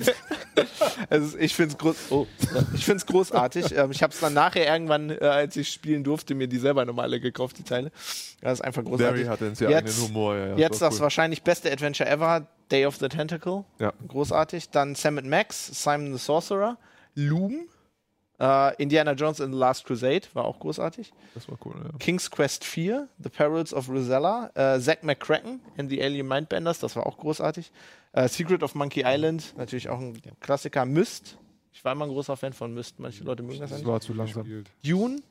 also 1.10 1.38
ich 1.38 1.54
finde 1.54 1.72
es 1.72 1.78
groß, 1.78 1.96
oh, 2.10 2.26
ich 2.74 2.84
find's 2.84 3.06
großartig. 3.06 3.74
ähm, 3.76 3.90
ich 3.90 4.02
habe 4.02 4.12
es 4.12 4.20
dann 4.20 4.34
nachher 4.34 4.66
irgendwann, 4.70 5.10
äh, 5.10 5.18
als 5.24 5.56
ich 5.56 5.70
spielen 5.70 6.04
durfte, 6.04 6.34
mir 6.34 6.46
die 6.46 6.58
selber 6.58 6.84
nochmal 6.84 7.06
alle 7.06 7.20
gekauft, 7.20 7.58
die 7.58 7.62
Teile. 7.62 7.90
Das 8.42 8.54
ist 8.58 8.60
einfach 8.64 8.84
großartig. 8.84 9.24
Barry 9.24 9.24
hatte 9.26 9.54
sehr 9.54 9.70
Jetzt- 9.70 9.88
eigenen 9.98 10.08
Humor. 10.08 10.36
Ja, 10.36 10.46
ja, 10.48 10.56
Jetzt 10.56 10.82
das 10.82 10.94
cool. 10.96 11.00
wahrscheinlich 11.00 11.42
beste 11.42 11.72
Adventure 11.72 12.08
ever, 12.08 12.46
Day 12.70 12.84
of 12.86 12.96
the 12.96 13.08
Tentacle. 13.08 13.64
Ja. 13.78 13.92
Großartig. 14.08 14.70
Dann 14.70 14.94
Sam 14.94 15.14
Max, 15.24 15.68
Simon 15.82 16.12
the 16.12 16.18
Sorcerer, 16.18 16.76
Loom, 17.14 17.66
äh, 18.42 18.74
Indiana 18.82 19.12
Jones 19.12 19.38
in 19.40 19.52
the 19.52 19.58
Last 19.58 19.84
Crusade, 19.86 20.22
war 20.34 20.44
auch 20.44 20.58
großartig. 20.58 21.12
Das 21.34 21.48
war 21.48 21.56
cool, 21.64 21.74
ja. 21.82 21.96
King's 21.98 22.30
Quest 22.30 22.64
4, 22.64 23.08
The 23.22 23.28
Perils 23.28 23.72
of 23.72 23.88
Rosella, 23.88 24.50
äh, 24.54 24.80
Zack 24.80 25.04
McCracken 25.04 25.60
and 25.78 25.88
the 25.88 26.02
Alien 26.02 26.26
Mindbenders, 26.26 26.80
das 26.80 26.96
war 26.96 27.06
auch 27.06 27.16
großartig. 27.18 27.70
Äh, 28.12 28.28
Secret 28.28 28.62
of 28.62 28.74
Monkey 28.74 29.04
Island, 29.06 29.54
natürlich 29.56 29.88
auch 29.88 29.98
ein 30.00 30.20
Klassiker. 30.40 30.84
Myst, 30.84 31.38
ich 31.72 31.84
war 31.84 31.92
immer 31.92 32.04
ein 32.06 32.10
großer 32.10 32.36
Fan 32.36 32.52
von 32.52 32.74
Myst, 32.74 32.98
manche 32.98 33.22
Leute 33.24 33.42
mögen 33.42 33.60
das 33.60 33.70
ja 33.70 33.76
Das 33.76 33.82
nicht. 33.84 33.88
war 33.90 34.00
zu 34.00 34.12
langsam. 34.12 34.64
Dune, 34.84 35.22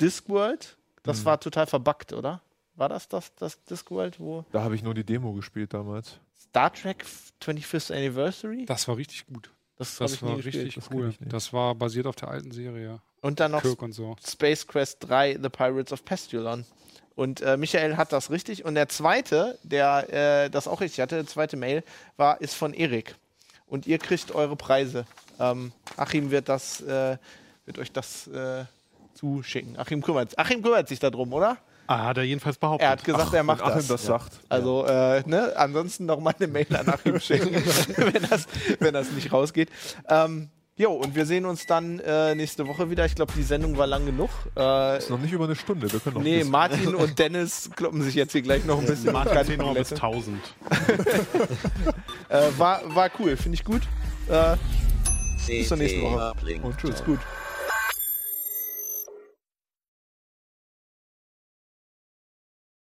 Discworld, 0.00 0.76
das 1.02 1.20
Mhm. 1.20 1.24
war 1.26 1.40
total 1.40 1.66
verbuggt, 1.66 2.12
oder? 2.12 2.40
War 2.76 2.88
das 2.88 3.08
das, 3.08 3.32
das 3.36 3.62
Discworld, 3.64 4.18
wo 4.18 4.44
Da 4.50 4.62
habe 4.62 4.74
ich 4.74 4.82
nur 4.82 4.94
die 4.94 5.04
Demo 5.04 5.32
gespielt 5.32 5.72
damals. 5.72 6.18
Star 6.36 6.72
Trek 6.72 7.04
25th 7.40 7.92
Anniversary? 7.92 8.64
Das 8.66 8.88
war 8.88 8.96
richtig 8.96 9.26
gut. 9.26 9.50
Das, 9.76 9.96
Das 9.96 10.22
war 10.22 10.36
richtig 10.36 10.74
Das 10.74 10.90
cool. 10.90 11.14
Das 11.20 11.52
war 11.52 11.74
basiert 11.74 12.06
auf 12.06 12.16
der 12.16 12.28
alten 12.28 12.52
Serie. 12.52 13.00
Und 13.20 13.40
dann 13.40 13.52
noch 13.52 13.62
Kirk 13.62 13.82
und 13.82 13.92
so. 13.92 14.16
Space 14.24 14.66
Quest 14.66 14.98
3, 15.08 15.38
The 15.42 15.48
Pirates 15.48 15.92
of 15.92 16.04
Pestulon. 16.04 16.64
Und 17.16 17.40
äh, 17.40 17.56
Michael 17.56 17.96
hat 17.96 18.12
das 18.12 18.30
richtig. 18.30 18.64
Und 18.64 18.74
der 18.74 18.88
zweite, 18.88 19.58
der 19.62 20.44
äh, 20.44 20.50
das 20.50 20.68
auch 20.68 20.80
richtig 20.80 21.00
hatte, 21.00 21.16
der 21.16 21.26
zweite 21.26 21.56
Mail, 21.56 21.82
war, 22.16 22.40
ist 22.40 22.54
von 22.54 22.74
Erik. 22.74 23.14
Und 23.66 23.86
ihr 23.86 23.98
kriegt 23.98 24.32
eure 24.32 24.56
Preise. 24.56 25.06
Ähm, 25.40 25.72
Achim 25.96 26.30
wird 26.30 26.48
das, 26.48 26.80
äh, 26.80 27.16
wird 27.64 27.78
euch 27.78 27.92
das 27.92 28.26
äh, 28.28 28.64
zuschicken. 29.14 29.78
Achim 29.78 30.02
kümmert, 30.02 30.38
Achim 30.38 30.62
kümmert 30.62 30.88
sich 30.88 30.98
darum, 30.98 31.32
oder? 31.32 31.58
Ah, 31.86 32.04
hat 32.04 32.16
er 32.16 32.22
jedenfalls 32.24 32.56
behauptet. 32.56 32.86
Er 32.86 32.90
hat 32.92 33.04
gesagt, 33.04 33.34
er 33.34 33.42
macht 33.42 33.60
das. 33.60 33.86
das 33.86 34.04
sagt. 34.04 34.40
Also, 34.48 34.86
äh, 34.86 35.22
ne, 35.26 35.52
ansonsten 35.56 36.06
noch 36.06 36.20
mal 36.20 36.34
eine 36.38 36.48
Mail 36.48 36.66
an 36.74 36.88
Achim 36.88 37.20
schicken, 37.20 37.54
wenn, 37.96 38.22
das, 38.28 38.46
wenn 38.80 38.94
das 38.94 39.10
nicht 39.12 39.32
rausgeht. 39.32 39.68
Ähm, 40.08 40.48
jo, 40.76 40.92
und 40.92 41.14
wir 41.14 41.26
sehen 41.26 41.44
uns 41.44 41.66
dann 41.66 42.00
äh, 42.00 42.34
nächste 42.34 42.66
Woche 42.66 42.90
wieder. 42.90 43.04
Ich 43.04 43.14
glaube, 43.14 43.32
die 43.36 43.42
Sendung 43.42 43.76
war 43.76 43.86
lang 43.86 44.06
genug. 44.06 44.30
Äh, 44.56 44.98
Ist 44.98 45.10
noch 45.10 45.18
nicht 45.18 45.32
über 45.32 45.44
eine 45.44 45.56
Stunde. 45.56 45.92
Wir 45.92 46.00
können 46.00 46.16
noch 46.16 46.22
nee, 46.22 46.42
Martin 46.44 46.94
und 46.94 47.18
Dennis 47.18 47.70
kloppen 47.76 48.02
sich 48.02 48.14
jetzt 48.14 48.32
hier 48.32 48.42
gleich 48.42 48.64
noch 48.64 48.78
ein 48.78 48.86
bisschen. 48.86 49.12
Martin 49.12 49.44
zählt 49.44 49.58
nochmal 49.58 49.74
bis 49.74 49.90
Toilette. 49.90 50.06
1000. 50.06 50.40
äh, 52.28 52.58
war, 52.58 52.82
war 52.94 53.10
cool, 53.18 53.36
finde 53.36 53.56
ich 53.56 53.64
gut. 53.64 53.82
Äh, 54.28 54.56
bis 55.46 55.68
zur 55.68 55.76
nächsten 55.76 56.00
Woche. 56.02 56.32
Und 56.62 56.78
tschüss, 56.78 57.04
gut. 57.04 57.20